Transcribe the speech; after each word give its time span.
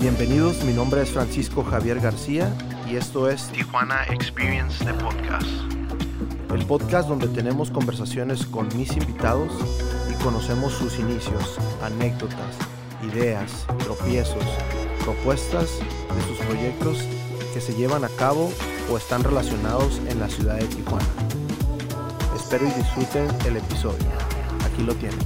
Bienvenidos, 0.00 0.64
mi 0.64 0.72
nombre 0.72 1.02
es 1.02 1.10
Francisco 1.10 1.62
Javier 1.62 2.00
García 2.00 2.50
y 2.90 2.96
esto 2.96 3.28
es 3.28 3.48
Tijuana 3.48 4.04
Experience 4.04 4.82
de 4.82 4.94
Podcast. 4.94 5.46
El 6.54 6.64
podcast 6.66 7.08
donde 7.08 7.28
tenemos 7.28 7.70
conversaciones 7.70 8.46
con 8.46 8.68
mis 8.76 8.96
invitados 8.96 9.52
conocemos 10.22 10.74
sus 10.74 10.98
inicios, 10.98 11.58
anécdotas, 11.82 12.56
ideas, 13.02 13.66
tropiezos, 13.78 14.44
propuestas 15.02 15.78
de 15.78 16.22
sus 16.28 16.38
proyectos 16.46 16.98
que 17.54 17.60
se 17.60 17.74
llevan 17.74 18.04
a 18.04 18.08
cabo 18.08 18.52
o 18.90 18.96
están 18.96 19.24
relacionados 19.24 19.98
en 20.08 20.20
la 20.20 20.28
ciudad 20.28 20.58
de 20.58 20.66
Tijuana. 20.66 21.06
Espero 22.36 22.66
y 22.66 22.70
disfruten 22.70 23.28
el 23.46 23.56
episodio. 23.56 24.06
Aquí 24.64 24.82
lo 24.82 24.94
tienen. 24.94 25.18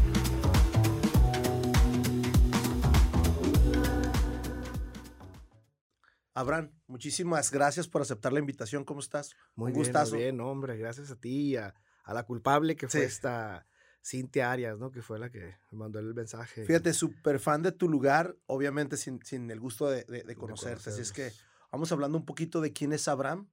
Abraham, 6.34 6.72
muchísimas 6.86 7.50
gracias 7.50 7.88
por 7.88 8.02
aceptar 8.02 8.32
la 8.32 8.40
invitación. 8.40 8.84
¿Cómo 8.84 9.00
estás? 9.00 9.34
Muy 9.54 9.72
bien, 9.72 9.92
muy 9.92 10.18
bien, 10.18 10.40
hombre. 10.40 10.76
Gracias 10.76 11.10
a 11.10 11.16
ti 11.16 11.52
y 11.52 11.56
a, 11.56 11.74
la 12.06 12.24
culpable 12.24 12.76
que 12.76 12.88
fue 12.88 13.04
esta 13.04 13.66
Cintia 14.04 14.52
Arias, 14.52 14.78
¿no? 14.78 14.90
Que 14.90 15.02
fue 15.02 15.18
la 15.18 15.30
que 15.30 15.56
mandó 15.70 15.98
el 15.98 16.14
mensaje. 16.14 16.64
Fíjate, 16.64 16.92
súper 16.92 17.40
fan 17.40 17.62
de 17.62 17.72
tu 17.72 17.88
lugar, 17.88 18.36
obviamente 18.46 18.96
sin, 18.96 19.50
el 19.50 19.60
gusto 19.60 19.88
de, 19.88 20.04
de, 20.04 20.36
conocerte. 20.36 20.90
Así 20.90 21.00
es 21.00 21.12
que 21.12 21.32
vamos 21.72 21.90
hablando 21.90 22.18
un 22.18 22.26
poquito 22.26 22.60
de 22.60 22.72
quién 22.72 22.92
es 22.92 23.08
Abraham. 23.08 23.48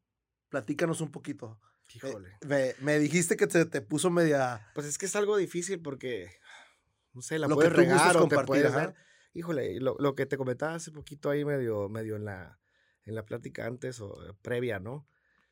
Platícanos 0.49 0.99
un 0.99 1.11
poquito. 1.11 1.59
Híjole. 1.93 2.37
Me, 2.81 2.99
dijiste 2.99 3.37
que 3.37 3.47
te, 3.47 3.65
te, 3.65 3.81
puso 3.81 4.09
media. 4.09 4.69
Pues 4.75 4.87
es 4.87 4.97
que 4.97 5.05
es 5.05 5.15
algo 5.15 5.37
difícil 5.37 5.81
porque, 5.81 6.29
no 7.13 7.21
sé, 7.21 7.39
la 7.39 7.47
lo 7.47 7.55
puedes 7.55 7.71
regar 7.71 8.17
o 8.17 8.27
te 8.27 8.37
puedes 8.43 8.73
Híjole, 9.33 9.79
lo, 9.79 9.95
lo, 9.99 10.15
que 10.15 10.25
te 10.25 10.35
comentaba 10.35 10.75
hace 10.75 10.91
poquito 10.91 11.29
ahí 11.29 11.45
medio, 11.45 11.87
medio 11.87 12.17
en 12.17 12.25
la 12.25 12.59
en 13.05 13.15
la 13.15 13.25
plática 13.25 13.65
antes 13.65 13.99
o 13.99 14.23
eh, 14.27 14.33
previa, 14.41 14.79
¿no? 14.79 15.07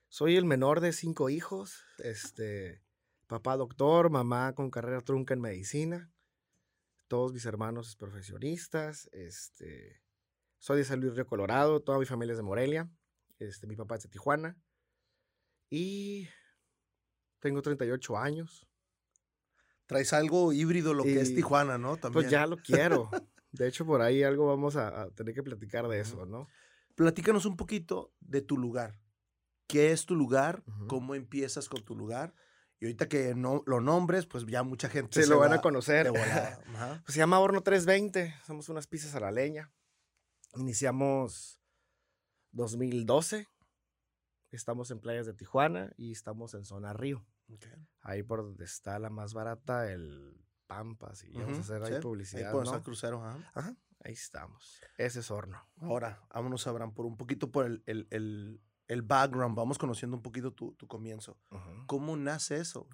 Soy 0.08 0.36
el 0.38 0.45
menor 0.45 0.82
de 0.82 0.92
cinco 0.92 1.30
hijos, 1.30 1.84
este, 2.00 2.82
papá 3.30 3.56
doctor, 3.56 4.10
mamá 4.10 4.54
con 4.56 4.72
carrera 4.72 5.02
trunca 5.02 5.36
en 5.36 5.40
medicina, 5.40 6.12
todos 7.08 7.32
mis 7.32 7.46
hermanos 7.46 7.96
profesionistas, 7.96 9.08
este, 9.14 10.02
soy 10.58 10.80
de 10.80 10.84
San 10.84 11.00
Luis 11.00 11.14
Río 11.14 11.28
Colorado, 11.28 11.80
toda 11.80 12.00
mi 12.00 12.06
familia 12.06 12.34
es 12.34 12.38
de 12.38 12.44
Morelia, 12.44 12.90
este, 13.38 13.68
mi 13.68 13.76
papá 13.76 13.96
es 13.98 14.04
de 14.04 14.10
Tijuana 14.10 14.58
y 15.70 16.28
tengo 17.40 17.62
38 17.62 18.18
años. 18.18 18.68
Traes 19.86 20.12
algo 20.12 20.52
híbrido 20.52 20.94
lo 20.94 21.04
que 21.04 21.22
es 21.22 21.34
Tijuana, 21.34 21.78
¿no? 21.78 21.98
También. 21.98 22.14
Pues 22.14 22.32
ya 22.32 22.46
lo 22.46 22.58
quiero. 22.58 23.10
De 23.52 23.68
hecho, 23.68 23.86
por 23.86 24.02
ahí 24.02 24.22
algo 24.22 24.46
vamos 24.46 24.76
a, 24.76 25.04
a 25.04 25.10
tener 25.12 25.34
que 25.34 25.42
platicar 25.42 25.88
de 25.88 26.00
eso, 26.00 26.28
¿no? 26.28 26.48
Platícanos 26.94 27.46
un 27.48 27.58
poquito 27.58 28.14
de 28.20 28.42
tu 28.42 28.58
lugar. 28.58 29.00
¿Qué 29.66 29.92
es 29.92 30.06
tu 30.06 30.16
lugar? 30.16 30.64
¿Cómo 30.88 31.16
empiezas 31.16 31.68
con 31.68 31.84
tu 31.84 31.96
lugar? 31.96 32.36
Y 32.80 32.86
ahorita 32.86 33.10
que 33.10 33.36
no 33.36 33.62
lo 33.66 33.82
nombres, 33.82 34.26
pues 34.26 34.46
ya 34.46 34.64
mucha 34.64 34.88
gente 34.90 35.22
se, 35.22 35.30
lo 35.30 35.40
van 35.40 35.54
a 35.54 35.62
conocer. 35.62 36.12
Pues 37.04 37.14
se 37.14 37.20
llama 37.20 37.40
Horno 37.40 37.62
320. 37.62 38.36
Somos 38.46 38.70
unas 38.70 38.88
pizzas 38.88 39.16
a 39.16 39.20
la 39.20 39.32
leña. 39.32 39.72
Iniciamos 40.56 41.60
2012. 42.52 43.48
Estamos 44.52 44.92
en 44.92 45.00
playas 45.00 45.26
de 45.26 45.34
Tijuana 45.34 45.92
y 45.98 46.14
estamos 46.14 46.54
en 46.54 46.64
zona 46.64 46.94
Río. 46.94 47.26
Ahí 48.02 48.23
por 48.23 48.44
donde 48.44 48.66
está 48.66 48.98
la 49.00 49.10
más 49.10 49.34
barata, 49.34 49.92
el 49.92 50.45
Pampas. 50.68 51.23
Y 51.23 51.34
vamos 51.34 51.58
a 51.58 51.62
hacer 51.62 51.84
ahí 51.84 52.02
publicidad. 52.02 52.48
Ahí 52.48 52.54
por 52.54 52.66
¿no? 52.66 52.84
crucero. 52.84 53.23
Ajá. 53.23 53.76
Ahí 54.04 54.14
estamos. 54.14 54.80
Ese 54.98 55.20
es 55.20 55.32
horno. 55.32 55.68
Ahora, 55.78 56.22
vámonos, 56.34 56.66
Abraham, 56.68 56.94
por 56.94 57.06
un 57.06 57.18
poquito 57.18 57.52
por 57.52 57.66
el, 57.66 57.84
el, 57.86 58.08
el, 58.12 58.62
background. 59.02 59.55
Vamos 59.55 59.77
conociendo 59.77 60.17
un 60.17 60.23
poquito 60.23 60.52
tu, 60.52 60.73
tu 60.73 60.88
comienzo. 60.88 61.38
¿Cómo 61.86 62.17
nace 62.17 62.58
eso? 62.58 62.88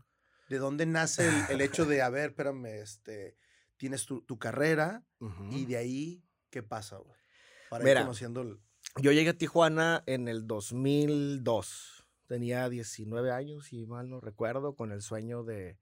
¿De 0.49 0.57
dónde 0.57 0.85
nace 0.85 1.27
el, 1.49 1.61
hecho 1.61 1.85
de, 1.85 2.01
a 2.01 2.09
ver, 2.09 2.31
espérame, 2.31 2.65
este, 2.65 3.37
tienes 3.77 4.05
tu, 4.05 4.21
tu 4.21 4.37
carrera 4.37 5.03
y 5.49 5.65
de 5.65 5.77
ahí, 5.77 6.23
¿qué 6.49 6.61
pasa? 6.61 6.99
Para 7.69 7.89
ir 7.89 7.97
conociendo 7.97 8.41
el... 8.41 8.59
Yo 9.01 9.11
llegué 9.11 9.31
a 9.31 9.37
Tijuana 9.37 10.03
en 10.05 10.27
el 10.27 10.45
2002. 10.45 12.07
Tenía 12.27 12.69
19 12.69 13.31
años, 13.31 13.65
si 13.65 13.85
mal 13.85 14.09
no 14.09 14.19
recuerdo, 14.19 14.75
con 14.75 14.91
el 14.91 15.01
sueño 15.01 15.43
de 15.43 15.77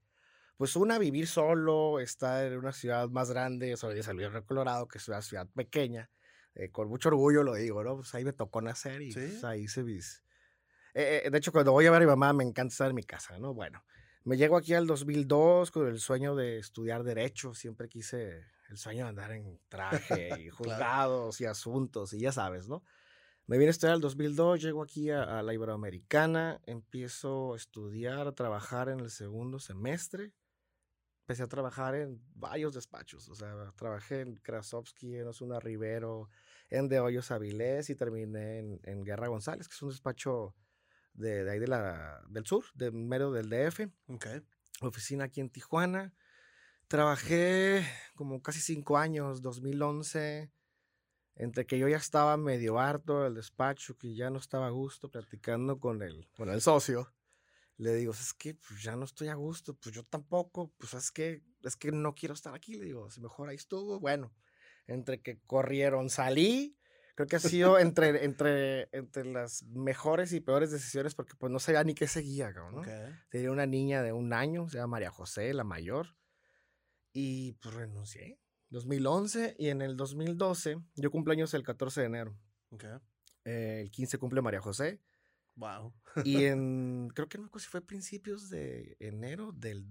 pues 0.56 0.76
una, 0.76 0.98
vivir 0.98 1.26
solo, 1.26 1.98
estar 1.98 2.46
en 2.46 2.58
una 2.58 2.72
ciudad 2.72 3.08
más 3.08 3.30
grande, 3.30 3.76
soy 3.76 3.94
de 3.94 4.02
San 4.02 4.16
Luis 4.16 4.28
Colorado, 4.46 4.86
que 4.86 4.98
es 4.98 5.08
una 5.08 5.20
ciudad 5.20 5.48
pequeña, 5.48 6.10
eh, 6.54 6.70
con 6.70 6.88
mucho 6.88 7.08
orgullo 7.08 7.42
lo 7.42 7.54
digo, 7.54 7.82
¿no? 7.82 7.96
Pues 7.96 8.14
ahí 8.14 8.24
me 8.24 8.32
tocó 8.32 8.60
nacer 8.60 9.02
y 9.02 9.12
pues, 9.12 9.42
ahí 9.44 9.66
se 9.66 9.82
vis. 9.82 10.22
Eh, 10.94 11.22
eh, 11.24 11.30
de 11.30 11.38
hecho, 11.38 11.50
cuando 11.50 11.72
voy 11.72 11.86
a 11.86 11.90
ver 11.90 12.02
a 12.02 12.04
mi 12.04 12.10
mamá, 12.10 12.32
me 12.32 12.44
encanta 12.44 12.72
estar 12.72 12.90
en 12.90 12.94
mi 12.94 13.02
casa, 13.02 13.38
¿no? 13.38 13.52
Bueno, 13.54 13.84
me 14.22 14.36
llego 14.36 14.56
aquí 14.56 14.74
al 14.74 14.86
2002 14.86 15.72
con 15.72 15.88
el 15.88 15.98
sueño 15.98 16.36
de 16.36 16.58
estudiar 16.58 17.02
Derecho, 17.02 17.54
siempre 17.54 17.88
quise 17.88 18.44
el 18.70 18.76
sueño 18.76 19.04
de 19.04 19.08
andar 19.08 19.32
en 19.32 19.58
traje 19.68 20.40
y 20.40 20.48
juzgados 20.50 21.40
y 21.40 21.46
asuntos 21.46 22.12
y 22.12 22.20
ya 22.20 22.30
sabes, 22.30 22.68
¿no? 22.68 22.84
Me 23.46 23.58
vine 23.58 23.68
a 23.68 23.70
estudiar 23.72 23.96
el 23.96 24.00
2002, 24.00 24.62
llego 24.62 24.82
aquí 24.82 25.10
a, 25.10 25.24
a, 25.24 25.42
la 25.42 25.52
Iberoamericana, 25.52 26.60
empiezo 26.64 27.52
a 27.52 27.56
estudiar, 27.56 28.26
a 28.26 28.32
trabajar 28.32 28.88
en 28.88 29.00
el 29.00 29.10
segundo 29.10 29.58
semestre 29.58 30.32
empecé 31.24 31.42
a 31.42 31.48
trabajar 31.48 31.94
en 31.94 32.20
varios 32.34 32.74
despachos. 32.74 33.30
O 33.30 33.34
sea, 33.34 33.72
trabajé 33.76 34.20
en 34.20 34.36
Krasovsky, 34.36 35.16
en 35.16 35.28
Osuna 35.28 35.58
Rivero, 35.58 36.28
en 36.68 36.86
De 36.88 37.00
Hoyos 37.00 37.30
Avilés 37.30 37.88
y 37.88 37.94
terminé 37.94 38.58
en, 38.58 39.04
Guerra 39.04 39.28
González, 39.28 39.66
que 39.66 39.72
es 39.72 39.82
un 39.82 39.88
despacho 39.88 40.54
de, 41.14 41.50
ahí 41.50 41.58
de 41.58 41.66
la, 41.66 42.22
del 42.28 42.44
sur, 42.44 42.66
de 42.74 42.90
mero 42.90 43.32
del 43.32 43.48
DF. 43.48 43.88
Okay. 44.06 44.42
Oficina 44.82 45.24
aquí 45.24 45.40
en 45.40 45.48
Tijuana. 45.48 46.12
Trabajé 46.88 47.86
como 48.14 48.42
casi 48.42 48.60
cinco 48.60 48.98
años, 48.98 49.40
2011, 49.40 50.52
entre 51.36 51.64
que 51.64 51.78
yo 51.78 51.88
ya 51.88 51.96
estaba 51.96 52.36
medio 52.36 52.78
harto 52.78 53.22
del 53.22 53.34
despacho, 53.34 53.96
que 53.96 54.14
ya 54.14 54.28
no 54.28 54.38
estaba 54.38 54.66
a 54.66 54.70
gusto 54.70 55.10
platicando 55.10 55.80
con 55.80 56.02
el, 56.02 56.28
con 56.36 56.50
el 56.50 56.60
socio 56.60 57.14
le 57.76 57.94
digo, 57.94 58.12
es 58.12 58.34
que 58.34 58.54
pues, 58.54 58.82
ya 58.82 58.96
no 58.96 59.04
estoy 59.04 59.28
a 59.28 59.34
gusto, 59.34 59.74
pues 59.74 59.94
yo 59.94 60.04
tampoco, 60.04 60.72
pues 60.78 60.94
es 60.94 61.10
que, 61.10 61.42
es 61.62 61.76
que 61.76 61.92
no 61.92 62.14
quiero 62.14 62.34
estar 62.34 62.54
aquí, 62.54 62.74
le 62.74 62.84
digo, 62.84 63.10
si 63.10 63.20
mejor 63.20 63.48
ahí 63.48 63.56
estuvo, 63.56 63.98
bueno, 64.00 64.34
entre 64.86 65.20
que 65.20 65.40
corrieron, 65.46 66.10
salí, 66.10 66.78
creo 67.14 67.26
que 67.26 67.36
ha 67.36 67.40
sido 67.40 67.78
entre, 67.78 68.24
entre, 68.24 68.88
entre 68.92 69.24
las 69.24 69.62
mejores 69.64 70.32
y 70.32 70.40
peores 70.40 70.70
decisiones 70.70 71.14
porque 71.14 71.34
pues 71.36 71.50
no 71.50 71.58
sabía 71.58 71.84
ni 71.84 71.94
qué 71.94 72.06
seguía, 72.06 72.50
¿no? 72.52 72.82
Tenía 73.30 73.50
una 73.50 73.66
niña 73.66 74.02
de 74.02 74.12
un 74.12 74.32
año, 74.32 74.68
se 74.68 74.78
llama 74.78 74.92
María 74.92 75.10
José, 75.10 75.52
la 75.54 75.64
mayor, 75.64 76.16
y 77.12 77.52
pues 77.54 77.74
renuncié. 77.74 78.38
2011 78.70 79.56
y 79.58 79.68
en 79.68 79.82
el 79.82 79.96
2012, 79.96 80.78
yo 80.96 81.10
cumpleaños 81.10 81.54
el 81.54 81.62
14 81.62 82.00
de 82.00 82.06
enero. 82.06 82.36
Eh, 83.44 83.80
el 83.82 83.90
15 83.90 84.18
cumple 84.18 84.42
María 84.42 84.60
José. 84.60 85.00
Wow. 85.56 85.94
y 86.24 86.44
en, 86.46 87.10
creo 87.14 87.28
que 87.28 87.38
no 87.38 87.48
sé 87.54 87.60
si 87.60 87.66
fue 87.68 87.80
principios 87.80 88.48
de 88.50 88.96
enero 89.00 89.52
del 89.52 89.86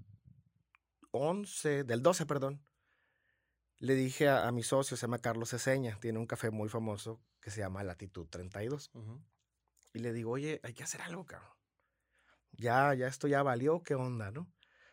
11, 1.12 1.84
del 1.84 2.02
12, 2.02 2.26
perdón. 2.26 2.66
Le 3.78 3.96
dije 3.96 4.30
a, 4.30 4.52
mi 4.52 4.64
socio, 4.64 4.96
se 4.96 5.02
llama 5.02 5.20
Carlos 5.20 5.50
Ceseña, 5.50 6.00
tiene 6.00 6.20
un 6.20 6.26
café 6.26 6.52
muy 6.52 6.70
famoso 6.70 7.22
que 7.42 7.52
se 7.52 7.60
llama 7.60 7.84
Latitud 7.84 8.28
32. 8.28 8.92
Y 9.94 10.00
le 10.00 10.14
digo, 10.14 10.32
oye, 10.32 10.62
hay 10.64 10.74
que 10.74 10.84
hacer 10.84 11.02
algo, 11.02 11.26
cabrón. 11.26 11.52
Ya, 12.52 12.94
ya 12.94 13.08
esto 13.08 13.28
ya 13.28 13.44
valió, 13.44 13.84
¿qué 13.84 13.96
onda, 13.96 14.32
no? 14.32 14.50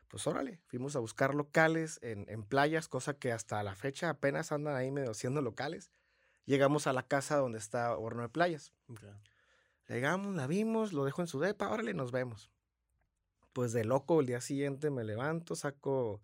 Pues 0.09 0.27
órale, 0.27 0.61
fuimos 0.67 0.97
a 0.97 0.99
buscar 0.99 1.35
locales 1.37 2.01
en, 2.03 2.29
en 2.29 2.43
playas, 2.43 2.89
cosa 2.89 3.15
que 3.15 3.31
hasta 3.33 3.63
la 3.63 3.77
fecha 3.77 4.11
apenas 4.11 4.51
andan 4.51 4.75
ahí 4.75 4.91
medio 4.91 5.15
siendo 5.15 5.41
locales. 5.41 5.93
Llegamos 6.47 6.89
a 6.89 6.93
la 6.93 7.05
casa 7.05 7.37
donde 7.37 7.59
está 7.59 7.97
Horno 7.97 8.23
de 8.23 8.29
Playas. 8.29 8.73
Llegamos, 9.91 10.37
la 10.37 10.47
vimos, 10.47 10.93
lo 10.93 11.05
dejo 11.05 11.21
en 11.21 11.27
su 11.27 11.41
depa, 11.41 11.69
órale, 11.69 11.95
nos 11.95 12.13
vemos. 12.13 12.53
Pues 13.53 13.73
de 13.73 13.85
loco, 13.85 14.21
el 14.21 14.27
día 14.27 14.41
siguiente 14.41 14.89
me 14.89 15.03
levanto, 15.03 15.57
saco 15.57 16.23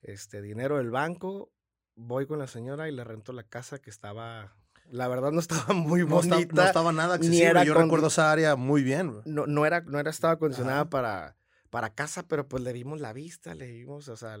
este 0.00 0.40
dinero 0.40 0.78
del 0.78 0.90
banco, 0.90 1.52
voy 1.94 2.26
con 2.26 2.38
la 2.38 2.46
señora 2.46 2.88
y 2.88 2.92
le 2.92 3.04
rento 3.04 3.34
la 3.34 3.42
casa 3.42 3.78
que 3.78 3.90
estaba 3.90 4.56
la 4.90 5.08
verdad 5.08 5.30
no 5.30 5.40
estaba 5.40 5.74
muy 5.74 6.04
bonita. 6.04 6.54
No, 6.54 6.62
estaba 6.62 6.90
nada 6.90 7.16
accesible. 7.16 7.66
Yo 7.66 7.74
recuerdo 7.74 8.06
esa 8.06 8.32
área 8.32 8.56
muy 8.56 8.82
bien. 8.82 9.20
No, 9.26 9.46
no, 9.46 9.66
era, 9.66 9.82
no 9.82 10.00
era, 10.00 10.10
estaba 10.10 10.34
acondicionada 10.34 10.88
para, 10.88 11.36
para 11.68 11.94
casa, 11.94 12.26
pero 12.26 12.48
pues 12.48 12.62
le 12.62 12.72
vimos 12.72 13.00
la 13.00 13.12
vista, 13.12 13.54
le 13.54 13.70
vimos, 13.70 14.08
o 14.08 14.16
sea, 14.16 14.38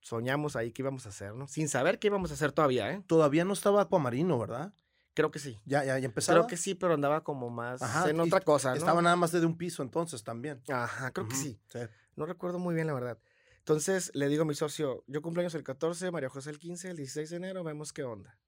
soñamos 0.00 0.56
ahí 0.56 0.72
qué 0.72 0.82
íbamos 0.82 1.06
a 1.06 1.10
hacer, 1.10 1.34
¿no? 1.34 1.46
Sin 1.46 1.68
saber 1.68 2.00
qué 2.00 2.08
íbamos 2.08 2.32
a 2.32 2.34
hacer 2.34 2.50
todavía, 2.50 2.90
¿eh? 2.90 3.02
Todavía 3.06 3.44
no 3.44 3.52
estaba 3.52 3.82
Acuamarino, 3.82 4.38
¿verdad? 4.40 4.72
Creo 5.18 5.32
que 5.32 5.40
sí. 5.40 5.58
Ya, 5.66 5.82
ya, 5.84 5.98
ya 5.98 6.06
empezaba. 6.06 6.38
Creo 6.38 6.46
que 6.46 6.56
sí, 6.56 6.76
pero 6.76 6.94
andaba 6.94 7.24
como 7.24 7.50
más 7.50 7.82
Ajá, 7.82 8.08
en 8.08 8.20
otra 8.20 8.40
cosa, 8.40 8.70
¿no? 8.70 8.76
Estaba 8.76 9.02
nada 9.02 9.16
más 9.16 9.32
de 9.32 9.44
un 9.44 9.58
piso 9.58 9.82
entonces 9.82 10.22
también. 10.22 10.62
Ajá, 10.68 11.10
creo 11.10 11.26
que 11.26 11.34
Ujú, 11.34 11.42
sí. 11.42 11.60
sí. 11.66 11.80
No 12.14 12.24
recuerdo 12.24 12.60
muy 12.60 12.72
bien, 12.76 12.86
la 12.86 12.94
verdad. 12.94 13.18
Entonces 13.58 14.12
le 14.14 14.28
digo 14.28 14.42
a 14.42 14.46
mi 14.46 14.54
socio, 14.54 15.02
yo 15.08 15.20
cumpleaños 15.20 15.56
el 15.56 15.64
14, 15.64 16.12
María 16.12 16.28
José 16.28 16.50
el 16.50 16.60
15, 16.60 16.90
el 16.90 16.96
16 16.98 17.30
de 17.30 17.36
enero, 17.36 17.64
vemos 17.64 17.92
qué 17.92 18.04
onda. 18.04 18.38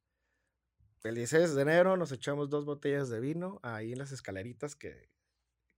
El 1.02 1.16
16 1.16 1.56
de 1.56 1.62
enero 1.62 1.96
nos 1.96 2.12
echamos 2.12 2.50
dos 2.50 2.64
botellas 2.64 3.08
de 3.08 3.18
vino 3.18 3.58
ahí 3.64 3.90
en 3.90 3.98
las 3.98 4.12
escaleritas 4.12 4.76
que, 4.76 5.10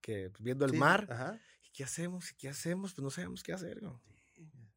que 0.02 0.30
viendo 0.40 0.66
el 0.66 0.72
Sí, 0.72 0.76
mar. 0.76 1.06
Ajá. 1.08 1.40
¿Y 1.62 1.70
qué 1.72 1.84
hacemos? 1.84 2.32
¿Y 2.32 2.34
qué 2.34 2.50
hacemos? 2.50 2.92
Pues 2.92 3.02
no 3.02 3.08
sabemos 3.08 3.42
qué 3.42 3.54
hacer. 3.54 3.82
¿no? 3.82 4.02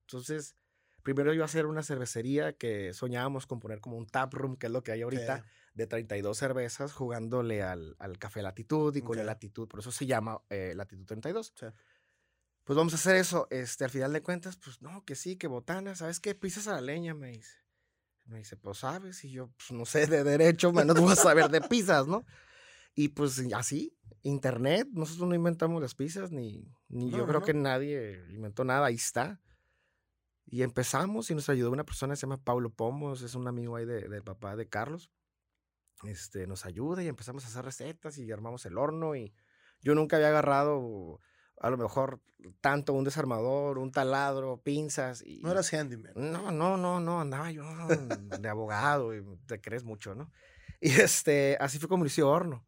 Entonces, 0.07 0.55
primero 1.03 1.33
iba 1.33 1.43
a 1.43 1.45
hacer 1.45 1.65
una 1.65 1.83
cervecería 1.83 2.53
que 2.53 2.93
soñábamos 2.93 3.47
con 3.47 3.59
poner 3.59 3.81
como 3.81 3.97
un 3.97 4.07
tap 4.07 4.33
room, 4.33 4.55
que 4.55 4.67
es 4.67 4.71
lo 4.71 4.81
que 4.81 4.93
hay 4.93 5.01
ahorita, 5.01 5.39
Ok. 5.39 5.45
De 5.75 5.85
32 5.87 6.37
cervezas, 6.37 6.93
jugándole 6.93 7.61
al, 7.61 7.95
al 7.99 8.17
café 8.17 8.41
Latitud 8.41 8.95
y 8.95 9.01
con 9.01 9.17
el 9.19 9.25
Ok. 9.25 9.27
Latitud, 9.27 9.67
por 9.67 9.81
eso 9.81 9.91
se 9.91 10.05
llama 10.07 10.41
eh, 10.49 10.73
Latitud 10.75 11.05
32. 11.05 11.53
Sí. 11.55 11.65
Pues 12.63 12.75
vamos 12.77 12.93
a 12.93 12.95
hacer 12.95 13.17
eso. 13.17 13.47
Este, 13.51 13.83
al 13.83 13.91
final 13.91 14.11
de 14.13 14.23
cuentas, 14.23 14.57
pues 14.57 14.81
no, 14.81 15.03
que 15.05 15.15
sí, 15.15 15.35
que 15.35 15.47
botana, 15.47 15.93
¿sabes 15.95 16.19
qué? 16.19 16.33
Pizzas 16.33 16.67
a 16.67 16.73
la 16.73 16.81
leña, 16.81 17.13
me 17.13 17.27
dice. 17.29 17.57
Me 18.25 18.39
dice, 18.39 18.57
pues 18.57 18.79
sabes, 18.79 19.23
y 19.23 19.29
yo, 19.29 19.51
pues 19.55 19.71
no 19.71 19.85
sé 19.85 20.07
de 20.07 20.23
derecho, 20.23 20.71
menos 20.73 20.99
voy 20.99 21.11
a 21.11 21.15
saber 21.15 21.49
de 21.49 21.61
pizzas, 21.61 22.07
¿no? 22.07 22.25
Y 22.95 23.09
pues 23.09 23.39
así, 23.53 23.95
internet, 24.23 24.87
nosotros 24.93 25.27
no 25.29 25.35
inventamos 25.35 25.79
las 25.81 25.93
pizzas, 25.93 26.31
ni, 26.31 26.65
ni 26.87 27.11
yo 27.11 27.17
No, 27.19 27.27
creo 27.27 27.39
no. 27.41 27.45
que 27.45 27.53
nadie 27.53 28.23
inventó 28.31 28.63
nada, 28.63 28.87
ahí 28.87 28.95
está. 28.95 29.41
Y 30.47 30.63
empezamos 30.63 31.29
y 31.29 31.35
nos 31.35 31.49
ayudó 31.49 31.69
una 31.71 31.83
persona 31.83 32.13
que 32.13 32.17
se 32.17 32.21
llama 32.21 32.41
Pablo 32.43 32.69
Pomos, 32.71 33.21
es 33.21 33.35
un 33.35 33.47
amigo 33.47 33.75
ahí 33.75 33.85
de- 33.85 34.07
del 34.07 34.23
papá 34.23 34.55
de 34.55 34.67
Carlos. 34.69 35.11
Este, 36.03 36.45
nos 36.47 36.65
ayuda 36.65 37.01
y 37.03 37.07
empezamos 37.07 37.45
a 37.45 37.47
hacer 37.47 37.65
recetas 37.65 38.17
y 38.17 38.31
armamos 38.31 38.65
el 38.65 38.77
horno 38.77 39.15
y 39.15 39.33
yo 39.81 39.95
nunca 39.95 40.17
había 40.17 40.29
agarrado 40.29 41.21
a 41.59 41.69
lo 41.69 41.77
mejor 41.77 42.21
tanto 42.61 42.93
un 42.93 43.05
desarmador, 43.05 43.77
un 43.77 43.91
taladro, 43.91 44.61
pinzas 44.61 45.23
y 45.25 45.39
No 45.41 45.51
eras 45.51 45.73
handyman. 45.73 46.11
no, 46.15 46.51
no, 46.51 46.75
no, 46.77 46.99
no, 46.99 47.21
andaba 47.21 47.49
yo 47.51 47.63
de 48.39 48.49
abogado 48.49 49.15
y 49.15 49.23
te 49.47 49.61
crees 49.61 49.83
mucho, 49.83 50.13
¿no? 50.15 50.31
Y 50.81 50.89
este, 50.91 51.57
así 51.59 51.79
fue 51.79 51.87
como 51.89 52.03
inició 52.03 52.29
Horno. 52.29 52.67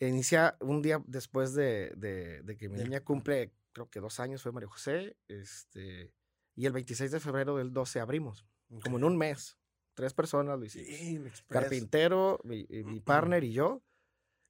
Inicia 0.00 0.56
un 0.60 0.82
día 0.82 1.02
después 1.06 1.54
de, 1.54 1.92
de- 1.96 2.42
de 2.42 2.56
que 2.56 2.68
mi 2.68 2.78
niña 2.78 3.00
cumple, 3.02 3.52
creo 3.72 3.88
que 3.90 4.00
dos 4.00 4.18
años, 4.20 4.42
fue 4.42 4.52
María 4.52 4.68
José, 4.68 5.16
este, 5.28 6.12
y 6.56 6.66
el 6.66 6.72
26 6.72 7.10
de 7.12 7.20
febrero 7.20 7.56
del 7.56 7.72
12 7.72 8.00
abrimos, 8.00 8.44
como 8.82 8.96
en 8.98 9.04
un 9.04 9.16
mes. 9.16 9.56
Tres 9.94 10.12
personas 10.12 10.58
lo 10.58 10.64
hicimos. 10.64 11.42
Carpintero, 11.48 12.40
mi, 12.44 12.66
mi 12.68 13.00
partner 13.00 13.44
y 13.44 13.52
yo, 13.52 13.82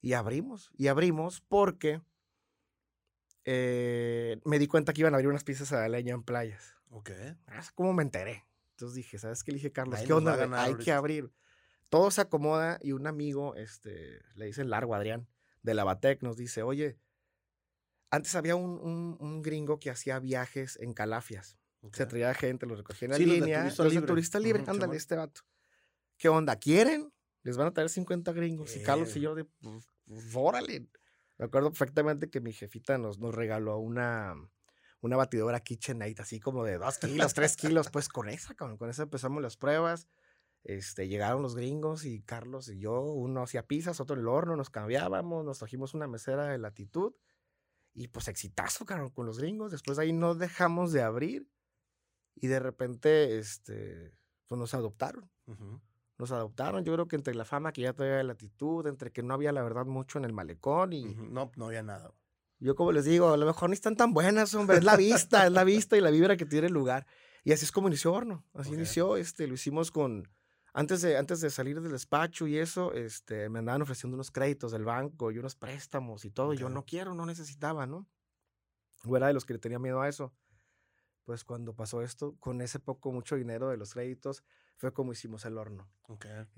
y 0.00 0.14
abrimos. 0.14 0.70
Y 0.76 0.88
abrimos 0.88 1.40
porque 1.42 2.00
eh, 3.44 4.40
me 4.44 4.58
di 4.58 4.66
cuenta 4.66 4.92
que 4.92 5.02
iban 5.02 5.14
a 5.14 5.16
abrir 5.16 5.28
unas 5.28 5.44
pizzas 5.44 5.72
a 5.72 5.86
leña 5.88 6.14
en 6.14 6.22
playas. 6.22 6.74
Ok. 6.90 7.10
Ah, 7.46 7.62
¿Cómo 7.74 7.92
me 7.92 8.02
enteré? 8.02 8.44
Entonces 8.70 8.96
dije, 8.96 9.18
¿sabes 9.18 9.44
qué? 9.44 9.52
Le 9.52 9.56
dije, 9.56 9.72
Carlos, 9.72 10.00
Ahí 10.00 10.06
¿qué 10.06 10.12
onda? 10.12 10.32
Hay 10.34 10.48
que 10.76 10.90
ahorita". 10.92 10.96
abrir. 10.96 11.32
Todo 11.90 12.10
se 12.10 12.22
acomoda 12.22 12.78
y 12.82 12.92
un 12.92 13.06
amigo, 13.06 13.54
este, 13.54 14.20
le 14.34 14.46
dice 14.46 14.64
largo 14.64 14.94
Adrián, 14.94 15.28
de 15.62 15.74
la 15.74 15.84
Batec, 15.84 16.22
nos 16.22 16.36
dice, 16.36 16.62
oye, 16.62 16.98
antes 18.10 18.34
había 18.34 18.56
un, 18.56 18.78
un- 18.80 19.16
un 19.20 19.42
gringo 19.42 19.78
que 19.78 19.90
hacía 19.90 20.18
viajes 20.18 20.78
en 20.80 20.92
calafias. 20.92 21.58
Ok. 21.86 21.94
Se 21.96 22.06
traía 22.06 22.34
gente, 22.34 22.66
los 22.66 22.78
recogía 22.78 23.08
en 23.08 23.14
Sí, 23.14 23.24
los 23.26 23.34
de 23.34 23.40
línea. 23.40 23.60
turista 23.62 23.82
los 23.84 23.92
de 23.92 23.96
libre. 24.00 24.06
turista 24.08 24.38
libre, 24.40 24.62
Ujú, 24.62 24.70
ándale, 24.70 24.84
Simón. 24.90 24.96
este 24.96 25.16
vato. 25.16 25.40
¿Qué 26.16 26.28
onda? 26.28 26.56
¿Quieren? 26.56 27.12
Les 27.42 27.56
van 27.56 27.66
a 27.68 27.72
traer 27.72 27.90
50 27.90 28.32
gringos. 28.32 28.74
Y 28.76 28.82
Carlos 28.82 29.10
y 29.10 29.14
¿Qué? 29.14 29.20
yo 29.20 29.34
de, 29.34 29.44
pues, 29.44 29.88
pues, 30.06 30.24
órale. 30.34 30.88
Me 31.38 31.46
acuerdo 31.46 31.70
perfectamente 31.70 32.30
que 32.30 32.40
mi 32.40 32.52
jefita 32.52 32.96
nos, 32.98 33.18
nos 33.18 33.34
regaló 33.34 33.78
una, 33.78 34.34
una 35.00 35.16
batidora 35.16 35.60
KitchenAid, 35.60 36.20
así 36.20 36.38
como 36.40 36.64
de 36.64 36.78
2 36.78 36.98
kilos, 36.98 37.34
3 37.34 37.56
kilos. 37.56 37.90
Pues 37.90 38.08
con 38.08 38.28
esa, 38.28 38.54
cabrón, 38.54 38.78
con 38.78 38.88
esa 38.88 39.02
empezamos 39.02 39.42
las 39.42 39.56
pruebas. 39.56 40.08
Este, 40.62 41.08
llegaron 41.08 41.42
los 41.42 41.56
gringos 41.56 42.06
y 42.06 42.22
Carlos 42.22 42.68
y 42.70 42.78
yo, 42.78 43.00
uno 43.02 43.42
hacía 43.42 43.66
pizzas, 43.66 44.00
otro 44.00 44.14
en 44.14 44.20
el 44.22 44.28
horno, 44.28 44.56
nos 44.56 44.70
cambiábamos, 44.70 45.44
nos 45.44 45.58
trajimos 45.58 45.92
una 45.92 46.06
mesera 46.06 46.46
de 46.46 46.56
latitud. 46.58 47.12
Y 47.92 48.08
pues 48.08 48.28
exitazo, 48.28 48.86
cabrón, 48.86 49.10
con 49.10 49.26
los 49.26 49.38
gringos. 49.38 49.70
Después 49.72 49.98
de 49.98 50.04
ahí 50.04 50.12
no 50.12 50.34
dejamos 50.34 50.92
de 50.92 51.02
abrir. 51.02 51.46
Y 52.34 52.46
de 52.48 52.58
repente, 52.60 53.38
este, 53.38 54.12
pues 54.46 54.58
nos 54.58 54.74
adoptaron. 54.74 55.30
Ujú. 55.46 55.80
Nos 56.18 56.30
adoptaron. 56.32 56.84
Yo 56.84 56.92
creo 56.94 57.08
que 57.08 57.16
entre 57.16 57.34
la 57.34 57.44
fama 57.44 57.72
que 57.72 57.82
ya 57.82 57.92
traía 57.92 58.16
de 58.16 58.24
latitud, 58.24 58.86
entre 58.86 59.12
que 59.12 59.22
no 59.22 59.34
había 59.34 59.52
la 59.52 59.62
verdad 59.62 59.86
mucho 59.86 60.18
en 60.18 60.24
el 60.24 60.32
malecón 60.32 60.92
y 60.92 61.06
Ujú. 61.08 61.24
No, 61.24 61.50
no 61.56 61.66
había 61.66 61.82
nada. 61.82 62.12
yo 62.60 62.74
como 62.74 62.92
les 62.92 63.04
digo, 63.04 63.30
a 63.32 63.36
lo 63.36 63.46
mejor 63.46 63.68
ni 63.70 63.74
están 63.74 63.96
tan 63.96 64.12
buenas, 64.12 64.54
hombre. 64.54 64.76
Es 64.78 64.84
la 64.84 64.96
vista, 64.96 65.46
es 65.46 65.52
la 65.52 65.64
vista 65.64 65.96
y 65.96 66.00
la 66.00 66.10
vibra 66.10 66.36
que 66.36 66.46
tiene 66.46 66.68
el 66.68 66.72
lugar. 66.72 67.06
Y 67.42 67.52
así 67.52 67.64
es 67.64 67.72
como 67.72 67.88
inició 67.88 68.12
Horno. 68.12 68.44
Así 68.54 68.70
Ok. 68.70 68.76
inició, 68.76 69.16
este, 69.16 69.46
lo 69.46 69.54
hicimos 69.54 69.90
con... 69.90 70.28
Antes 70.76 71.02
de, 71.02 71.16
antes 71.16 71.40
de 71.40 71.50
salir 71.50 71.80
del 71.80 71.92
despacho 71.92 72.48
y 72.48 72.58
eso, 72.58 72.92
este, 72.94 73.48
me 73.48 73.60
andaban 73.60 73.82
ofreciendo 73.82 74.16
unos 74.16 74.32
créditos 74.32 74.72
del 74.72 74.84
banco 74.84 75.30
y 75.30 75.38
unos 75.38 75.54
préstamos 75.54 76.24
y 76.24 76.30
todo. 76.30 76.52
Y 76.52 76.56
yo 76.56 76.68
no 76.68 76.84
quiero, 76.84 77.14
no 77.14 77.26
necesitaba, 77.26 77.86
¿no? 77.86 78.08
O 79.04 79.16
era 79.16 79.28
de 79.28 79.34
los 79.34 79.44
que 79.44 79.52
le 79.52 79.60
tenía 79.60 79.78
miedo 79.78 80.00
a 80.00 80.08
eso. 80.08 80.32
Pues 81.24 81.42
cuando 81.44 81.74
pasó 81.74 82.02
esto, 82.02 82.36
con 82.38 82.60
ese 82.60 82.78
poco, 82.80 83.10
mucho 83.10 83.36
dinero 83.36 83.68
de 83.68 83.76
los 83.78 83.94
créditos, 83.94 84.44
fue 84.76 84.92
como 84.92 85.12
hicimos 85.12 85.44
el 85.46 85.56
horno. 85.56 85.88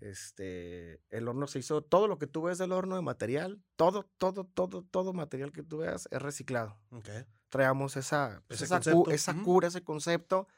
Este, 0.00 1.00
el 1.10 1.28
horno 1.28 1.46
se 1.46 1.60
hizo, 1.60 1.82
todo 1.82 2.08
lo 2.08 2.18
que 2.18 2.26
tú 2.26 2.42
ves 2.42 2.58
del 2.58 2.72
horno 2.72 2.96
de 2.96 3.02
material, 3.02 3.62
todo, 3.76 4.04
todo, 4.18 4.44
todo, 4.44 4.82
todo 4.82 5.12
material 5.12 5.52
que 5.52 5.62
tú 5.62 5.78
veas 5.78 6.08
es 6.10 6.20
reciclado. 6.22 6.78
Ok. 6.90 7.08
Traemos 7.48 7.96
esa, 7.96 8.42
pues, 8.48 8.60
esa, 8.66 8.80
cu- 8.92 9.04
cura, 9.44 9.68
ese 9.68 9.84
concepto. 9.84 10.48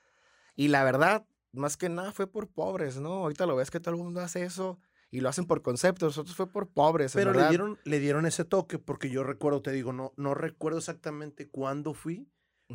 Y 0.57 0.69
la 0.69 0.85
verdad, 0.85 1.27
más 1.53 1.77
que 1.77 1.89
nada 1.89 2.13
fue 2.13 2.27
por 2.27 2.49
pobres, 2.49 2.97
¿no? 2.99 3.13
Ahorita 3.15 3.45
lo 3.47 3.57
ves 3.57 3.71
que 3.71 3.81
todo 3.81 3.95
el 3.95 4.01
mundo 4.01 4.21
hace 4.21 4.43
eso 4.43 4.79
y 5.11 5.21
lo 5.21 5.29
hacen 5.29 5.47
por 5.47 5.61
concepto. 5.63 6.07
Nosotros 6.07 6.35
fue 6.35 6.51
por 6.51 6.69
pobres. 6.69 7.13
Pero 7.15 7.33
le 7.33 7.49
dieron, 7.51 7.79
le 7.85 7.99
dieron 8.01 8.25
ese 8.27 8.45
toque 8.45 8.79
porque 8.79 9.11
yo 9.11 9.23
recuerdo, 9.23 9.61
te 9.61 9.73
digo, 9.73 9.93
no, 9.93 10.13
no 10.17 10.35
recuerdo 10.35 10.79
exactamente 10.79 11.49
cuándo 11.49 11.93
fui, 11.95 12.27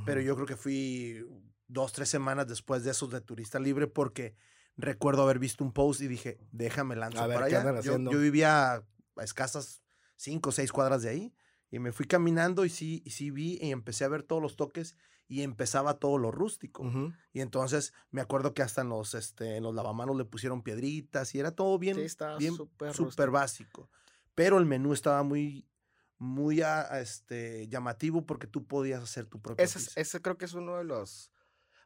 pero 0.05 0.21
yo 0.21 0.35
creo 0.35 0.47
que 0.47 0.55
fui 0.55 1.25
dos, 1.67 1.93
tres 1.93 2.09
semanas 2.09 2.47
después 2.47 2.83
de 2.83 2.91
esos 2.91 3.09
de 3.11 3.21
Turista 3.21 3.59
Libre 3.59 3.87
porque 3.87 4.35
recuerdo 4.75 5.23
haber 5.23 5.39
visto 5.39 5.63
un 5.63 5.71
post 5.71 6.01
y 6.01 6.07
dije, 6.07 6.39
déjame 6.51 6.95
ver, 6.95 7.11
para 7.11 7.47
¿qué 7.47 7.55
allá. 7.57 7.81
Yo, 7.81 7.97
yo 7.99 8.19
vivía 8.19 8.73
a 8.75 8.83
escasas 9.23 9.83
cinco 10.15 10.49
o 10.49 10.51
seis 10.51 10.71
cuadras 10.71 11.03
de 11.03 11.09
ahí 11.09 11.35
y 11.69 11.79
me 11.79 11.91
fui 11.91 12.05
caminando 12.05 12.65
y 12.65 12.69
sí, 12.69 13.01
y 13.05 13.11
sí 13.11 13.31
vi 13.31 13.57
y 13.61 13.71
empecé 13.71 14.03
a 14.05 14.07
ver 14.07 14.23
todos 14.23 14.41
los 14.41 14.55
toques 14.55 14.95
y 15.27 15.41
empezaba 15.41 15.99
todo 15.99 16.17
lo 16.17 16.31
rústico. 16.31 16.83
Y 17.31 17.41
entonces 17.41 17.93
me 18.11 18.21
acuerdo 18.21 18.53
que 18.53 18.61
hasta 18.61 18.81
en 18.81 18.89
los, 18.89 19.15
este, 19.15 19.57
en 19.57 19.63
los 19.63 19.73
lavamanos 19.73 20.15
le 20.15 20.25
pusieron 20.25 20.61
piedritas 20.61 21.33
y 21.33 21.39
era 21.39 21.51
todo 21.51 21.79
bien, 21.79 21.95
Sí, 21.95 22.15
bien 22.37 22.55
súper 22.93 23.31
básico. 23.31 23.89
Pero 24.35 24.57
el 24.57 24.65
menú 24.65 24.93
estaba 24.93 25.23
muy, 25.23 25.67
muy 26.23 26.61
ah, 26.61 26.87
este, 26.99 27.67
llamativo 27.67 28.25
porque 28.25 28.47
tú 28.47 28.65
podías 28.65 29.03
hacer 29.03 29.25
tu 29.25 29.41
propia 29.41 29.63
Ese, 29.65 29.79
es- 29.79 29.85
pizza. 29.87 30.01
ese 30.01 30.21
creo 30.21 30.37
que 30.37 30.45
es 30.45 30.53
uno 30.53 30.77
de 30.77 30.83
los. 30.85 31.31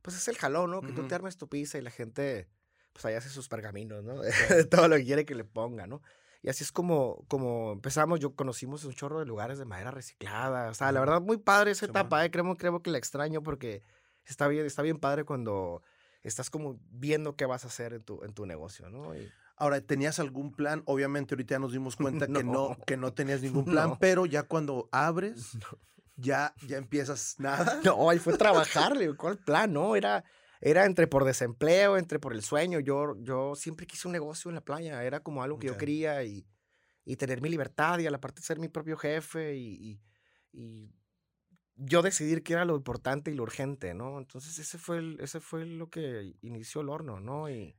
Pues 0.03 0.15
es 0.15 0.27
el 0.27 0.37
jalón, 0.37 0.71
¿no? 0.71 0.81
Que 0.81 0.93
tú 0.93 1.01
Ujú. 1.01 1.07
te 1.09 1.15
armes 1.15 1.37
tu 1.37 1.49
pizza 1.49 1.77
y 1.77 1.81
la 1.81 1.89
gente, 1.89 2.47
pues 2.93 3.03
ahí 3.05 3.15
hace 3.15 3.29
sus 3.29 3.49
pergaminos, 3.49 4.03
¿no? 4.03 4.21
De 4.21 4.31
todo 4.69 4.87
lo 4.87 4.95
que 4.95 5.05
quiere 5.05 5.25
que 5.25 5.35
le 5.35 5.43
ponga, 5.43 5.87
¿no? 5.87 6.01
Y 6.43 6.49
así 6.49 6.63
es 6.63 6.71
como, 6.71 7.25
como 7.27 7.73
empezamos. 7.73 8.19
Yo 8.19 8.35
conocimos 8.35 8.85
un 8.85 8.93
chorro 8.93 9.19
de 9.19 9.25
lugares 9.25 9.57
de 9.57 9.65
madera 9.65 9.89
reciclada. 9.91 10.69
O 10.69 10.73
sea, 10.75 10.91
la 10.91 10.99
verdad, 10.99 11.19
muy 11.19 11.37
padre 11.37 11.71
esa 11.71 11.87
Simón. 11.87 12.01
etapa, 12.01 12.23
¿eh? 12.23 12.31
Creo, 12.31 12.55
creo 12.55 12.81
que 12.81 12.91
la 12.91 12.99
extraño 12.99 13.41
porque 13.41 13.81
está 14.23 14.47
bien, 14.47 14.65
está 14.65 14.83
bien 14.83 14.99
padre 14.99 15.23
cuando 15.25 15.81
estás 16.23 16.49
como 16.51 16.79
viendo 16.91 17.35
qué 17.35 17.45
vas 17.45 17.65
a 17.65 17.67
hacer 17.69 17.93
en 17.93 18.03
tu, 18.03 18.23
en 18.23 18.33
tu 18.33 18.45
negocio, 18.45 18.87
¿no? 18.89 19.15
Y- 19.15 19.31
Ahora, 19.57 19.81
¿tenías 19.81 20.19
algún 20.19 20.51
plan? 20.53 20.83
Obviamente 20.85 21.33
ahorita 21.33 21.55
ya 21.55 21.59
nos 21.59 21.71
dimos 21.73 21.95
cuenta 22.25 22.27
que, 22.27 22.43
no, 22.43 22.77
que 22.85 22.95
no 22.97 23.13
tenías 23.13 23.41
ningún 23.41 23.65
plan, 23.65 23.89
No. 23.89 23.97
pero 23.99 24.25
ya 24.25 24.43
cuando 24.43 24.87
abres, 24.91 25.57
ya, 26.15 26.53
ya 26.67 26.77
empiezas 26.77 27.35
nada. 27.39 27.81
No, 27.83 28.09
ahí 28.09 28.19
fue 28.19 28.37
trabajarle, 28.37 29.13
¿cuál 29.17 29.37
plan? 29.39 29.73
No, 29.73 29.95
era, 29.95 30.23
era 30.61 30.85
entre 30.85 31.07
por 31.07 31.23
desempleo, 31.25 31.97
entre 31.97 32.19
por 32.19 32.33
el 32.33 32.41
sueño. 32.43 32.79
Yo, 32.79 33.15
yo 33.21 33.55
siempre 33.55 33.87
quise 33.87 34.07
un 34.07 34.11
negocio 34.13 34.49
en 34.49 34.55
la 34.55 34.61
playa, 34.61 35.03
era 35.03 35.21
como 35.21 35.41
algo 35.43 35.57
que 35.59 35.67
yo 35.67 35.77
quería 35.77 36.23
y, 36.23 36.45
y 37.03 37.15
tener 37.15 37.41
mi 37.41 37.49
libertad 37.49 37.99
y 37.99 38.07
a 38.07 38.11
la 38.11 38.19
parte 38.19 38.41
ser 38.41 38.59
mi 38.59 38.67
propio 38.67 38.95
jefe 38.97 39.55
y, 39.55 39.73
y- 39.73 40.01
y 40.53 40.91
yo 41.79 42.01
decidir 42.01 42.41
qué 42.43 42.53
era 42.53 42.65
lo 42.65 42.75
importante 42.75 43.29
y 43.31 43.35
lo 43.35 43.43
urgente, 43.43 43.93
¿no? 43.93 44.17
Entonces 44.17 44.57
ese 44.57 44.77
fue, 44.79 44.97
el- 44.97 45.19
ese 45.19 45.39
fue 45.39 45.65
lo 45.65 45.89
que 45.89 46.33
inició 46.41 46.81
el 46.81 46.89
horno, 46.89 47.19
¿no? 47.19 47.49
Y 47.49 47.75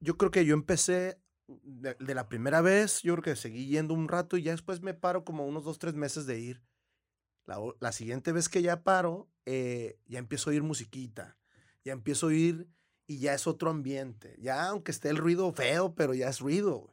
Yo 0.00 0.16
creo 0.16 0.30
que 0.30 0.44
yo 0.44 0.54
empecé 0.54 1.20
de, 1.46 1.94
de 1.94 2.14
la 2.14 2.28
primera 2.28 2.60
vez, 2.60 3.02
yo 3.02 3.14
creo 3.14 3.22
que 3.22 3.36
seguí 3.36 3.66
yendo 3.66 3.94
un 3.94 4.08
rato 4.08 4.36
y 4.36 4.42
ya 4.42 4.52
después 4.52 4.80
me 4.80 4.94
paro 4.94 5.24
como 5.24 5.46
unos 5.46 5.64
dos, 5.64 5.78
tres 5.78 5.94
meses 5.94 6.26
de 6.26 6.38
ir. 6.40 6.62
La, 7.44 7.58
la 7.78 7.92
siguiente 7.92 8.32
vez 8.32 8.48
que 8.48 8.62
ya 8.62 8.82
paro, 8.82 9.28
eh, 9.44 10.00
ya 10.06 10.18
empiezo 10.18 10.50
a 10.50 10.52
oír 10.52 10.62
musiquita, 10.62 11.36
ya 11.84 11.92
empiezo 11.92 12.26
a 12.26 12.30
oír 12.30 12.68
y 13.06 13.20
ya 13.20 13.34
es 13.34 13.46
otro 13.46 13.70
ambiente. 13.70 14.34
Ya, 14.38 14.68
aunque 14.68 14.90
esté 14.90 15.10
el 15.10 15.16
ruido 15.16 15.52
feo, 15.52 15.94
pero 15.94 16.14
ya 16.14 16.28
es 16.28 16.40
ruido. 16.40 16.92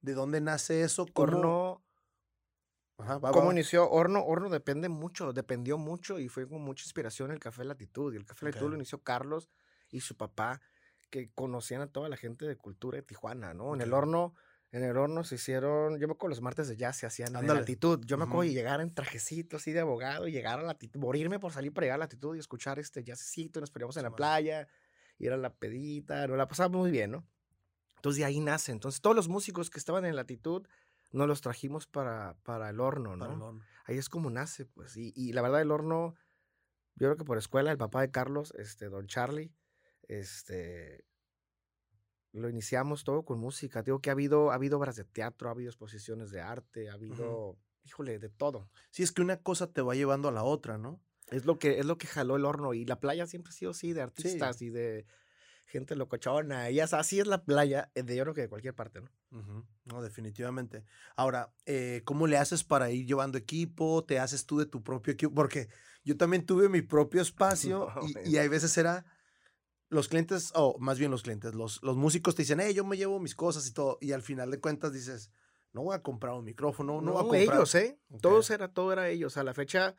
¿De 0.00 0.14
dónde 0.14 0.40
nace 0.40 0.82
eso? 0.82 1.06
¿Cómo, 1.12 1.82
¿Cómo 2.96 3.52
inició? 3.52 3.90
Horno, 3.90 4.24
Horno 4.24 4.48
depende 4.48 4.88
mucho, 4.88 5.32
dependió 5.32 5.76
mucho 5.76 6.18
y 6.18 6.28
fue 6.28 6.48
con 6.48 6.62
mucha 6.62 6.84
inspiración 6.84 7.30
el 7.30 7.38
Café 7.38 7.64
Latitud. 7.64 8.14
Y 8.14 8.16
el 8.16 8.24
Café 8.24 8.46
Latitud 8.46 8.70
lo 8.70 8.76
inició 8.76 9.02
Carlos 9.02 9.50
y 9.90 10.00
su 10.00 10.16
papá, 10.16 10.60
que 11.10 11.30
conocían 11.34 11.82
a 11.82 11.86
toda 11.88 12.08
la 12.08 12.16
gente 12.16 12.46
de 12.46 12.56
cultura 12.56 12.96
de 12.96 13.02
Tijuana, 13.02 13.52
¿no? 13.54 13.74
En 13.74 13.80
el 13.80 13.92
horno 13.92 14.34
en 14.72 14.84
el 14.84 14.96
horno 14.96 15.24
se 15.24 15.34
hicieron, 15.34 15.98
yo 15.98 16.06
me 16.06 16.12
acuerdo 16.12 16.30
los 16.30 16.42
martes 16.42 16.68
de 16.68 16.76
jazz 16.76 16.96
se 16.96 17.06
hacían 17.06 17.34
en 17.34 17.46
latitud. 17.48 18.00
Yo 18.06 18.16
me 18.16 18.24
acuerdo 18.24 18.42
de 18.42 18.52
llegar 18.52 18.80
en 18.80 18.94
trajecito 18.94 19.56
así 19.56 19.72
de 19.72 19.80
abogado 19.80 20.28
y 20.28 20.32
llegar 20.32 20.60
a 20.60 20.62
latitud, 20.62 21.00
morirme 21.00 21.40
por 21.40 21.52
salir 21.52 21.72
para 21.72 21.86
llegar 21.86 21.96
a 21.96 22.04
latitud 22.04 22.36
y 22.36 22.38
escuchar 22.38 22.78
este 22.78 23.02
jazzcito, 23.02 23.60
nos 23.60 23.72
poníamos 23.72 23.96
en 23.96 24.04
la 24.04 24.14
playa, 24.14 24.68
ir 25.18 25.32
a 25.32 25.36
la 25.36 25.52
pedita, 25.52 26.28
nos 26.28 26.38
la 26.38 26.46
pasábamos 26.46 26.82
muy 26.82 26.92
bien, 26.92 27.10
¿no? 27.10 27.26
Entonces 27.96 28.20
de 28.20 28.26
ahí 28.26 28.38
nace. 28.38 28.70
Entonces 28.70 29.00
todos 29.00 29.16
los 29.16 29.28
músicos 29.28 29.70
que 29.70 29.78
estaban 29.78 30.04
en 30.04 30.14
latitud 30.14 30.66
nos 31.10 31.26
los 31.26 31.40
trajimos 31.40 31.88
para, 31.88 32.36
para 32.44 32.70
el 32.70 32.78
horno, 32.78 33.16
¿no? 33.16 33.60
Ahí 33.86 33.98
es 33.98 34.08
como 34.08 34.30
nace, 34.30 34.66
pues. 34.66 34.96
Y, 34.96 35.12
y, 35.16 35.32
la 35.32 35.42
verdad 35.42 35.60
el 35.60 35.72
horno, 35.72 36.14
yo 36.94 37.08
creo 37.08 37.16
que 37.16 37.24
por 37.24 37.38
escuela, 37.38 37.72
el 37.72 37.78
papá 37.78 38.02
de 38.02 38.12
Carlos, 38.12 38.54
este, 38.56 38.88
don 38.88 39.08
Charlie, 39.08 39.52
este, 40.10 41.04
lo 42.32 42.48
iniciamos 42.48 43.04
todo 43.04 43.24
con 43.24 43.38
música. 43.38 43.82
Digo 43.82 44.00
que 44.00 44.10
ha 44.10 44.12
habido, 44.12 44.50
ha 44.50 44.54
habido 44.54 44.76
obras 44.78 44.96
de 44.96 45.04
teatro, 45.04 45.48
ha 45.48 45.52
habido 45.52 45.70
exposiciones 45.70 46.30
de 46.30 46.40
arte, 46.40 46.90
ha 46.90 46.94
habido, 46.94 47.58
híjole, 47.84 48.18
de 48.18 48.28
todo. 48.28 48.70
Sí, 48.90 49.04
es 49.04 49.12
que 49.12 49.22
una 49.22 49.40
cosa 49.40 49.72
te 49.72 49.82
va 49.82 49.94
llevando 49.94 50.28
a 50.28 50.32
la 50.32 50.42
otra, 50.42 50.78
¿no? 50.78 51.00
Es 51.28 51.44
lo 51.44 51.60
que, 51.60 51.78
es 51.78 51.86
lo 51.86 51.96
que 51.96 52.08
jaló 52.08 52.34
el 52.34 52.44
horno. 52.44 52.74
Y 52.74 52.84
la 52.84 52.98
playa 52.98 53.26
siempre 53.26 53.50
ha 53.50 53.52
sido 53.52 53.70
así, 53.70 53.92
de 53.92 54.02
artistas 54.02 54.60
y 54.62 54.70
de 54.70 55.06
gente 55.64 55.94
locochona. 55.94 56.70
Y 56.70 56.80
así 56.80 57.20
es 57.20 57.28
la 57.28 57.44
playa, 57.44 57.92
eh, 57.94 58.02
de 58.02 58.16
yo 58.16 58.24
creo 58.24 58.34
que 58.34 58.40
de 58.42 58.48
cualquier 58.48 58.74
parte, 58.74 59.00
¿no? 59.00 59.12
No, 59.84 60.02
definitivamente. 60.02 60.84
Ahora, 61.14 61.54
eh, 61.66 62.02
¿cómo 62.04 62.26
le 62.26 62.36
haces 62.36 62.64
para 62.64 62.90
ir 62.90 63.06
llevando 63.06 63.38
equipo? 63.38 64.04
¿Te 64.04 64.18
haces 64.18 64.44
tú 64.44 64.58
de 64.58 64.66
tu 64.66 64.82
propio 64.82 65.12
equipo? 65.12 65.32
Porque 65.32 65.68
yo 66.02 66.16
también 66.16 66.44
tuve 66.44 66.68
mi 66.68 66.82
propio 66.82 67.22
espacio 67.22 67.88
y, 68.02 68.30
y 68.30 68.38
hay 68.38 68.48
veces 68.48 68.76
era 68.76 69.06
los 69.90 70.08
clientes, 70.08 70.52
o 70.54 70.78
más 70.78 70.98
bien 70.98 71.10
los 71.10 71.22
clientes, 71.22 71.54
los, 71.54 71.82
los 71.82 71.96
músicos 71.96 72.36
te 72.36 72.42
dicen, 72.42 72.60
hey, 72.60 72.72
yo 72.72 72.84
me 72.84 72.96
llevo 72.96 73.18
mis 73.18 73.34
cosas 73.34 73.66
y 73.66 73.74
todo, 73.74 73.98
y 74.00 74.12
al 74.12 74.22
final 74.22 74.50
de 74.50 74.60
cuentas 74.60 74.92
dices, 74.92 75.30
no 75.72 75.82
voy 75.82 75.96
a 75.96 76.02
comprar 76.02 76.34
un 76.34 76.44
micrófono, 76.44 77.00
no, 77.00 77.12
voy 77.12 77.20
a 77.20 77.22
comprar. 77.22 77.42
ellos, 77.42 77.74
¿eh? 77.74 78.00
Todos 78.22 78.50
era, 78.50 78.72
todo 78.72 78.92
era 78.92 79.08
ellos. 79.08 79.36
A 79.36 79.44
la 79.44 79.52
fecha 79.52 79.96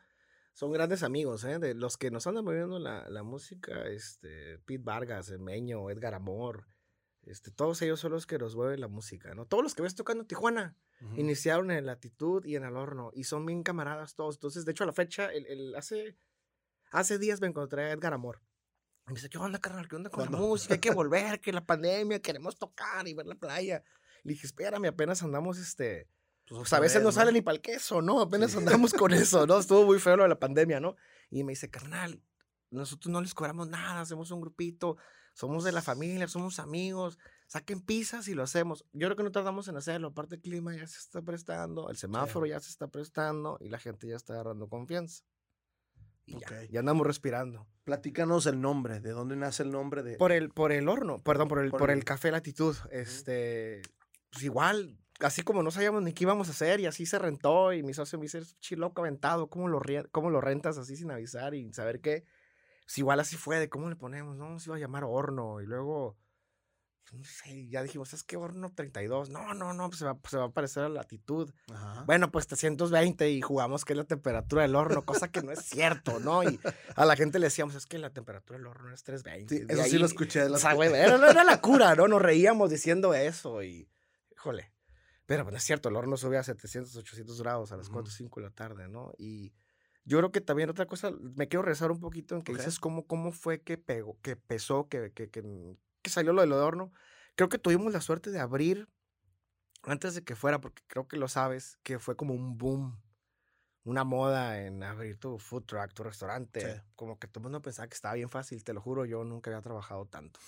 son 0.54 0.72
grandes 0.72 1.02
amigos, 1.02 1.44
¿eh? 1.44 1.58
De 1.58 1.74
los 1.74 1.98
que 1.98 2.10
nos 2.10 2.26
andan 2.26 2.44
moviendo 2.44 2.78
la, 2.78 3.08
la 3.10 3.22
música, 3.22 3.86
este, 3.86 4.58
Pete 4.60 4.82
Vargas, 4.82 5.30
Meño, 5.38 5.88
Edgar 5.90 6.14
Amor, 6.14 6.66
este, 7.24 7.50
todos 7.50 7.80
ellos 7.82 8.00
son 8.00 8.12
los 8.12 8.26
que 8.26 8.38
nos 8.38 8.56
mueven 8.56 8.80
la 8.80 8.88
música, 8.88 9.34
¿no? 9.34 9.46
Todos 9.46 9.62
los 9.62 9.74
que 9.74 9.82
ves 9.82 9.94
tocando 9.94 10.22
en 10.22 10.26
Tijuana 10.26 10.76
iniciaron 11.16 11.70
en 11.70 11.84
Latitud 11.84 12.44
y 12.44 12.54
en 12.56 12.64
El 12.64 12.76
Horno, 12.76 13.10
y 13.12 13.24
son 13.24 13.44
bien 13.44 13.62
camaradas 13.62 14.14
todos. 14.14 14.36
Entonces, 14.36 14.64
de 14.64 14.72
hecho, 14.72 14.84
a 14.84 14.86
la 14.86 14.92
fecha, 14.92 15.32
el, 15.32 15.46
el, 15.46 15.74
hace, 15.74 16.16
hace 16.92 17.18
días 17.18 17.40
me 17.40 17.48
encontré 17.48 17.84
a 17.84 17.92
Edgar 17.92 18.12
Amor 18.12 18.40
me 19.06 19.14
dice, 19.14 19.28
¿qué 19.28 19.38
onda, 19.38 19.58
carnal? 19.58 19.88
¿Qué 19.88 19.96
onda 19.96 20.10
con 20.10 20.24
la 20.24 20.30
música? 20.30 20.74
Hay 20.74 20.80
que 20.80 20.90
volver, 20.94 21.40
que 21.40 21.52
la 21.52 21.64
pandemia, 21.64 22.20
queremos 22.20 22.58
tocar 22.58 23.06
y 23.08 23.14
ver 23.14 23.26
la 23.26 23.34
playa. 23.34 23.82
Le 24.22 24.32
dije, 24.32 24.46
espérame, 24.46 24.86
apenas 24.86 25.22
andamos, 25.22 25.58
este... 25.58 26.08
Pues, 26.48 26.72
a 26.72 26.80
veces 26.80 27.02
no 27.02 27.12
sale 27.12 27.32
ni 27.32 27.40
para 27.40 27.56
el 27.56 27.62
queso, 27.62 28.02
¿no? 28.02 28.20
Apenas 28.20 28.54
andamos 28.56 28.92
con 28.92 29.12
eso, 29.14 29.46
¿no? 29.46 29.58
Estuvo 29.58 29.84
muy 29.84 29.98
feo 29.98 30.16
lo 30.16 30.22
de 30.24 30.28
la 30.28 30.38
pandemia, 30.38 30.80
¿no? 30.80 30.96
Y 31.30 31.44
me 31.44 31.52
dice, 31.52 31.70
carnal, 31.70 32.22
nosotros 32.70 33.12
no 33.12 33.20
les 33.20 33.34
cobramos 33.34 33.68
nada, 33.68 34.00
hacemos 34.00 34.30
un 34.30 34.40
grupito, 34.40 34.96
somos 35.34 35.64
de 35.64 35.72
la 35.72 35.82
familia, 35.82 36.28
somos 36.28 36.58
amigos, 36.58 37.18
saquen 37.46 37.80
pizzas 37.80 38.28
y 38.28 38.34
lo 38.34 38.42
hacemos. 38.42 38.84
Yo 38.92 39.06
creo 39.08 39.16
que 39.16 39.22
no 39.22 39.32
tardamos 39.32 39.68
en 39.68 39.76
hacerlo, 39.76 40.08
aparte 40.08 40.36
el 40.36 40.40
clima 40.42 40.74
ya 40.74 40.86
se 40.86 40.98
está 40.98 41.22
prestando, 41.22 41.88
el 41.90 41.96
semáforo 41.96 42.46
ya 42.46 42.60
se 42.60 42.70
está 42.70 42.88
prestando 42.88 43.56
y 43.60 43.68
la 43.68 43.78
gente 43.78 44.06
ya 44.08 44.16
está 44.16 44.34
agarrando 44.34 44.68
confianza. 44.68 45.24
Y 46.24 46.38
ya, 46.70 46.80
andamos 46.80 47.06
respirando. 47.06 47.66
Platícanos 47.84 48.46
el 48.46 48.60
nombre, 48.60 49.00
¿de 49.00 49.10
dónde 49.10 49.36
nace 49.36 49.64
el 49.64 49.70
nombre 49.70 50.02
de...? 50.02 50.16
Por 50.16 50.32
el, 50.32 50.50
por 50.50 50.72
el 50.72 50.88
horno, 50.88 51.22
perdón, 51.22 51.48
por 51.48 51.58
el, 51.58 51.70
por, 51.70 51.90
el, 51.90 52.04
café 52.04 52.30
latitud. 52.30 52.76
Este, 52.90 53.82
pues 54.30 54.44
igual, 54.44 54.98
así 55.20 55.42
como 55.42 55.62
no 55.62 55.70
sabíamos 55.70 56.02
ni 56.02 56.12
qué 56.12 56.24
íbamos 56.24 56.48
a 56.48 56.52
hacer 56.52 56.80
y 56.80 56.86
así 56.86 57.06
se 57.06 57.18
rentó 57.18 57.72
y 57.72 57.82
mi 57.82 57.92
socio 57.92 58.18
me 58.18 58.24
dice, 58.24 58.42
chiloco 58.60 59.02
aventado, 59.02 59.48
¿cómo 59.48 59.68
lo, 59.68 59.80
¿cómo 60.12 60.30
lo 60.30 60.40
rentas 60.40 60.78
así 60.78 60.96
sin 60.96 61.10
avisar 61.10 61.54
y 61.54 61.72
saber 61.72 62.00
qué? 62.00 62.24
Pues 62.84 62.98
igual 62.98 63.20
así 63.20 63.36
fue, 63.36 63.58
de 63.58 63.68
cómo 63.68 63.88
le 63.88 63.96
ponemos, 63.96 64.36
no, 64.36 64.58
se 64.58 64.68
iba 64.68 64.76
a 64.76 64.80
llamar 64.80 65.04
horno 65.04 65.60
y 65.60 65.66
luego 65.66 66.16
no 67.10 67.24
sé, 67.24 67.68
ya 67.68 67.82
dijimos, 67.82 68.14
es 68.14 68.22
que 68.22 68.36
horno 68.36 68.72
32. 68.72 69.28
No, 69.28 69.52
no, 69.52 69.74
no, 69.74 69.88
pues 69.88 69.98
se 69.98 70.04
va, 70.04 70.18
se 70.28 70.38
va 70.38 70.44
a 70.44 70.50
parecer 70.50 70.84
a 70.84 70.88
la 70.88 71.00
latitud. 71.00 71.52
Bueno, 72.06 72.30
pues 72.30 72.46
320 72.46 73.30
y 73.30 73.42
jugamos 73.42 73.84
que 73.84 73.92
es 73.92 73.96
la 73.98 74.04
temperatura 74.04 74.62
del 74.62 74.74
horno, 74.74 75.04
cosa 75.04 75.28
que 75.28 75.42
no 75.42 75.52
es 75.52 75.60
cierto, 75.60 76.20
¿no? 76.20 76.42
Y 76.42 76.58
a 76.96 77.04
la 77.04 77.16
gente 77.16 77.38
le 77.38 77.46
decíamos, 77.46 77.74
es 77.74 77.86
que 77.86 77.98
la 77.98 78.10
temperatura 78.10 78.58
del 78.58 78.66
horno 78.66 78.94
es 78.94 79.02
320. 79.02 79.54
Sí, 79.54 79.66
eso 79.68 79.84
sí 79.84 79.98
lo 79.98 80.06
escuché. 80.06 80.44
o 80.44 80.56
sea, 80.56 80.72
güey, 80.72 80.88
era, 80.94 81.16
era, 81.30 81.44
la 81.44 81.60
cura, 81.60 81.94
¿no? 81.94 82.08
Nos 82.08 82.22
reíamos 82.22 82.70
diciendo 82.70 83.12
eso 83.12 83.62
y, 83.62 83.88
híjole. 84.30 84.72
Pero 85.26 85.44
pues 85.44 85.56
es 85.56 85.62
cierto, 85.62 85.88
el 85.88 85.96
horno 85.96 86.16
sube 86.16 86.38
a 86.38 86.42
700, 86.42 86.96
800 86.96 87.42
grados 87.42 87.72
a 87.72 87.76
las 87.76 87.88
4 87.88 88.08
o 88.08 88.10
5 88.10 88.40
de 88.40 88.46
la 88.46 88.52
tarde, 88.52 88.88
¿no? 88.88 89.12
Y 89.18 89.52
yo 90.04 90.18
creo 90.18 90.32
que 90.32 90.40
también 90.40 90.68
otra 90.68 90.86
cosa, 90.86 91.10
me 91.10 91.48
quiero 91.48 91.62
rezar 91.62 91.90
un 91.90 92.00
poquito 92.00 92.34
en 92.34 92.42
que 92.42 92.52
dices 92.52 92.80
cómo, 92.80 93.06
cómo 93.06 93.32
fue 93.32 93.60
que 93.60 93.78
pegó, 93.78 94.18
que 94.20 94.36
pesó, 94.36 94.88
que, 94.88 95.12
que, 95.12 95.30
que 95.30 95.42
que 96.02 96.10
salió 96.10 96.32
lo 96.32 96.42
del 96.42 96.52
horno, 96.52 96.92
creo 97.34 97.48
que 97.48 97.58
tuvimos 97.58 97.92
la 97.92 98.00
suerte 98.00 98.30
de 98.30 98.40
abrir 98.40 98.88
antes 99.84 100.14
de 100.14 100.24
que 100.24 100.36
fuera, 100.36 100.60
porque 100.60 100.82
creo 100.86 101.08
que 101.08 101.16
lo 101.16 101.28
sabes, 101.28 101.78
que 101.82 101.98
fue 101.98 102.16
como 102.16 102.34
un 102.34 102.56
boom, 102.56 103.00
una 103.84 104.04
moda 104.04 104.60
en 104.60 104.82
abrir 104.82 105.18
tu 105.18 105.38
food 105.38 105.64
truck, 105.64 105.92
tu 105.92 106.04
restaurante. 106.04 106.82
Como 106.94 107.18
que 107.18 107.26
todo 107.26 107.40
el 107.40 107.44
mundo 107.44 107.62
pensaba 107.62 107.88
que 107.88 107.94
estaba 107.94 108.14
bien 108.14 108.28
fácil, 108.28 108.62
te 108.62 108.72
lo 108.72 108.80
juro, 108.80 109.04
yo 109.04 109.24
nunca 109.24 109.50
había 109.50 109.62
trabajado 109.62 110.06
tanto. 110.06 110.38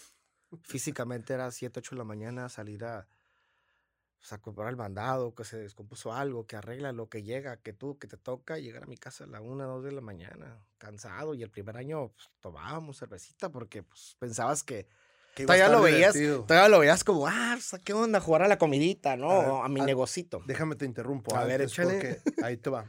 Físicamente 0.62 1.34
era 1.34 1.50
7, 1.50 1.80
8 1.80 1.96
de 1.96 1.98
la 1.98 2.04
mañana 2.04 2.48
salir 2.48 2.84
a, 2.84 3.08
pues, 4.18 4.40
comprar 4.40 4.68
el 4.68 4.76
mandado, 4.76 5.34
que 5.34 5.44
se 5.44 5.58
descompuso 5.58 6.12
algo, 6.12 6.46
que 6.46 6.54
arregla 6.54 6.92
lo 6.92 7.08
que 7.08 7.24
llega, 7.24 7.56
que 7.56 7.72
tú, 7.72 7.98
que 7.98 8.06
te 8.06 8.16
toca 8.16 8.58
llegar 8.58 8.84
a 8.84 8.86
mi 8.86 8.96
casa 8.96 9.24
a 9.24 9.26
la 9.26 9.40
1, 9.40 9.66
2 9.66 9.84
de 9.84 9.92
la 9.92 10.00
mañana, 10.00 10.64
cansado. 10.78 11.34
Y 11.34 11.42
el 11.42 11.50
primer 11.50 11.76
año 11.76 12.12
pues, 12.12 12.30
tomábamos 12.38 12.98
cervecita 12.98 13.50
porque 13.50 13.82
pues, 13.82 14.16
pensabas 14.20 14.62
que 14.62 14.86
todavía 15.34 15.68
lo 15.68 15.82
veías, 15.82 16.14
todavía 16.46 16.68
lo 16.68 16.78
veías 16.78 17.04
como, 17.04 17.26
ah, 17.26 17.58
¿qué 17.84 17.92
onda? 17.92 18.20
Jugar 18.20 18.42
a 18.42 18.48
la 18.48 18.58
comidita, 18.58 19.16
¿no? 19.16 19.62
A, 19.62 19.68
mi 19.68 19.80
negocito. 19.80 20.42
Déjame 20.46 20.76
te 20.76 20.84
interrumpo. 20.84 21.34
A 21.36 21.44
ver, 21.44 21.60
échale. 21.62 22.20
ahí 22.42 22.56
te 22.56 22.70
va. 22.70 22.86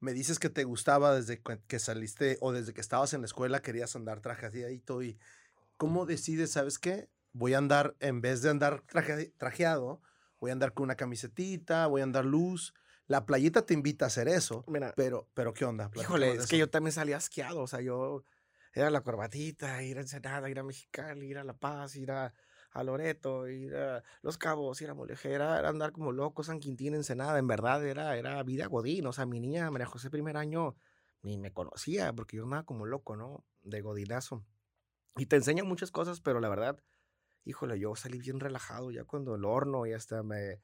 Me 0.00 0.12
dices 0.12 0.38
que 0.38 0.50
te 0.50 0.64
gustaba 0.64 1.14
desde 1.14 1.40
que 1.40 1.78
saliste 1.78 2.36
o 2.40 2.52
desde 2.52 2.74
que 2.74 2.80
estabas 2.80 3.14
en 3.14 3.20
la 3.20 3.26
escuela 3.26 3.62
querías 3.62 3.94
andar 3.94 4.20
trajeadito 4.20 5.02
y 5.02 5.16
¿cómo 5.76 6.06
decides, 6.06 6.52
sabes 6.52 6.78
qué? 6.78 7.08
Voy 7.32 7.54
a 7.54 7.58
andar, 7.58 7.94
en 8.00 8.20
vez 8.20 8.42
de 8.42 8.50
andar 8.50 8.82
trajeado, 9.38 10.00
voy 10.40 10.50
a 10.50 10.52
andar 10.52 10.74
con 10.74 10.84
una 10.84 10.96
camisetita, 10.96 11.86
voy 11.86 12.00
a 12.00 12.04
andar 12.04 12.24
luz. 12.24 12.74
La 13.06 13.26
playita 13.26 13.64
te 13.64 13.74
invita 13.74 14.04
a 14.04 14.08
hacer 14.08 14.28
eso, 14.28 14.64
pero, 14.96 15.28
pero 15.34 15.54
¿qué 15.54 15.64
onda? 15.64 15.90
Híjole, 15.94 16.32
es 16.32 16.46
que 16.46 16.58
yo 16.58 16.68
también 16.68 16.92
salía 16.92 17.16
asqueado, 17.16 17.60
o 17.60 17.66
sea, 17.66 17.80
yo 17.80 18.24
era 18.72 18.90
la 18.90 19.02
corbatita, 19.02 19.82
ir 19.82 19.98
a 19.98 20.00
Ensenada, 20.00 20.48
ir 20.48 20.58
a 20.58 20.62
Mexicali, 20.62 21.26
ir 21.26 21.38
a 21.38 21.44
La 21.44 21.54
Paz, 21.54 21.96
ir 21.96 22.10
a, 22.10 22.32
Loreto, 22.82 23.48
ir 23.48 23.76
a 23.76 24.02
Los 24.22 24.38
Cabos, 24.38 24.80
ir 24.80 24.90
a 24.90 24.94
Molejera, 24.94 25.58
era 25.58 25.68
andar 25.68 25.92
como 25.92 26.12
loco, 26.12 26.42
San 26.42 26.58
Quintín, 26.58 26.94
Ensenada, 26.94 27.38
en 27.38 27.46
verdad 27.46 27.84
era, 27.86 28.16
era 28.16 28.42
vida 28.42 28.66
godín, 28.66 29.06
o 29.06 29.12
sea, 29.12 29.26
mi 29.26 29.40
niña 29.40 29.70
María 29.70 29.86
José 29.86 30.10
primer 30.10 30.36
año 30.36 30.76
ni 31.22 31.38
me 31.38 31.52
conocía, 31.52 32.12
porque 32.12 32.36
yo 32.36 32.44
andaba 32.44 32.64
como 32.64 32.86
loco, 32.86 33.14
¿no? 33.14 33.44
De 33.62 33.80
godinazo. 33.80 34.44
Y 35.16 35.26
te 35.26 35.36
enseñan 35.36 35.66
muchas 35.66 35.90
cosas, 35.90 36.20
pero 36.20 36.40
la 36.40 36.48
verdad, 36.48 36.82
híjole, 37.44 37.78
yo 37.78 37.94
salí 37.94 38.18
bien 38.18 38.40
relajado 38.40 38.90
ya 38.90 39.04
cuando 39.04 39.34
el 39.34 39.44
horno 39.44 39.86
y 39.86 39.92
hasta 39.92 40.22
me 40.22 40.60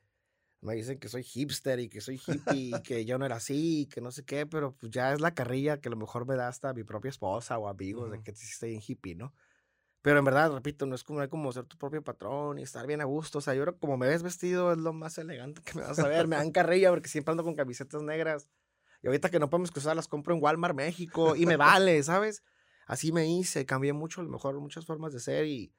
me 0.61 0.75
dicen 0.75 0.99
que 0.99 1.09
soy 1.09 1.23
hipster 1.23 1.79
y 1.81 1.89
que 1.89 2.01
soy 2.01 2.21
hippie 2.25 2.77
y 2.77 2.83
que 2.83 3.05
yo 3.05 3.19
no 3.19 3.27
era 3.27 3.37
así 3.37 3.83
y 3.83 3.87
que 3.87 4.01
no 4.01 4.11
sé 4.11 4.25
qué, 4.25 4.47
pero 4.47 4.75
pues 4.75 4.91
ya 4.91 5.13
es 5.13 5.21
la 5.21 5.35
carrilla 5.35 5.81
que 5.81 5.89
a 5.89 5.91
lo 5.91 5.97
mejor 5.97 6.27
me 6.27 6.35
da 6.37 6.49
hasta 6.49 6.73
mi 6.75 6.85
propia 6.85 7.11
esposa 7.11 7.59
o 7.59 7.69
amigos 7.69 8.11
de 8.11 8.23
que 8.23 8.35
sí 8.35 8.47
estoy 8.51 8.75
en 8.75 8.83
hippie, 8.87 9.15
¿no? 9.15 9.33
Pero 10.03 10.21
en 10.21 10.25
verdad, 10.25 10.53
repito, 10.53 10.87
no 10.87 10.95
es 10.95 11.03
como, 11.03 11.29
como 11.29 11.53
ser 11.53 11.65
tu 11.65 11.77
propio 11.77 12.03
patrón 12.03 12.59
y 12.59 12.63
estar 12.63 12.87
bien 12.87 13.01
a 13.01 13.05
gusto. 13.05 13.39
O 13.39 13.41
sea, 13.41 13.55
yo 13.55 13.63
creo 13.63 13.79
como 13.79 13.97
me 13.97 14.09
ves 14.09 14.23
vestido 14.23 14.73
es 14.73 14.79
lo 14.79 14.93
más 14.93 15.19
elegante 15.19 15.61
que 15.63 15.75
me 15.75 15.83
vas 15.83 15.99
a 15.99 16.07
ver. 16.09 16.29
me 16.29 16.37
dan 16.37 16.53
carrilla 16.53 16.91
porque 16.91 17.09
siempre 17.09 17.33
ando 17.33 17.45
con 17.45 17.55
camisetas 17.55 18.03
negras. 18.03 18.49
Y 19.03 19.09
ahorita 19.09 19.29
que 19.31 19.39
no 19.39 19.51
podemos 19.51 19.71
cruzar, 19.71 19.97
las 19.97 20.09
compro 20.09 20.35
en 20.35 20.43
Walmart 20.43 20.75
México 20.75 21.37
y 21.37 21.47
me 21.47 21.57
vale, 21.57 22.03
¿sabes? 22.03 22.43
Así 22.87 23.13
me 23.13 23.27
hice, 23.29 23.67
cambié 23.67 23.93
mucho, 23.93 24.21
a 24.21 24.25
lo 24.25 24.31
mejor 24.31 24.59
muchas 24.61 24.87
formas 24.87 25.13
de 25.13 25.21
ser 25.21 25.47
y 25.47 25.73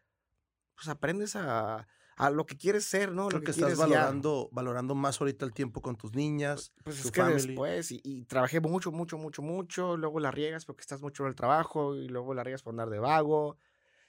pues 0.76 0.88
aprendes 0.88 1.36
a, 1.36 1.88
a 2.20 2.30
lo 2.30 2.46
que 2.46 2.58
quieres 2.58 2.84
ser, 2.84 3.14
¿no? 3.14 3.30
Creo 3.30 3.40
lo 3.40 3.46
que, 3.46 3.52
estás 3.52 3.78
valorando, 3.78 4.50
valorando 4.52 4.94
más 4.94 5.22
ahorita 5.22 5.46
el 5.46 5.54
tiempo 5.54 5.82
con 5.82 5.96
tus 5.96 6.14
niñas. 6.14 6.74
Pues 6.84 7.06
es 7.06 7.12
que 7.12 7.24
después, 7.24 7.92
y, 7.92 8.26
trabajé 8.26 8.60
mucho, 8.60 8.92
mucho, 8.92 9.18
mucho, 9.18 9.42
mucho, 9.42 9.96
luego 9.96 10.20
la 10.20 10.30
riegas 10.30 10.66
porque 10.66 10.82
estás 10.82 11.02
mucho 11.02 11.24
en 11.24 11.30
el 11.30 11.36
trabajo, 11.36 11.96
y 11.96 12.10
luego 12.10 12.34
la 12.34 12.44
riegas 12.44 12.62
por 12.62 12.74
andar 12.74 12.90
de 12.90 13.00
vago, 13.00 13.58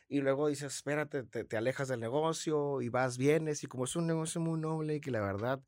y 0.08 0.22
luego 0.22 0.48
dices, 0.48 0.74
espérate, 0.74 1.22
te, 1.22 1.44
te 1.44 1.56
alejas 1.56 1.86
del 1.86 2.00
negocio 2.00 2.82
y 2.82 2.88
vas, 2.88 3.16
vienes, 3.16 3.62
y 3.62 3.68
como 3.68 3.84
es 3.84 3.94
un 3.94 4.08
negocio 4.08 4.40
muy 4.40 4.58
noble 4.58 4.96
y 4.96 5.00
que 5.00 5.12
la 5.12 5.20
verdad 5.20 5.62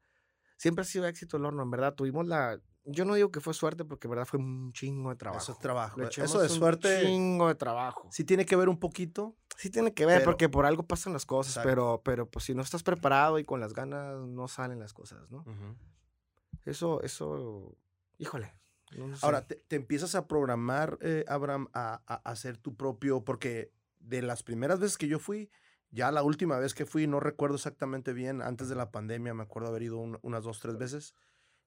siempre 0.56 0.82
ha 0.82 0.84
sido 0.84 1.06
éxito 1.06 1.36
el 1.36 1.44
horno, 1.44 1.62
en 1.62 1.70
verdad, 1.70 1.94
tuvimos 1.94 2.26
la, 2.26 2.60
yo 2.84 3.04
no 3.04 3.14
digo 3.14 3.30
que 3.30 3.40
fue 3.40 3.54
suerte 3.54 3.84
porque 3.84 4.06
en 4.06 4.10
verdad 4.10 4.24
fue 4.26 4.38
un 4.40 4.72
chingo 4.72 5.10
de 5.10 5.16
trabajo. 5.16 5.42
Eso 5.42 5.52
es 5.52 5.58
trabajo. 5.58 6.00
Eh, 6.02 6.08
Eso 6.16 6.38
de 6.40 6.48
un 6.48 6.50
suerte 6.50 7.00
chingo 7.02 7.48
de 7.48 7.54
trabajo. 7.54 8.08
sí 8.10 8.24
tiene 8.24 8.44
que 8.46 8.56
ver 8.56 8.68
un 8.68 8.78
poquito. 8.78 9.36
Sí 9.56 9.70
tiene 9.70 9.92
que 9.94 10.06
ver, 10.06 10.18
Pero- 10.20 10.30
porque 10.30 10.48
por 10.48 10.66
algo 10.66 10.82
pasan 10.86 11.12
las 11.12 11.26
cosas, 11.26 11.52
Exacto. 11.52 11.68
pero, 11.68 12.02
pero 12.04 12.26
pues 12.30 12.44
si 12.46 12.54
no 12.54 12.62
estás 12.62 12.82
preparado 12.82 13.38
y 13.38 13.44
con 13.44 13.60
las 13.60 13.74
ganas, 13.74 14.16
no 14.26 14.48
salen 14.48 14.78
las 14.80 14.92
cosas, 14.92 15.30
¿no? 15.30 15.44
Eso, 16.64 17.02
eso, 17.02 17.76
híjole. 18.18 18.52
no 18.96 19.16
sé. 19.16 19.24
Ahora, 19.24 19.46
te, 19.46 19.56
te 19.56 19.76
empiezas 19.76 20.14
a 20.14 20.26
programar, 20.26 20.98
eh, 21.00 21.24
Abraham, 21.28 21.68
a, 21.72 22.02
a- 22.06 22.14
a 22.14 22.30
hacer 22.30 22.56
tu 22.58 22.76
propio, 22.76 23.24
porque 23.24 23.72
de 23.98 24.22
las 24.22 24.42
primeras 24.42 24.80
veces 24.80 24.98
que 24.98 25.08
yo 25.08 25.18
fui, 25.18 25.50
ya 25.90 26.10
la 26.12 26.22
última 26.22 26.58
vez 26.58 26.74
que 26.74 26.86
fui, 26.86 27.06
no 27.06 27.20
recuerdo 27.20 27.56
exactamente 27.56 28.12
bien, 28.12 28.42
antes 28.42 28.68
de 28.68 28.74
la 28.74 28.90
pandemia, 28.90 29.34
me 29.34 29.42
acuerdo 29.42 29.68
haber 29.68 29.82
ido 29.82 29.98
un- 29.98 30.18
unas 30.22 30.44
dos, 30.44 30.60
tres 30.60 30.76
veces, 30.78 31.14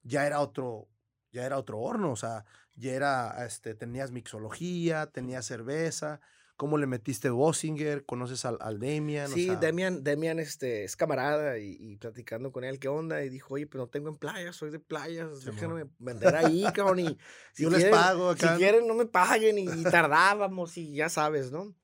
ya 0.02 0.26
era 0.26 0.40
otro, 0.40 0.88
ya 1.32 1.44
era 1.44 1.58
otro 1.58 1.78
horno, 1.78 2.12
o 2.12 2.16
sea, 2.16 2.44
ya 2.74 2.92
era, 2.92 3.44
este, 3.46 3.74
tenías 3.74 4.10
mixología, 4.12 5.06
tenías 5.06 5.46
cerveza, 5.46 6.20
¿cómo 6.56 6.78
le 6.78 6.86
metiste 6.86 7.28
Bossinger? 7.30 8.04
¿Conoces 8.06 8.44
al, 8.44 8.56
al 8.60 8.78
Demian? 8.78 9.30
O 9.30 9.34
Sí, 9.34 9.46
sea, 9.46 9.56
Demian, 9.56 10.02
Demian 10.04 10.38
este, 10.38 10.84
es 10.84 10.96
camarada 10.96 11.58
y, 11.58 11.76
y 11.78 11.96
platicando 11.96 12.52
con 12.52 12.64
él, 12.64 12.78
¿qué 12.78 12.88
onda? 12.88 13.22
Y 13.24 13.28
dijo, 13.28 13.54
oye, 13.54 13.66
pero 13.66 13.84
no 13.84 13.90
tengo 13.90 14.08
en 14.08 14.16
playas, 14.16 14.56
soy 14.56 14.70
de 14.70 14.78
playas, 14.80 15.40
Simón. 15.40 15.54
déjenme 15.56 15.84
vender 15.98 16.34
ahí, 16.36 16.64
cabrón. 16.74 17.00
Y 17.00 17.18
si 17.52 17.64
Yo 17.64 17.70
les 17.70 17.80
quieren- 17.80 17.90
pago 17.94 18.34
Si 18.36 18.44
acá. 18.46 18.56
quieren, 18.56 18.86
no 18.86 18.94
me 18.94 19.06
paguen. 19.06 19.58
Y, 19.58 19.68
y 19.68 19.82
tardábamos 19.84 20.76
y 20.78 20.94
ya 20.94 21.08
sabes, 21.08 21.50
¿no? 21.52 21.74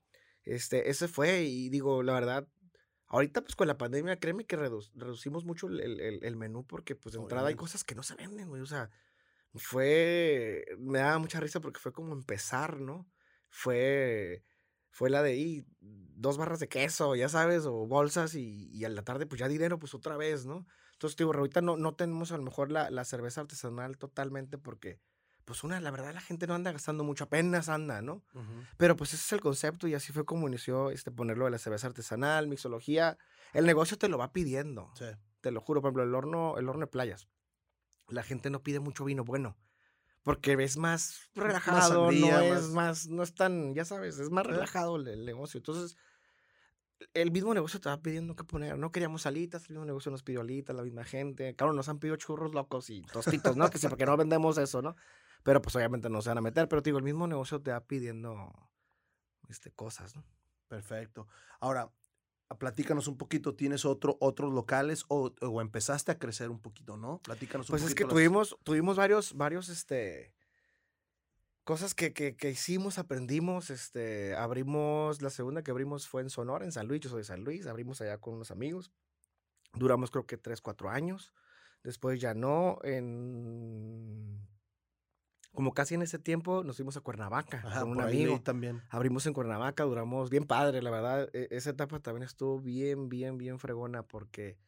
Este, 0.44 0.88
ese 0.90 1.06
fue 1.08 1.42
y 1.44 1.68
digo, 1.68 2.02
la 2.02 2.14
verdad, 2.14 2.48
ahorita 3.08 3.42
pues 3.42 3.54
con 3.54 3.68
la 3.68 3.76
pandemia, 3.78 4.18
créeme 4.18 4.44
que 4.46 4.58
redu- 4.58 4.90
reducimos 4.94 5.44
mucho 5.44 5.68
el, 5.68 5.80
el- 5.80 6.24
el- 6.24 6.36
menú 6.36 6.66
porque 6.66 6.96
pues 6.96 7.14
de 7.14 7.20
entrada 7.20 7.48
hay 7.48 7.54
cosas 7.54 7.84
que 7.84 7.94
no 7.94 8.02
se 8.02 8.14
venden, 8.16 8.48
güey. 8.48 8.62
O 8.62 8.66
sea, 8.66 8.90
fue, 9.54 10.64
me 10.78 10.98
daba 10.98 11.18
mucha 11.18 11.40
risa 11.40 11.60
porque 11.60 11.80
fue 11.80 11.92
como 11.92 12.12
empezar, 12.12 12.80
¿no? 12.80 13.06
Fue, 13.50 14.44
fue 14.90 15.10
la 15.10 15.22
de 15.22 15.36
y 15.36 15.66
dos 15.80 16.38
barras 16.38 16.60
de 16.60 16.68
queso, 16.68 17.14
ya 17.16 17.28
sabes, 17.28 17.64
o 17.66 17.86
bolsas 17.86 18.34
y, 18.34 18.68
y 18.72 18.84
a 18.84 18.88
la 18.88 19.02
tarde 19.02 19.26
pues 19.26 19.38
ya 19.40 19.48
dinero 19.48 19.78
pues 19.78 19.94
otra 19.94 20.16
vez, 20.16 20.46
¿no? 20.46 20.66
Entonces, 20.94 21.16
digo, 21.16 21.34
ahorita 21.34 21.60
no, 21.62 21.76
no 21.76 21.94
tenemos 21.94 22.30
a 22.32 22.36
lo 22.36 22.44
mejor 22.44 22.70
la, 22.70 22.88
la 22.90 23.04
cerveza 23.04 23.40
artesanal 23.40 23.98
totalmente 23.98 24.56
porque, 24.56 25.00
pues 25.44 25.64
una, 25.64 25.80
la 25.80 25.90
verdad 25.90 26.14
la 26.14 26.20
gente 26.20 26.46
no 26.46 26.54
anda 26.54 26.70
gastando 26.70 27.02
mucho, 27.02 27.24
apenas 27.24 27.68
anda, 27.68 28.00
¿no? 28.02 28.22
Pero 28.76 28.96
pues 28.96 29.12
ese 29.12 29.22
es 29.24 29.32
el 29.32 29.40
concepto 29.40 29.88
y 29.88 29.94
así 29.94 30.12
fue 30.12 30.24
como 30.24 30.46
inició 30.46 30.90
este, 30.90 31.10
ponerlo 31.10 31.46
de 31.46 31.50
la 31.50 31.58
cerveza 31.58 31.88
artesanal, 31.88 32.46
mixología. 32.46 33.18
El 33.52 33.66
negocio 33.66 33.98
te 33.98 34.08
lo 34.08 34.16
va 34.16 34.32
pidiendo, 34.32 34.92
Sí. 34.94 35.06
te 35.40 35.50
lo 35.50 35.60
juro. 35.60 35.80
Por 35.82 35.88
ejemplo, 35.88 36.04
el 36.04 36.14
horno, 36.14 36.56
el 36.58 36.68
horno 36.68 36.82
de 36.82 36.86
playas. 36.92 37.26
La 38.08 38.22
gente 38.22 38.50
no 38.50 38.62
pide 38.62 38.80
mucho 38.80 39.04
vino 39.04 39.24
bueno. 39.24 39.56
Porque 40.22 40.52
es 40.52 40.76
más 40.76 41.30
relajado, 41.34 42.06
sangría, 42.06 42.38
no 42.38 42.48
más- 42.54 42.62
es 42.64 42.70
más, 42.70 43.08
no 43.08 43.22
es 43.24 43.34
tan, 43.34 43.74
ya 43.74 43.84
sabes, 43.84 44.18
es 44.18 44.30
más 44.30 44.46
relajado 44.46 44.96
el, 44.96 45.08
el 45.08 45.24
negocio. 45.24 45.58
Entonces, 45.58 45.96
el 47.14 47.32
mismo 47.32 47.52
negocio 47.54 47.80
te 47.80 47.88
va 47.88 48.00
pidiendo 48.00 48.36
qué 48.36 48.44
poner. 48.44 48.78
No 48.78 48.92
queríamos 48.92 49.26
alitas, 49.26 49.64
el 49.64 49.70
mismo 49.70 49.84
negocio 49.84 50.10
nos 50.12 50.22
pidió 50.22 50.40
alitas, 50.40 50.76
la 50.76 50.82
misma 50.82 51.04
gente. 51.04 51.54
Claro, 51.56 51.72
nos 51.72 51.88
han 51.88 51.98
pedido 51.98 52.16
churros 52.16 52.54
locos 52.54 52.90
y 52.90 53.02
tostitos, 53.02 53.56
¿no? 53.56 53.68
que 53.70 53.78
sí, 53.78 53.88
porque 53.88 54.06
no 54.06 54.16
vendemos 54.16 54.58
eso, 54.58 54.80
¿no? 54.82 54.94
Pero 55.42 55.60
pues 55.60 55.74
obviamente 55.74 56.08
no 56.08 56.22
se 56.22 56.28
van 56.30 56.38
a 56.38 56.42
meter. 56.42 56.68
Pero 56.68 56.82
te 56.82 56.90
digo, 56.90 56.98
el 56.98 57.04
mismo 57.04 57.26
negocio 57.26 57.60
te 57.60 57.72
va 57.72 57.80
pidiendo 57.84 58.52
este, 59.48 59.72
cosas, 59.72 60.14
¿no? 60.14 60.24
Perfecto. 60.68 61.26
Ahora, 61.58 61.90
platícanos 62.58 63.06
un 63.08 63.16
poquito, 63.18 63.54
¿tienes 63.54 63.84
otro, 63.84 64.16
otros 64.20 64.52
locales 64.52 65.04
o, 65.08 65.32
o 65.40 65.60
empezaste 65.60 66.12
a 66.12 66.18
crecer 66.18 66.50
un 66.50 66.60
poquito, 66.60 66.96
no? 66.96 67.20
Platícanos 67.24 67.68
un 67.68 67.72
Pues 67.72 67.82
es 67.82 67.88
poquito. 67.90 67.96
que 67.96 68.04
las- 68.04 68.12
tuvimos, 68.14 68.56
tuvimos 68.64 68.96
varios, 68.96 69.34
varios, 69.34 69.68
este, 69.68 70.32
cosas 71.64 71.94
que, 71.94 72.12
que, 72.12 72.36
que 72.36 72.50
hicimos, 72.50 72.98
aprendimos, 72.98 73.70
este, 73.70 74.34
abrimos, 74.34 75.22
la 75.22 75.30
segunda 75.30 75.62
que 75.62 75.70
abrimos 75.70 76.08
fue 76.08 76.22
en 76.22 76.30
Sonora, 76.30 76.64
en 76.64 76.72
San 76.72 76.88
Luis, 76.88 77.00
yo 77.00 77.10
soy 77.10 77.18
de 77.20 77.24
San 77.24 77.44
Luis, 77.44 77.66
abrimos 77.66 78.00
allá 78.00 78.18
con 78.18 78.34
unos 78.34 78.50
amigos, 78.50 78.90
duramos 79.74 80.10
creo 80.10 80.26
que 80.26 80.36
tres, 80.36 80.60
cuatro 80.60 80.90
años, 80.90 81.32
después 81.84 82.20
ya 82.20 82.34
no, 82.34 82.78
en, 82.82 84.40
como 85.54 85.72
casi 85.74 85.94
en 85.94 86.02
ese 86.02 86.18
tiempo 86.18 86.64
nos 86.64 86.76
fuimos 86.76 86.96
a 86.96 87.00
Cuernavaca 87.00 87.62
Ajá, 87.64 87.80
con 87.80 87.90
un 87.90 88.00
amigo. 88.00 88.40
también. 88.42 88.82
Abrimos 88.90 89.26
en 89.26 89.32
Cuernavaca, 89.34 89.84
duramos 89.84 90.30
bien 90.30 90.44
padre, 90.44 90.82
la 90.82 90.90
verdad. 90.90 91.28
e- 91.32 91.48
Esa 91.50 91.70
etapa 91.70 92.00
también 92.00 92.22
estuvo 92.24 92.58
bien, 92.60 93.08
bien, 93.08 93.38
bien 93.38 93.58
fregona 93.58 94.02
porque 94.02 94.58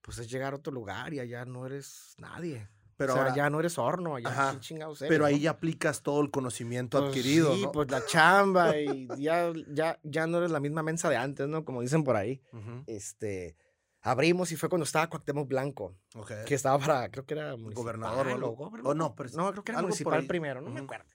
pues 0.00 0.18
es 0.18 0.30
llegar 0.30 0.52
a 0.52 0.56
otro 0.56 0.72
lugar 0.72 1.12
y 1.12 1.20
allá 1.20 1.44
no 1.44 1.66
eres 1.66 2.14
nadie. 2.18 2.68
Pero 2.96 3.12
o 3.12 3.14
sea, 3.14 3.22
ahora, 3.24 3.34
ya 3.36 3.48
no 3.50 3.60
eres 3.60 3.78
horno, 3.78 4.16
allá 4.16 4.28
Ajá, 4.30 4.50
¿quién 4.50 4.60
chingados 4.60 5.02
eres, 5.02 5.08
pero 5.10 5.24
ahí 5.24 5.34
no? 5.36 5.40
ya 5.42 5.50
aplicas 5.50 6.02
todo 6.02 6.20
el 6.20 6.32
conocimiento 6.32 6.98
Pues 6.98 7.10
adquirido, 7.10 7.54
sí, 7.54 7.62
¿no? 7.62 7.70
pues 7.72 7.90
la 7.92 8.04
chamba 8.06 8.76
y 8.80 9.06
ya, 9.20 9.52
ya, 9.68 10.00
ya 10.02 10.26
no 10.26 10.38
eres 10.38 10.50
la 10.50 10.58
misma 10.58 10.82
mensa 10.82 11.08
de 11.08 11.16
antes, 11.16 11.46
¿no? 11.46 11.64
Como 11.64 11.80
dicen 11.82 12.02
por 12.02 12.16
ahí. 12.16 12.40
Este, 12.86 13.56
abrimos 14.00 14.52
y 14.52 14.56
fue 14.56 14.68
cuando 14.68 14.84
estaba 14.84 15.08
Cuauhtémoc 15.08 15.48
Blanco, 15.48 15.96
ok. 16.14 16.32
que 16.46 16.54
estaba 16.54 16.78
para, 16.78 17.10
creo 17.10 17.26
que 17.26 17.34
era 17.34 17.56
municipal 17.56 17.98
Gobernador 17.98 18.26
o 18.28 18.34
algo. 18.34 18.70
O 18.84 18.94
no, 18.94 19.14
pero 19.14 19.30
no, 19.30 19.50
creo 19.52 19.64
que 19.64 19.72
era 19.72 19.82
municipal 19.82 20.26
primero, 20.26 20.60
no 20.60 20.70
me 20.70 20.80
Ujú. 20.80 20.84
acuerdo. 20.84 21.10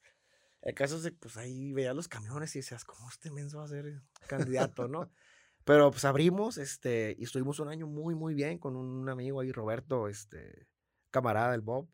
El 0.62 0.74
caso 0.76 0.96
es 0.96 1.04
de 1.04 1.12
pues 1.12 1.36
ahí 1.38 1.74
veías 1.74 1.96
los 1.96 2.08
camiones 2.08 2.56
y 2.56 2.60
decías, 2.60 2.86
¿cómo 2.86 3.10
este 3.10 3.32
menso 3.32 3.58
va 3.58 3.66
a 3.66 3.68
ser 3.68 4.02
candidato, 4.28 4.88
no? 4.88 5.10
Pero 5.66 5.92
pues 5.92 6.04
abrimos, 6.06 6.58
este, 6.58 7.16
y 7.18 7.24
estuvimos 7.24 7.60
un 7.60 7.70
año 7.70 7.88
muy, 7.88 8.16
muy 8.16 8.34
bien 8.34 8.58
con 8.58 8.76
un 8.76 9.08
amigo 9.10 9.40
ahí, 9.40 9.52
Roberto, 9.52 10.08
este, 10.08 10.68
camarada 11.10 11.52
del 11.52 11.62
Bob, 11.62 11.90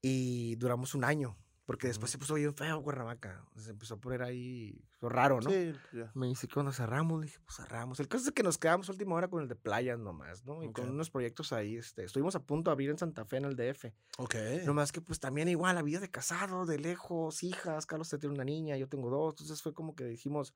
y 0.00 0.56
duramos 0.56 0.94
un 0.94 1.04
año, 1.04 1.36
porque 1.68 1.86
después 1.88 2.10
se 2.10 2.16
puso 2.16 2.32
bien 2.32 2.54
feo 2.54 2.82
Cuernavaca, 2.82 3.44
se 3.54 3.72
empezó 3.72 3.96
a 3.96 4.00
poner 4.00 4.22
ahí, 4.22 4.82
raro, 5.02 5.38
¿no? 5.42 5.50
Sí, 5.50 5.74
ya. 5.92 6.10
Me 6.14 6.26
dice, 6.26 6.48
cuando 6.48 6.72
cerramos? 6.72 7.20
Le 7.20 7.26
dije, 7.26 7.38
pues 7.44 7.56
cerramos. 7.56 8.00
El 8.00 8.08
caso 8.08 8.24
es 8.24 8.32
que 8.32 8.42
nos 8.42 8.56
quedamos 8.56 8.88
a 8.88 8.92
última 8.92 9.14
hora 9.14 9.28
con 9.28 9.42
el 9.42 9.48
de 9.48 9.54
playas 9.54 9.98
nomás, 9.98 10.46
¿no? 10.46 10.62
Y 10.62 10.72
con 10.72 10.88
unos 10.88 11.10
proyectos 11.10 11.52
ahí, 11.52 11.76
este, 11.76 12.04
estuvimos 12.04 12.34
a 12.36 12.40
punto 12.42 12.70
de 12.70 12.72
abrir 12.72 12.88
en 12.88 12.96
Santa 12.96 13.26
Fe, 13.26 13.36
en 13.36 13.44
el 13.44 13.54
DF. 13.54 13.92
Ok. 14.16 14.34
Nomás 14.64 14.92
que 14.92 15.02
pues 15.02 15.20
también 15.20 15.46
igual, 15.48 15.74
la 15.74 15.82
vida 15.82 16.00
de 16.00 16.10
casado, 16.10 16.64
de 16.64 16.78
lejos, 16.78 17.42
hijas, 17.42 17.84
Carlos 17.84 18.08
tiene 18.08 18.34
una 18.34 18.44
niña, 18.44 18.78
yo 18.78 18.88
tengo 18.88 19.10
dos, 19.10 19.34
entonces 19.34 19.60
fue 19.60 19.74
como 19.74 19.94
que 19.94 20.04
dijimos, 20.04 20.54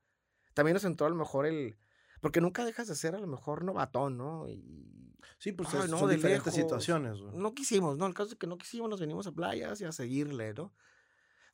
también 0.55 0.73
nos 0.73 0.83
entró 0.83 1.05
a 1.05 1.11
lo 1.11 1.15
mejor 1.15 1.45
el, 1.45 1.77
porque 2.21 2.41
nunca 2.41 2.65
dejas 2.65 2.87
de 2.87 2.95
ser 2.95 3.13
a 3.13 3.19
lo 3.19 3.27
mejor 3.27 3.63
novatón, 3.63 4.17
¿no? 4.17 4.49
Y 4.49 4.99
Sí, 5.37 5.51
pues 5.51 5.69
Ay, 5.73 5.81
es- 5.81 5.89
no, 5.91 5.99
son 5.99 6.09
de 6.09 6.15
diferentes 6.15 6.53
lejos. 6.55 6.59
situaciones. 6.59 7.19
güey. 7.19 7.37
no 7.37 7.53
quisimos, 7.53 7.97
¿no? 7.97 8.07
El 8.07 8.13
caso 8.15 8.31
es 8.31 8.35
que 8.35 8.47
no 8.47 8.57
quisimos, 8.57 8.89
nos 8.89 8.99
venimos 8.99 9.27
a 9.27 9.31
playas 9.31 9.79
y 9.81 9.85
a 9.85 9.91
seguirle, 9.91 10.53
¿no? 10.53 10.73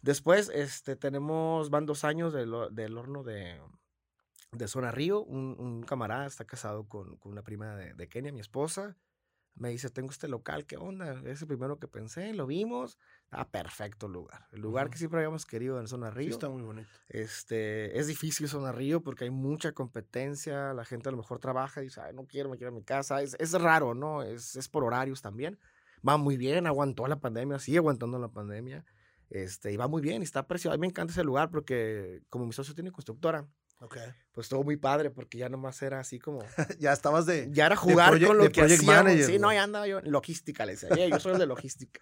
Después, 0.02 0.50
este, 0.54 0.96
tenemos, 0.96 1.70
van 1.70 1.86
dos 1.86 2.04
años 2.04 2.34
del, 2.34 2.54
del 2.72 2.98
horno 2.98 3.24
de, 3.24 3.60
de 4.52 4.68
Zona 4.68 4.92
Río, 4.92 5.22
un, 5.24 5.56
un 5.60 5.84
camarada 5.84 6.26
está 6.26 6.46
casado 6.46 6.88
con, 6.88 7.18
con 7.18 7.32
una 7.34 7.44
prima 7.44 7.76
de, 7.76 7.94
de 7.94 8.08
Kenia, 8.08 8.32
mi 8.32 8.40
esposa, 8.40 8.98
me 9.56 9.70
dice, 9.70 9.90
tengo 9.90 10.10
este 10.10 10.30
local, 10.30 10.66
¿qué 10.66 10.78
onda? 10.78 11.22
Es 11.26 11.42
el 11.42 11.48
primero 11.50 11.80
que 11.80 11.90
pensé, 11.90 12.34
lo 12.34 12.48
vimos, 12.48 12.98
ah, 13.30 13.50
perfecto 13.50 14.08
lugar, 14.08 14.48
el 14.54 14.62
lugar 14.62 14.90
que 14.90 14.98
siempre 14.98 15.20
habíamos 15.20 15.46
querido 15.46 15.82
en 15.82 15.88
Zona 15.88 16.12
Sí, 16.12 16.16
Río. 16.18 16.30
está 16.30 16.48
muy 16.48 16.62
bonito. 16.62 16.88
Este, 17.10 18.00
es 18.00 18.08
difícil 18.08 18.48
Zona 18.48 18.72
Río 18.72 19.02
porque 19.04 19.26
hay 19.26 19.32
mucha 19.32 19.74
competencia, 19.74 20.74
la 20.74 20.86
gente 20.86 21.10
a 21.10 21.12
lo 21.12 21.18
mejor 21.18 21.40
trabaja 21.40 21.82
y 21.82 21.86
dice, 21.86 22.00
"Ay, 22.00 22.14
no 22.14 22.26
quiero, 22.26 22.50
me 22.50 22.56
quiero 22.56 22.72
a 22.72 22.76
mi 22.76 22.84
casa. 22.84 23.22
Es, 23.22 23.36
es 23.38 23.52
raro, 23.60 23.94
¿no? 23.96 24.24
Es, 24.24 24.56
es 24.56 24.70
por 24.70 24.86
horarios 24.86 25.22
también. 25.22 25.60
Va 26.08 26.16
muy 26.16 26.38
bien, 26.38 26.66
aguantó 26.66 27.06
la 27.08 27.20
pandemia, 27.20 27.60
sigue 27.60 27.80
aguantando 27.80 28.18
la 28.18 28.30
pandemia. 28.30 28.86
Este, 29.30 29.72
y 29.72 29.78
va 29.78 29.88
muy 29.88 30.02
bien, 30.02 30.22
está 30.22 30.48
precioso. 30.48 30.74
A 30.74 30.78
mí 30.78 30.82
me 30.82 30.88
encanta 30.88 31.12
ese 31.12 31.24
lugar 31.24 31.50
porque 31.52 32.22
como 32.30 32.46
mi 32.46 32.54
socio 32.54 32.74
tiene 32.74 32.92
constructora, 32.92 33.48
Ok. 33.80 33.98
pues 34.32 34.46
estuvo 34.46 34.64
muy 34.64 34.76
padre 34.78 35.10
porque 35.12 35.38
ya 35.38 35.50
nomás 35.50 35.82
era 35.82 36.00
así 36.00 36.20
como... 36.20 36.40
ya 36.80 36.92
estabas 36.94 37.26
de. 37.26 37.48
Ya 37.52 37.68
era 37.68 37.76
jugar 37.76 38.14
project- 38.14 38.28
con 38.28 38.38
lo 38.40 38.52
que 38.52 38.62
hacíamos. 38.62 38.86
manager, 39.06 39.26
Sí, 39.26 39.40
no, 39.40 39.54
ya 39.54 39.64
andaba 39.64 39.88
yo 39.88 40.00
en 40.00 40.12
logística, 40.12 40.66
le 40.66 40.74
decía. 40.74 40.90
"Oye, 40.92 41.10
yo 41.10 41.20
soy 41.20 41.34
el 41.34 41.40
de 41.40 41.46
logística. 41.46 42.02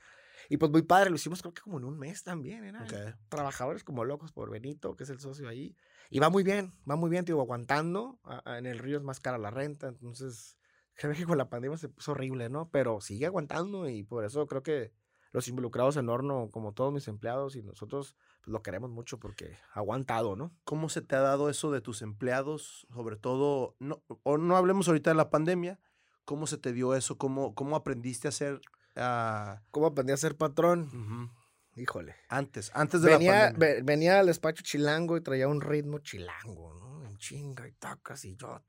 Y 0.49 0.55
pues 0.55 0.71
muy 0.71 0.81
padre, 0.83 1.09
lo 1.09 1.17
hicimos 1.17 1.41
creo 1.41 1.53
que 1.53 1.61
como 1.61 1.77
en 1.77 1.83
un 1.83 1.99
mes 1.99 2.23
también, 2.23 2.63
era 2.63 2.81
Ok. 2.83 2.93
trabajadores 3.27 3.83
como 3.83 4.05
locos 4.05 4.31
por 4.31 4.49
Benito, 4.49 4.95
que 4.95 5.03
es 5.03 5.09
el 5.09 5.19
socio 5.19 5.49
ahí. 5.49 5.75
Y 6.09 6.19
va 6.19 6.29
muy 6.29 6.43
bien, 6.43 6.71
va 6.89 6.95
muy 6.95 7.09
bien, 7.09 7.25
digo, 7.25 7.41
aguantando. 7.41 8.21
A- 8.23 8.41
a- 8.53 8.57
en 8.57 8.65
el 8.65 8.79
río 8.79 8.95
es 8.97 9.03
más 9.03 9.19
cara 9.19 9.37
la 9.37 9.51
renta, 9.51 9.89
entonces 9.89 10.57
creo 10.93 11.13
que 11.13 11.25
con 11.25 11.37
la 11.37 11.49
pandemia 11.49 11.77
se 11.77 11.89
puso 11.89 12.13
horrible, 12.13 12.47
¿no? 12.49 12.69
Pero 12.71 13.01
sigue 13.01 13.25
aguantando 13.25 13.89
y 13.89 14.03
por 14.03 14.23
eso 14.23 14.47
creo 14.47 14.63
que 14.63 14.93
los 15.37 15.47
involucrados 15.47 15.97
en 15.97 16.09
horno, 16.09 16.49
como 16.51 16.73
todos 16.73 16.91
mis 16.91 17.07
empleados 17.07 17.55
y 17.55 17.61
nosotros, 17.61 18.15
pues 18.41 18.51
lo 18.51 18.63
queremos 18.63 18.89
mucho 18.89 19.19
porque 19.19 19.55
ha 19.71 19.79
aguantado, 19.79 20.35
¿no? 20.35 20.51
¿Cómo 20.63 20.89
se 20.89 21.01
te 21.03 21.15
ha 21.15 21.19
dado 21.21 21.51
eso 21.51 21.71
de 21.71 21.79
tus 21.79 22.01
empleados? 22.01 22.87
Sobre 22.91 23.17
todo, 23.17 23.75
no, 23.79 24.01
o 24.23 24.39
no 24.39 24.57
hablemos 24.57 24.87
ahorita 24.87 25.11
de 25.11 25.15
la 25.15 25.29
pandemia. 25.29 25.79
¿Cómo 26.25 26.47
se 26.47 26.57
te 26.57 26.73
dio 26.73 26.95
eso? 26.95 27.19
¿Cómo, 27.19 27.53
cómo 27.53 27.75
aprendiste 27.75 28.27
a 28.27 28.31
ser... 28.31 28.59
ah, 28.95 29.61
¿Cómo 29.69 29.85
aprendí 29.85 30.11
a 30.11 30.17
ser 30.17 30.35
patrón? 30.35 30.89
ujú, 30.91 31.79
híjole. 31.79 32.15
Antes, 32.29 32.71
antes 32.73 33.03
de 33.03 33.11
venía, 33.11 33.33
la 33.33 33.51
pandemia. 33.51 33.83
venía 33.83 34.19
al 34.19 34.25
despacho 34.25 34.63
chilango 34.63 35.17
y 35.17 35.21
traía 35.21 35.47
un 35.47 35.61
ritmo 35.61 35.99
chilango, 35.99 36.73
¿no? 36.73 37.05
En 37.05 37.15
chinga 37.17 37.67
y 37.67 37.73
tacas 37.73 38.25
y 38.25 38.35
yo, 38.35 38.59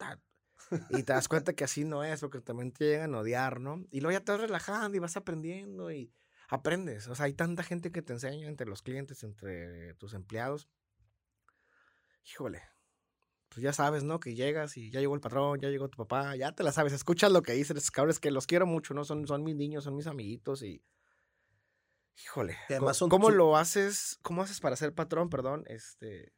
Y 0.90 1.02
te 1.02 1.14
das 1.14 1.28
cuenta 1.28 1.54
que 1.54 1.64
así 1.64 1.86
no 1.86 2.04
es, 2.04 2.20
porque 2.20 2.42
también 2.42 2.72
te 2.72 2.84
llegan 2.84 3.14
a 3.14 3.20
odiar, 3.20 3.58
¿no? 3.58 3.82
Y 3.90 4.02
luego 4.02 4.18
ya 4.18 4.22
te 4.22 4.32
vas 4.32 4.42
relajando 4.42 4.94
y 4.98 5.00
vas 5.00 5.16
aprendiendo 5.16 5.90
y 5.90 6.12
aprendes. 6.48 7.06
O 7.08 7.14
sea, 7.14 7.26
hay 7.26 7.34
tanta 7.34 7.62
gente 7.62 7.92
que 7.92 8.02
te 8.02 8.14
enseña 8.14 8.48
entre 8.48 8.66
los 8.66 8.82
clientes, 8.82 9.22
entre 9.22 9.94
tus 9.94 10.14
empleados. 10.14 10.68
Híjole, 12.24 12.62
pues 13.48 13.62
ya 13.62 13.72
sabes, 13.72 14.04
¿no? 14.04 14.20
Que 14.20 14.34
llegas 14.34 14.76
y 14.76 14.90
ya 14.90 15.00
llegó 15.00 15.14
el 15.14 15.20
patrón, 15.20 15.60
ya 15.60 15.68
llegó 15.68 15.88
tu 15.88 15.96
papá, 15.96 16.36
ya 16.36 16.52
te 16.52 16.62
la 16.62 16.72
sabes, 16.72 16.92
escuchas 16.92 17.32
lo 17.32 17.42
que 17.42 17.52
dicen 17.52 17.76
esos 17.76 17.90
cabrones 17.90 18.18
que 18.18 18.30
los 18.30 18.46
quiero 18.46 18.66
mucho, 18.66 18.94
¿no? 18.94 19.04
Son, 19.04 19.26
son 19.26 19.44
mis 19.44 19.56
niños, 19.56 19.84
son 19.84 19.96
mis 19.96 20.06
amiguitos 20.06 20.62
y... 20.62 20.82
Híjole, 22.24 22.56
¿cómo, 23.08 23.30
lo 23.30 23.56
haces? 23.56 24.18
¿Cómo 24.22 24.42
haces 24.42 24.58
para 24.58 24.74
ser 24.74 24.92
patrón? 24.92 25.30
Perdón, 25.30 25.64
este... 25.66 26.32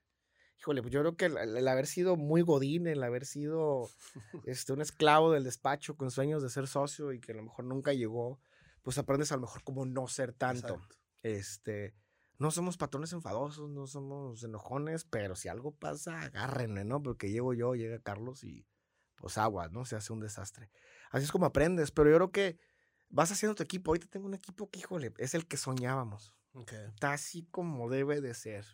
Híjole, 0.58 0.82
pues 0.82 0.92
yo 0.92 1.00
creo 1.00 1.16
que 1.16 1.24
el, 1.24 1.68
haber 1.68 1.86
sido 1.86 2.16
muy 2.16 2.42
godín, 2.42 2.86
el 2.86 3.02
haber 3.02 3.24
sido 3.24 3.88
este, 4.44 4.74
un 4.74 4.82
esclavo 4.82 5.32
del 5.32 5.42
despacho 5.42 5.96
con 5.96 6.10
sueños 6.10 6.42
de 6.42 6.50
ser 6.50 6.66
socio 6.66 7.12
y 7.12 7.20
que 7.20 7.32
a 7.32 7.36
lo 7.36 7.44
mejor 7.44 7.64
nunca 7.64 7.94
llegó, 7.94 8.38
pues 8.82 8.98
aprendes 8.98 9.32
a 9.32 9.36
lo 9.36 9.42
mejor 9.42 9.62
como 9.62 9.86
no 9.86 10.08
ser 10.08 10.32
tanto. 10.32 10.80
Este, 11.22 11.94
no 12.38 12.50
somos 12.50 12.76
patrones 12.76 13.12
enfadosos, 13.12 13.70
no 13.70 13.86
somos 13.86 14.42
enojones, 14.42 15.04
pero 15.04 15.36
si 15.36 15.48
algo 15.48 15.72
pasa, 15.72 16.22
agárrenle, 16.22 16.84
¿no? 16.84 17.02
Porque 17.02 17.30
llego 17.30 17.54
yo, 17.54 17.74
llega 17.74 17.98
Carlos 17.98 18.44
y 18.44 18.66
pues 19.16 19.38
agua, 19.38 19.68
¿no? 19.68 19.84
Se 19.84 19.96
hace 19.96 20.12
un 20.12 20.20
desastre. 20.20 20.70
Así 21.10 21.24
es 21.24 21.32
como 21.32 21.46
aprendes, 21.46 21.90
pero 21.90 22.10
yo 22.10 22.16
creo 22.16 22.32
que 22.32 22.58
vas 23.10 23.30
haciendo 23.30 23.54
tu 23.54 23.62
equipo. 23.62 23.90
Ahorita 23.90 24.06
tengo 24.06 24.26
un 24.26 24.34
equipo 24.34 24.70
que, 24.70 24.78
híjole, 24.78 25.12
es 25.18 25.34
el 25.34 25.46
que 25.46 25.56
soñábamos. 25.56 26.34
Está 26.54 27.12
así 27.12 27.46
como 27.50 27.88
debe 27.88 28.20
de 28.20 28.34
ser. 28.34 28.64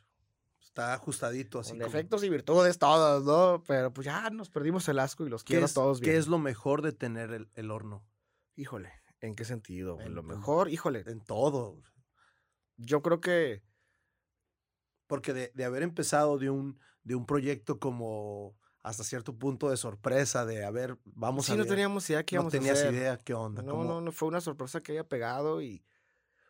Está 0.61 0.95
ajustadito 0.95 1.61
así. 1.61 1.71
Con 1.71 1.79
defectos 1.81 2.25
y 2.25 2.29
virtudes 2.29 2.79
todos, 2.79 3.25
¿no? 3.25 3.63
Pero 3.67 3.93
pues 3.93 4.05
ya 4.05 4.31
nos 4.31 4.51
perdimos 4.51 4.89
el 4.89 4.99
asco 4.99 5.27
y 5.27 5.31
los 5.31 5.45
quiero 5.45 5.69
todos 5.69 6.01
bien. 6.01 6.13
¿Qué 6.13 6.19
es 6.19 6.27
lo 6.27 6.39
mejor 6.39 6.83
de 6.83 6.93
tener 6.93 7.49
el, 7.55 7.71
horno? 7.71 8.05
Híjole, 8.57 8.93
¿en 9.21 9.35
qué 9.35 9.45
sentido? 9.45 10.01
En, 10.01 10.15
lo 10.15 10.23
mejor, 10.23 10.71
híjole. 10.71 11.05
En 11.07 11.21
todo 11.21 11.83
yo 12.77 13.03
creo 13.03 13.21
que... 13.21 13.63
Porque 15.07 15.33
de, 15.33 15.65
haber 15.65 15.83
empezado 15.83 16.37
de 16.37 16.51
un, 16.51 16.81
de 17.05 17.15
un 17.15 17.27
proyecto 17.27 17.79
como 17.79 18.57
hasta 18.83 19.05
cierto 19.05 19.39
punto 19.39 19.71
de 19.71 19.77
sorpresa, 19.77 20.45
de 20.45 20.65
haber, 20.65 20.99
vamos 21.05 21.49
a 21.49 21.55
ver. 21.55 21.65
no 21.65 21.71
teníamos 21.71 22.11
idea 22.11 22.25
qué 22.25 22.35
íbamos 22.35 22.53
a 22.53 22.59
hacer. 22.59 22.69
No 22.69 22.75
tenías 22.75 22.93
idea 22.93 23.17
qué 23.19 23.33
onda. 23.33 23.63
No, 23.63 23.85
no, 23.85 24.01
no, 24.01 24.13
fue 24.13 24.27
una 24.27 24.41
sorpresa 24.41 24.81
que 24.81 24.93
haya 24.93 25.05
pegado 25.05 25.63
y 25.63 25.85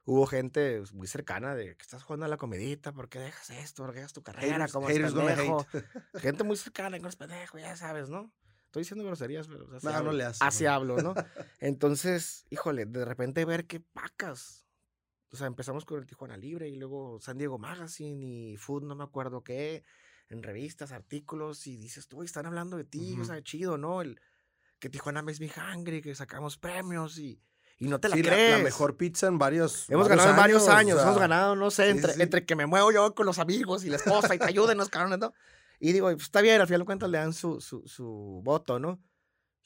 hubo 0.06 0.26
gente 0.26 0.82
muy 0.94 1.06
cercana 1.06 1.54
de 1.54 1.76
que 1.76 1.82
estás 1.82 2.02
jugando 2.02 2.24
a 2.24 2.28
la 2.28 2.38
comedita, 2.38 2.92
¿por 2.92 3.10
qué 3.10 3.18
dejas 3.18 3.50
esto? 3.50 3.82
¿Por 3.82 3.92
qué 3.92 3.98
dejas 4.00 4.14
tu 4.14 4.22
carrera? 4.22 4.68
como 4.68 4.86
pendejo? 4.86 5.66
gente 6.14 6.44
muy 6.44 6.56
cercana, 6.56 6.96
con 6.96 7.06
los 7.06 7.16
pendejos, 7.16 7.60
ya 7.60 7.76
sabes, 7.76 8.08
¿no? 8.08 8.32
Estoy 8.78 8.96
diciendo 8.96 9.04
groserías, 9.04 9.46
pero 9.48 9.66
así, 9.74 9.86
no, 9.86 10.02
no 10.02 10.12
le 10.12 10.24
así 10.24 10.66
hablo, 10.66 10.98
¿no? 10.98 11.14
Entonces, 11.60 12.44
híjole, 12.50 12.84
de 12.84 13.04
repente 13.04 13.44
ver 13.44 13.66
qué 13.66 13.80
pacas 13.80 14.66
o 15.32 15.36
sea, 15.36 15.46
empezamos 15.46 15.84
con 15.84 15.98
el 15.98 16.06
Tijuana 16.06 16.36
Libre 16.36 16.68
y 16.68 16.76
luego 16.76 17.18
San 17.20 17.36
Diego 17.36 17.58
Magazine 17.58 18.24
y 18.24 18.56
Food, 18.56 18.84
no 18.84 18.94
me 18.94 19.04
acuerdo 19.04 19.42
qué, 19.42 19.84
en 20.28 20.42
revistas, 20.42 20.92
artículos, 20.92 21.66
y 21.66 21.76
dices, 21.76 22.08
tú, 22.08 22.22
están 22.22 22.46
hablando 22.46 22.76
de 22.76 22.84
ti, 22.84 23.18
o 23.20 23.24
sea, 23.24 23.42
chido, 23.42 23.76
¿no? 23.76 24.02
El, 24.02 24.20
que 24.78 24.88
Tijuana 24.88 25.22
Makes 25.22 25.40
Me 25.40 25.50
Hungry, 25.50 26.00
que 26.00 26.14
sacamos 26.14 26.56
premios 26.56 27.18
y, 27.18 27.40
y 27.78 27.88
no 27.88 28.00
te 28.00 28.08
la 28.08 28.16
crees. 28.16 28.58
La, 28.58 28.64
mejor 28.64 28.96
pizza 28.96 29.26
en 29.26 29.38
varios 29.38 29.90
Hemos 29.90 30.08
ganado 30.08 30.30
en 30.30 30.36
varios 30.36 30.68
años, 30.68 31.00
hemos 31.02 31.18
ganado, 31.18 31.56
no 31.56 31.70
sé, 31.70 31.90
entre, 31.90 32.14
entre 32.22 32.46
que 32.46 32.56
me 32.56 32.66
muevo 32.66 32.92
yo 32.92 33.14
con 33.14 33.26
los 33.26 33.38
amigos 33.38 33.84
y 33.84 33.90
la 33.90 33.96
esposa 33.96 34.34
y 34.34 34.38
te 34.38 34.46
ayuden 34.46 34.78
los 34.78 34.88
cabrones, 34.88 35.18
¿no? 35.18 35.34
Y 35.80 35.92
digo, 35.92 36.10
pues, 36.10 36.22
está 36.22 36.40
bien, 36.40 36.60
al 36.60 36.66
final 36.66 36.80
de 36.80 36.86
cuentas 36.86 37.10
le 37.10 37.18
dan 37.18 37.32
su, 37.32 37.60
su, 37.60 37.86
su 37.86 38.40
voto, 38.44 38.78
¿no? 38.78 39.00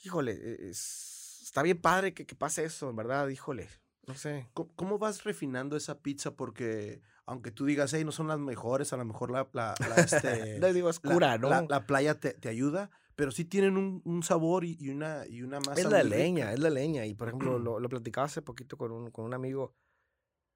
Híjole, 0.03 0.33
e, 0.33 0.71
está 0.71 1.63
bien 1.63 1.81
padre 1.81 2.15
que, 2.15 2.27
que 2.27 2.35
pase 2.35 2.65
eso, 2.65 2.91
en 2.91 2.97
verdad, 2.97 3.29
híjole. 3.29 3.69
No 4.07 4.15
sé. 4.15 4.49
¿Cómo, 4.55 4.99
vas 4.99 5.25
refinando 5.25 5.77
esa 5.77 6.01
pizza? 6.01 6.35
Porque 6.35 7.01
aunque 7.27 7.53
tú 7.53 7.65
digas, 7.67 7.93
hey, 7.93 8.05
no 8.05 8.13
son 8.13 8.29
las 8.29 8.39
mejores, 8.39 8.93
a 8.93 8.97
lo 8.97 9.05
mejor 9.05 9.31
la, 9.31 9.49
la, 9.53 9.75
este, 9.97 10.59
digo, 10.75 10.91
es 10.91 10.99
cura, 10.99 11.39
¿no? 11.39 11.49
La, 11.49 11.87
playa 11.87 12.19
te, 12.19 12.49
ayuda, 12.49 12.91
pero 13.15 13.31
sí 13.31 13.45
tienen 13.45 13.77
un, 13.77 14.23
sabor 14.23 14.65
y, 14.65 14.89
una, 14.89 15.27
y 15.29 15.43
una 15.43 15.61
masa. 15.61 15.81
Es 15.81 15.91
la 15.91 16.03
leña, 16.03 16.53
es 16.53 16.59
la 16.59 16.71
leña. 16.71 17.07
Y 17.07 17.15
por 17.15 17.29
ejemplo, 17.29 17.59
lo, 17.61 17.79
lo, 17.79 17.89
platicaba 17.89 18.25
hace 18.25 18.43
poquito 18.43 18.77
con 18.77 18.91
un, 18.91 19.11
con 19.11 19.25
un 19.25 19.35
amigo. 19.35 19.75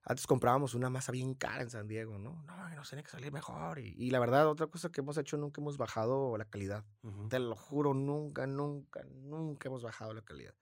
Antes 0.07 0.27
comprábamos 0.27 0.75
una 0.75 0.90
masa 0.90 1.12
bien 1.12 1.35
cara 1.35 1.62
en 1.62 1.71
San 1.71 1.88
Diego, 1.88 2.19
¿no? 2.19 2.43
No, 2.47 2.69
nos 2.71 2.88
tiene 2.88 3.03
que 3.03 3.11
salir 3.11 3.33
mejor. 3.33 3.79
Y, 3.79 4.11
la 4.11 4.19
verdad, 4.19 4.47
otra 4.49 4.67
cosa 4.67 4.90
que 4.90 5.01
hemos 5.01 5.17
hecho, 5.17 5.38
nunca 5.38 5.62
hemos 5.62 5.79
bajado 5.79 6.37
la 6.37 6.45
calidad. 6.45 6.85
Te 7.31 7.38
lo 7.38 7.57
juro, 7.57 7.95
nunca, 7.95 8.47
nunca, 8.47 9.03
nunca 9.05 9.69
hemos 9.69 9.83
bajado 9.83 10.12
la 10.12 10.21
calidad. 10.21 10.55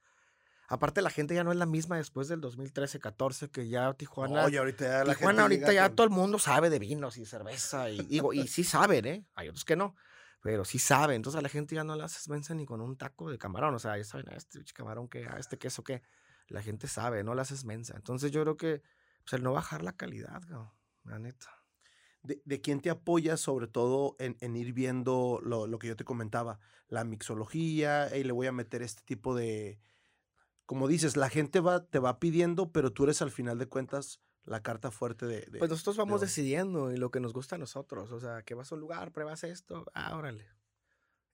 Aparte, 0.68 1.02
la 1.02 1.10
gente 1.10 1.34
ya 1.34 1.42
no 1.42 1.50
es 1.50 1.58
la 1.58 1.66
misma 1.66 1.96
después 1.96 2.28
del 2.28 2.40
2013-14, 2.40 3.50
que 3.50 3.68
ya 3.68 3.92
Tijuana. 3.94 4.44
Oye, 4.44 4.58
ahorita 4.58 4.84
ya 4.84 5.04
la 5.04 5.14
Tijuana, 5.14 5.42
ahorita 5.42 5.72
ya 5.72 5.90
todo 5.90 6.04
el 6.04 6.10
mundo 6.10 6.38
sabe 6.38 6.70
de 6.70 6.78
vinos 6.78 7.16
y 7.16 7.26
cerveza. 7.26 7.90
Y, 7.90 8.00
digo, 8.04 8.32
y 8.32 8.46
sí 8.46 8.62
saben, 8.62 9.04
¿eh? 9.06 9.26
Hay 9.34 9.48
otros 9.48 9.64
que 9.64 9.74
no, 9.74 9.96
pero 10.40 10.64
sí 10.64 10.78
saben. 10.78 11.16
Entonces 11.16 11.38
a 11.38 11.42
la 11.42 11.48
gente 11.48 11.74
ya 11.74 11.82
no 11.82 11.96
la 11.96 12.04
haces 12.04 12.28
mensa 12.28 12.54
ni 12.54 12.64
con 12.64 12.80
un 12.80 12.96
taco 12.96 13.28
de 13.28 13.38
camarón. 13.38 13.74
O 13.74 13.80
sea, 13.80 13.98
ya 13.98 14.04
saben, 14.04 14.28
a 14.30 14.36
este 14.36 14.60
camarón 14.72 15.08
que, 15.08 15.26
a 15.26 15.36
este 15.38 15.58
queso 15.58 15.82
que. 15.82 16.02
La 16.48 16.60
gente 16.60 16.86
sabe, 16.86 17.24
no 17.24 17.34
la 17.34 17.42
haces 17.42 17.64
mensa. 17.64 17.94
Entonces 17.96 18.30
yo 18.30 18.42
creo 18.42 18.56
que 18.56 18.82
pues, 19.24 19.32
el 19.34 19.42
no 19.42 19.52
bajar 19.52 19.82
la 19.82 19.96
calidad, 19.96 20.42
la 21.04 21.18
neta. 21.18 21.48
De, 22.22 22.40
de, 22.44 22.60
quién 22.60 22.80
te 22.80 22.88
apoyas 22.88 23.40
sobre 23.40 23.66
todo 23.66 24.14
en, 24.20 24.36
en 24.40 24.54
ir 24.54 24.72
viendo 24.72 25.40
lo, 25.42 25.66
lo, 25.66 25.78
que 25.80 25.88
yo 25.88 25.96
te 25.96 26.04
comentaba, 26.04 26.60
la 26.86 27.02
mixología, 27.02 28.16
y 28.16 28.22
le 28.22 28.30
voy 28.30 28.46
a 28.46 28.52
meter 28.52 28.82
este 28.82 29.02
tipo 29.02 29.34
de, 29.34 29.80
como 30.66 30.88
dices, 30.88 31.16
la 31.16 31.28
gente 31.28 31.60
va, 31.60 31.84
te 31.84 31.98
va 31.98 32.18
pidiendo, 32.18 32.72
pero 32.72 32.92
tú 32.92 33.04
eres 33.04 33.22
al 33.22 33.30
final 33.30 33.58
de 33.58 33.66
cuentas 33.66 34.22
la 34.44 34.62
carta 34.62 34.90
fuerte 34.90 35.26
de... 35.26 35.46
pues 35.58 35.70
nosotros 35.70 35.96
vamos 35.96 36.20
decidiendo 36.20 36.90
y 36.92 36.96
lo 36.96 37.10
que 37.10 37.20
nos 37.20 37.32
gusta 37.32 37.56
a 37.56 37.58
nosotros. 37.58 38.10
O 38.10 38.20
sea, 38.20 38.42
que 38.42 38.54
vas 38.54 38.72
a 38.72 38.74
un 38.74 38.80
lugar, 38.80 39.12
pruebas 39.12 39.44
esto, 39.44 39.84
ah, 39.94 40.16
órale. 40.16 40.48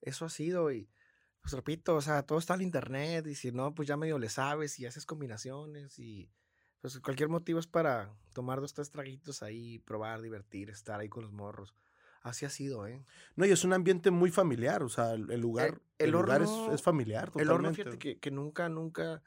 Eso 0.01 0.25
ha 0.25 0.29
sido 0.29 0.71
y, 0.71 0.89
pues 1.41 1.53
repito, 1.53 1.95
o 1.95 2.01
sea, 2.01 2.23
todo 2.23 2.37
está 2.37 2.55
en 2.55 2.61
internet 2.61 3.27
y 3.27 3.35
si 3.35 3.51
no, 3.51 3.73
pues 3.73 3.87
ya 3.87 3.97
medio 3.97 4.19
le 4.19 4.29
sabes 4.29 4.79
y 4.79 4.85
haces 4.85 5.05
combinaciones 5.05 5.97
y 5.99 6.31
pues 6.81 6.99
cualquier 6.99 7.29
motivo 7.29 7.59
es 7.59 7.67
para 7.67 8.13
tomar 8.33 8.61
dos, 8.61 8.73
tres 8.73 8.89
traguitos 8.89 9.43
ahí, 9.43 9.79
probar, 9.79 10.21
divertir, 10.21 10.69
estar 10.69 10.99
ahí 10.99 11.09
con 11.09 11.23
los 11.23 11.31
morros. 11.31 11.75
Así 12.21 12.45
ha 12.45 12.49
sido, 12.49 12.85
¿eh? 12.85 13.05
No, 13.35 13.45
y 13.45 13.51
es 13.51 13.63
un 13.63 13.73
ambiente 13.73 14.11
muy 14.11 14.29
familiar, 14.29 14.83
o 14.83 14.89
sea, 14.89 15.13
el, 15.13 15.39
lugar, 15.39 15.81
el, 15.97 16.11
lugar 16.11 16.41
es, 16.41 16.81
familiar. 16.81 17.31
Totalmente. 17.31 17.41
El 17.41 17.49
horno, 17.49 17.73
fíjate 17.73 17.97
que, 17.97 18.19
que, 18.19 18.31
nunca, 18.31 18.67
nunca 18.67 19.23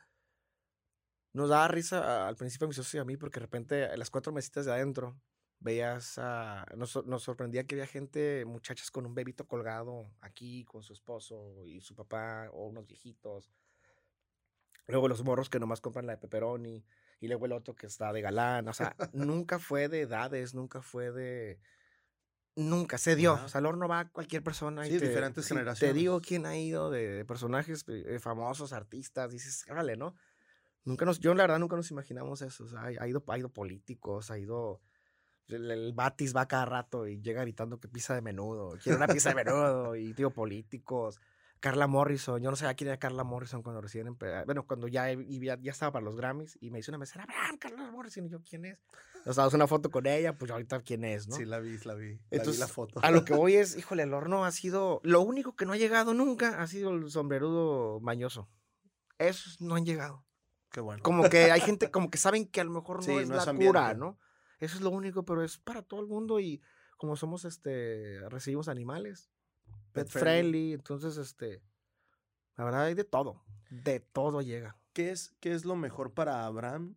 nos 1.32 1.48
daba 1.48 1.68
risa 1.68 2.28
al 2.28 2.36
principio 2.36 2.66
a 2.66 2.68
mi 2.68 2.74
socio 2.74 2.98
y 2.98 3.00
a 3.00 3.04
mí, 3.04 3.16
porque 3.16 3.40
de 3.40 3.46
repente 3.46 3.84
a 3.86 3.96
las 3.96 4.10
cuatro 4.10 4.32
mesitas 4.32 4.66
de 4.66 4.72
adentro 4.72 5.18
veías 5.62 6.18
a. 6.18 6.66
Nos, 6.76 7.04
nos, 7.06 7.22
sorprendía 7.22 7.64
que 7.66 7.76
había 7.76 7.86
gente, 7.86 8.44
muchachas 8.44 8.90
con 8.90 9.06
un 9.06 9.14
bebito 9.14 9.46
colgado 9.46 10.10
aquí, 10.20 10.64
con 10.64 10.82
su 10.82 10.92
esposo 10.92 11.64
y 11.64 11.80
su 11.80 11.94
papá, 11.94 12.50
o 12.52 12.66
unos 12.66 12.86
viejitos. 12.86 13.50
Luego 14.86 15.08
los 15.08 15.24
morros 15.24 15.48
que 15.48 15.60
nomás 15.60 15.80
compran 15.80 16.06
la 16.06 16.14
de 16.14 16.18
pepperoni, 16.18 16.84
y 17.22 17.28
luego 17.28 17.46
el 17.46 17.52
otro 17.52 17.74
que 17.74 17.86
está 17.86 18.12
de 18.12 18.20
galán. 18.20 18.68
O 18.68 18.74
sea, 18.74 18.94
nunca 19.12 19.58
fue 19.58 19.88
de 19.88 20.02
edades, 20.02 20.54
nunca 20.54 20.82
fue 20.82 21.12
de 21.12 21.58
Nunca 22.54 22.98
se 22.98 23.16
dio. 23.16 23.34
O 23.34 23.48
sea, 23.48 23.60
el 23.60 23.66
horno 23.66 23.88
va 23.88 24.10
cualquier 24.10 24.42
persona. 24.42 24.84
Sí, 24.84 24.90
y 24.90 24.98
diferentes 24.98 25.46
generaciones. 25.48 25.94
Te 25.94 25.98
digo 25.98 26.20
quién 26.20 26.44
ha 26.44 26.56
ido 26.58 26.90
de 26.90 27.24
personajes 27.24 27.84
eh, 27.88 28.18
famosos, 28.20 28.74
artistas, 28.74 29.30
dices, 29.30 29.64
órale, 29.70 29.96
¿no? 29.96 30.14
Nunca 30.84 31.06
nos, 31.06 31.20
yo 31.20 31.32
la 31.34 31.44
verdad 31.44 31.60
nunca 31.60 31.76
nos 31.76 31.90
imaginamos 31.90 32.42
eso. 32.42 32.64
O 32.64 32.68
sea, 32.68 32.82
ha 32.82 33.08
ido, 33.08 33.24
ha 33.26 33.38
ido 33.38 33.48
políticos, 33.48 34.30
ha 34.30 34.38
ido. 34.38 34.82
El, 35.48 35.92
Batis 35.94 36.36
va 36.36 36.46
cada 36.46 36.66
rato 36.66 37.06
y 37.06 37.20
llega 37.20 37.40
gritando 37.42 37.80
que 37.80 37.88
pisa 37.88 38.14
de 38.14 38.20
menudo. 38.20 38.76
Quiere 38.82 38.96
una 38.96 39.06
pizza 39.06 39.30
de 39.30 39.34
menudo. 39.36 39.96
y 39.96 40.12
digo, 40.12 40.30
políticos. 40.30 41.20
Carla 41.62 41.86
Morrison, 41.86 42.42
yo 42.42 42.50
no 42.50 42.56
sabía 42.56 42.74
quién 42.74 42.88
era 42.88 42.98
Carla 42.98 43.22
Morrison 43.22 43.62
cuando 43.62 43.80
recién 43.80 44.08
empezó. 44.08 44.44
Bueno, 44.46 44.66
cuando 44.66 44.88
ya, 44.88 45.12
ya, 45.12 45.56
ya, 45.60 45.70
estaba 45.70 45.92
para 45.92 46.04
los 46.04 46.16
Grammys 46.16 46.58
y 46.60 46.72
me 46.72 46.80
hizo 46.80 46.90
una 46.90 46.98
mesera, 46.98 47.22
Abraham, 47.22 47.56
Carla 47.56 47.88
Morrison. 47.88 48.26
Y 48.26 48.30
yo, 48.30 48.42
¿quién 48.42 48.64
es? 48.64 48.80
Nos 49.24 49.36
damos 49.36 49.54
una 49.54 49.68
foto 49.68 49.88
con 49.88 50.08
ella, 50.08 50.36
pues 50.36 50.50
ahorita 50.50 50.80
quién 50.80 51.04
es, 51.04 51.28
¿no? 51.28 51.36
Sí, 51.36 51.44
la 51.44 51.60
vi, 51.60 51.78
la 51.84 51.94
vi. 51.94 52.18
Entonces, 52.32 52.58
la, 52.58 52.66
foto. 52.66 52.98
A 53.04 53.12
lo 53.12 53.24
que 53.24 53.34
voy 53.34 53.54
es, 53.54 53.76
híjole, 53.76 54.02
el 54.02 54.12
horno 54.12 54.44
ha 54.44 54.50
sido. 54.50 55.00
Lo 55.04 55.20
único 55.20 55.54
que 55.54 55.64
no 55.64 55.72
ha 55.72 55.76
llegado 55.76 56.14
nunca 56.14 56.60
ha 56.60 56.66
sido 56.66 56.90
el 56.90 57.08
sombrerudo 57.12 58.00
mañoso. 58.00 58.50
Esos 59.18 59.60
no 59.60 59.76
han 59.76 59.86
llegado. 59.86 60.24
Qué 60.72 60.80
bueno. 60.80 61.00
Como 61.04 61.30
que 61.30 61.52
hay 61.52 61.60
gente 61.60 61.90
como 61.92 62.10
que 62.10 62.18
saben 62.18 62.48
que 62.48 62.60
a 62.60 62.64
lo 62.64 62.72
mejor 62.72 63.06
no 63.06 63.20
es 63.20 63.28
la 63.28 63.54
cura, 63.54 63.94
¿no? 63.94 64.18
Eso 64.58 64.74
es 64.74 64.82
lo 64.82 64.90
único, 64.90 65.24
pero 65.24 65.44
es 65.44 65.58
para 65.58 65.82
todo 65.82 66.00
el 66.00 66.08
mundo 66.08 66.40
y 66.40 66.60
como 66.96 67.14
somos, 67.14 67.44
este, 67.44 68.20
recibimos 68.30 68.66
animales, 68.66 69.31
pet, 69.92 70.08
friendly, 70.08 70.72
entonces, 70.72 71.16
este 71.16 71.62
la 72.56 72.64
verdad 72.64 72.84
hay 72.84 72.94
de 72.94 73.04
todo. 73.04 73.42
De 73.70 74.00
todo 74.00 74.42
llega. 74.42 74.76
¿Qué 74.92 75.10
es, 75.10 75.34
qué 75.40 75.52
es 75.52 75.64
lo 75.64 75.76
mejor 75.76 76.12
para 76.12 76.44
Abraham 76.44 76.96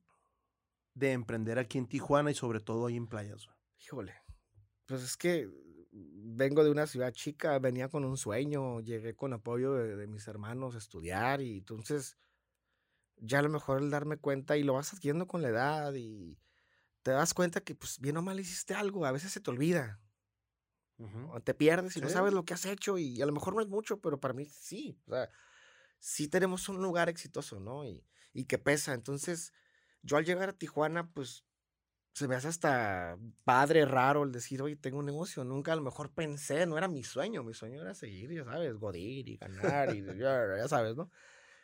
de 0.94 1.14
emprender 1.14 1.60
aquí 1.60 1.78
en 1.78 1.88
Tijuana 1.88 2.32
y 2.32 2.36
sobre 2.36 2.60
todo 2.60 2.88
ahí 2.88 2.98
en 2.98 3.08
playas? 3.08 3.48
Híjole, 3.80 4.14
pues 4.86 5.02
es 5.02 5.16
que 5.16 5.50
vengo 5.92 6.64
de 6.64 6.72
una 6.72 6.88
ciudad 6.88 7.14
chica, 7.14 7.58
venía 7.60 7.88
con 7.88 8.04
un 8.04 8.18
sueño, 8.18 8.82
llegué 8.82 9.16
con 9.16 9.32
apoyo 9.32 9.74
de, 9.74 10.08
mis 10.08 10.28
hermanos 10.28 10.76
a 10.76 10.80
estudiar 10.80 11.42
y 11.42 11.60
entonces 11.60 12.18
ya 13.18 13.40
a 13.40 13.42
lo 13.42 13.50
mejor 13.50 13.82
el 13.82 13.90
darme 13.90 14.18
cuenta 14.18 14.58
y 14.58 14.64
lo 14.64 14.74
vas 14.74 14.94
adquiriendo 14.94 15.26
con 15.26 15.42
la 15.42 15.50
edad 15.50 15.94
y 15.94 16.38
te 17.02 17.12
das 17.12 17.34
cuenta 17.34 17.62
que 17.62 17.76
pues 17.76 18.00
bien 18.00 18.18
o 18.18 18.22
mal 18.22 18.40
hiciste 18.40 18.74
algo, 18.74 19.06
a 19.06 19.12
veces 19.14 19.32
se 19.32 19.40
te 19.40 19.50
olvida. 19.50 20.02
O 20.98 21.42
te 21.42 21.54
pierdes 21.54 21.98
y 21.98 22.02
no 22.02 22.10
sabes 22.10 22.34
lo 22.34 22.46
que 22.46 22.54
has 22.54 22.66
hecho 22.66 22.98
y 22.98 23.22
a 23.22 23.26
lo 23.26 23.34
mejor 23.34 23.54
no 23.54 23.62
es 23.62 23.68
mucho, 23.68 24.00
pero 24.00 24.20
para 24.20 24.34
mí 24.34 24.46
sí. 24.46 24.98
O 25.08 25.12
sea, 25.12 25.30
sí 26.00 26.28
tenemos 26.28 26.70
un 26.70 26.82
lugar 26.82 27.10
exitoso, 27.10 27.60
¿no? 27.60 27.86
Y, 27.86 28.04
y 28.34 28.46
que 28.46 28.58
pesa. 28.58 28.94
Entonces, 28.94 29.54
yo 30.04 30.18
al 30.18 30.26
llegar 30.26 30.50
a 30.50 30.54
Tijuana, 30.54 31.10
pues 31.12 31.46
se 32.16 32.30
me 32.30 32.36
hace 32.36 32.48
hasta 32.48 33.18
padre, 33.44 33.86
raro 33.86 34.24
el 34.24 34.32
decir, 34.32 34.62
oye, 34.62 34.78
tengo 34.78 35.00
un 35.00 35.06
negocio. 35.06 35.44
Nunca 35.44 35.74
a 35.74 35.76
lo 35.76 35.82
mejor 35.82 36.14
pensé, 36.14 36.66
no 36.66 36.78
era 36.78 36.88
mi 36.88 37.04
sueño. 37.04 37.44
Mi 37.44 37.54
sueño 37.54 37.82
era 37.82 37.94
seguir, 37.94 38.32
ya 38.32 38.46
sabes, 38.46 38.76
godir 38.78 39.28
y 39.28 39.36
ganar 39.36 39.94
y 39.94 40.02
ya, 40.18 40.68
sabes, 40.70 40.96
¿no? 40.96 41.10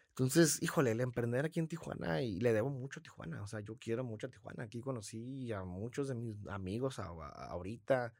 Entonces, 0.09 0.61
híjole, 0.61 0.91
el 0.91 0.99
emprender 0.99 1.45
aquí 1.45 1.61
en 1.61 1.69
Tijuana 1.69 2.21
y 2.21 2.41
le 2.41 2.51
debo 2.51 2.69
mucho 2.69 2.99
a 2.99 3.03
Tijuana. 3.03 3.41
O 3.41 3.47
sea, 3.47 3.61
yo 3.61 3.77
quiero 3.77 4.03
mucho 4.03 4.27
a 4.27 4.29
Tijuana. 4.29 4.63
Aquí 4.63 4.81
conocí 4.81 5.53
a 5.53 5.63
muchos 5.63 6.09
de 6.09 6.15
mis 6.15 6.35
amigos 6.47 6.99
ahorita. 6.99 8.13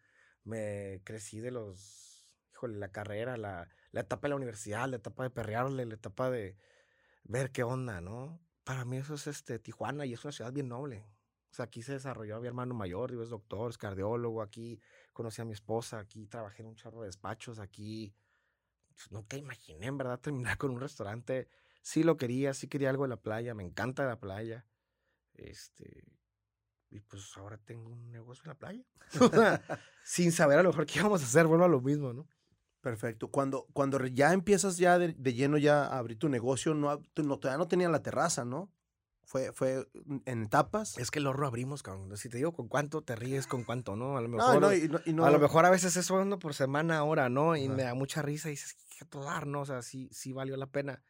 Me 0.44 1.02
crecí 1.04 1.40
de 1.40 1.52
los, 1.52 2.30
híjole, 2.54 2.78
la 2.78 2.92
carrera, 2.92 3.38
la, 3.38 3.70
la 3.92 4.02
etapa 4.02 4.28
de 4.28 4.30
la 4.30 4.36
universidad, 4.38 4.90
la 4.90 4.98
etapa 4.98 5.24
de 5.24 5.30
perrearle, 5.30 5.86
la 5.86 5.96
etapa 5.96 6.30
de 6.30 6.58
ver 7.24 7.52
qué 7.52 7.64
onda, 7.64 8.02
¿no? 8.02 8.40
Para 8.64 8.86
mí 8.86 8.98
eso 8.98 9.16
es 9.16 9.28
este, 9.28 9.60
Tijuana 9.60 10.06
y 10.06 10.14
es 10.14 10.24
una 10.24 10.32
ciudad 10.32 10.54
bien 10.54 10.68
noble. 10.70 11.06
O 11.52 11.54
sea, 11.54 11.66
aquí 11.66 11.82
se 11.82 11.94
desarrolló 11.94 12.40
mi 12.40 12.48
hermano 12.48 12.74
mayor, 12.74 13.12
digo, 13.12 13.24
es 13.24 13.30
doctor, 13.30 13.70
es 13.70 13.78
cardiólogo, 13.78 14.42
aquí 14.42 14.80
conocí 15.12 15.42
a 15.42 15.46
mi 15.46 15.52
esposa, 15.52 16.00
aquí 16.00 16.26
trabajé 16.28 16.62
en 16.62 16.70
un 16.70 16.76
charro 16.76 17.02
de 17.02 17.08
despachos, 17.08 17.60
aquí 17.60 18.16
pues, 18.94 19.12
nunca 19.12 19.38
imaginé 19.38 19.88
en 19.88 19.98
verdad 19.98 20.20
terminar 20.22 20.58
con 20.58 20.72
un 20.72 20.80
restaurante. 20.80 21.50
Sí 21.82 22.04
lo 22.04 22.16
quería, 22.16 22.54
sí 22.54 22.68
quería 22.68 22.90
algo 22.90 23.04
de 23.04 23.10
la 23.10 23.22
playa, 23.22 23.54
me 23.54 23.64
encanta 23.64 24.06
la 24.06 24.20
playa. 24.20 24.66
Este, 25.34 26.04
y 26.92 27.00
pues 27.00 27.36
ahora 27.38 27.58
tengo 27.58 27.90
un 27.90 28.12
negocio 28.12 28.44
en 28.44 28.50
la 28.50 28.56
playa. 28.56 28.84
Sin 30.04 30.32
saber 30.32 30.60
a 30.60 30.64
lo 30.64 30.70
mejor 30.70 30.86
qué 30.86 31.00
íbamos 31.00 31.22
a 31.22 31.26
hacer, 31.26 31.48
vuelvo 31.48 31.66
a 31.66 31.70
lo 31.70 31.82
mismo, 31.82 32.14
¿no? 32.14 32.28
Perfecto. 32.82 33.30
Cuando, 33.30 33.68
cuando 33.74 34.06
ya 34.08 34.34
empiezas 34.34 34.78
ya 34.78 35.00
de, 35.00 35.14
lleno 35.34 35.58
ya 35.58 35.86
a 35.86 35.98
abrir 35.98 36.18
tu 36.18 36.28
negocio, 36.28 36.74
no, 36.74 37.02
no, 37.16 37.40
todavía 37.40 37.58
no 37.58 37.68
tenía 37.68 37.90
la 37.90 38.04
terraza, 38.04 38.44
¿no? 38.44 38.72
Fue, 39.24 39.54
fue 39.54 39.88
en 40.26 40.44
etapas. 40.44 40.98
Es 40.98 41.12
que 41.12 41.20
el 41.20 41.28
horno 41.28 41.48
abrimos, 41.48 41.84
cabrón. 41.84 42.18
Si 42.18 42.28
te 42.28 42.38
digo 42.38 42.52
con 42.52 42.68
cuánto 42.68 43.02
te 43.04 43.16
ríes, 43.16 43.48
con 43.48 43.64
cuánto, 43.64 43.96
¿no? 43.96 44.18
A 44.18 44.22
lo 44.22 44.28
mejor, 44.28 44.66
a 44.66 45.32
lo 45.32 45.40
mejor 45.40 45.66
a 45.66 45.70
veces 45.70 45.96
es 45.96 46.10
uno 46.10 46.40
por 46.40 46.54
semana, 46.54 46.98
ahora, 46.98 47.30
¿no? 47.30 47.56
Y 47.56 47.70
me 47.70 47.84
da 47.84 47.94
mucha 47.94 48.22
risa 48.22 48.50
y 48.50 48.52
dices, 48.52 48.76
qué 48.98 49.06
dar, 49.18 49.48
¿no? 49.48 49.62
O 49.62 49.66
sea, 49.66 49.84
sí, 49.84 50.10
sí 50.12 50.34
valió 50.34 50.58
la 50.58 50.68
pena. 50.68 51.02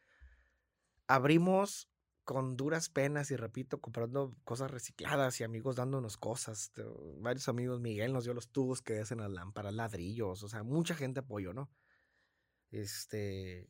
Abrimos 1.08 1.91
con 2.24 2.56
duras 2.56 2.88
penas 2.88 3.30
y 3.30 3.36
repito, 3.36 3.80
comprando 3.80 4.34
cosas 4.44 4.70
recicladas 4.70 5.40
y 5.40 5.44
amigos 5.44 5.76
dándonos 5.76 6.16
cosas. 6.16 6.72
Varios 7.18 7.48
amigos, 7.48 7.80
Miguel 7.80 8.12
nos 8.12 8.24
dio 8.24 8.34
los 8.34 8.48
tubos 8.48 8.82
que 8.82 9.00
hacen 9.00 9.18
las 9.18 9.30
lámparas, 9.30 9.74
ladrillos, 9.74 10.42
o 10.42 10.48
sea, 10.48 10.62
mucha 10.62 10.94
gente 10.94 11.20
apoyó, 11.20 11.52
¿no? 11.52 11.70
Este, 12.70 13.68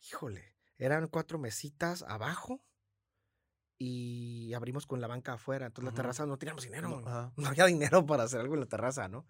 híjole, 0.00 0.54
eran 0.78 1.08
cuatro 1.08 1.38
mesitas 1.38 2.02
abajo 2.02 2.62
y 3.78 4.52
abrimos 4.54 4.86
con 4.86 5.00
la 5.00 5.06
banca 5.06 5.34
afuera. 5.34 5.66
Entonces 5.66 5.92
la 5.92 5.96
terraza 5.96 6.26
no 6.26 6.38
teníamos 6.38 6.64
dinero. 6.64 7.02
No, 7.36 7.48
había 7.48 7.66
dinero 7.66 8.04
para 8.06 8.24
hacer 8.24 8.40
algo 8.40 8.54
en 8.54 8.60
la 8.60 8.66
terraza, 8.66 9.08
¿no? 9.08 9.26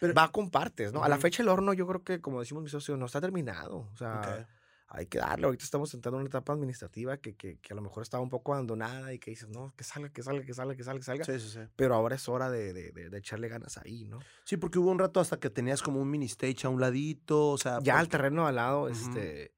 Pero, 0.00 0.14
Va 0.14 0.30
con 0.30 0.50
partes, 0.50 0.92
¿no? 0.92 1.02
A 1.02 1.08
la 1.08 1.18
fecha 1.18 1.42
el 1.42 1.48
horno 1.48 1.72
yo 1.72 1.86
creo 1.86 2.04
que, 2.04 2.20
como 2.20 2.40
decimos 2.40 2.62
mis 2.62 2.72
socios, 2.72 2.98
no 2.98 3.06
está 3.06 3.20
terminado. 3.20 3.88
O 3.92 3.96
sea, 3.96 4.46
hay 4.88 5.06
que 5.06 5.18
darle. 5.18 5.46
Ahorita 5.46 5.64
estamos 5.64 5.92
entrando 5.94 6.16
en 6.16 6.22
una 6.22 6.28
etapa 6.28 6.52
administrativa 6.52 7.18
que, 7.18 7.36
que, 7.36 7.58
que, 7.58 7.72
a 7.72 7.76
lo 7.76 7.82
mejor 7.82 8.02
estaba 8.02 8.22
un 8.22 8.30
poco 8.30 8.54
abandonada 8.54 9.12
y 9.12 9.18
que 9.18 9.30
dices, 9.30 9.48
no, 9.48 9.74
que 9.76 9.84
salga, 9.84 10.08
que 10.10 10.22
salga, 10.22 10.44
que 10.44 10.54
salga, 10.54 10.74
que 10.74 10.82
salga, 10.82 10.98
que 10.98 11.04
salga. 11.04 11.24
Sí, 11.24 11.38
sí, 11.38 11.50
sí. 11.50 11.60
Pero 11.76 11.94
ahora 11.94 12.16
es 12.16 12.28
hora 12.28 12.50
de, 12.50 12.72
de, 12.72 12.92
de, 12.92 13.18
echarle 13.18 13.48
ganas 13.48 13.76
ahí, 13.76 14.04
¿no? 14.04 14.18
Sí, 14.44 14.56
porque 14.56 14.78
hubo 14.78 14.90
un 14.90 14.98
rato 14.98 15.20
hasta 15.20 15.38
que 15.38 15.50
tenías 15.50 15.82
como 15.82 16.00
un 16.00 16.10
mini 16.10 16.26
stage 16.26 16.66
a 16.66 16.70
un 16.70 16.80
ladito, 16.80 17.48
o 17.48 17.58
sea... 17.58 17.80
Ya 17.82 18.00
el 18.00 18.08
terreno 18.08 18.46
al 18.46 18.56
lado, 18.56 18.88
este, 18.88 19.54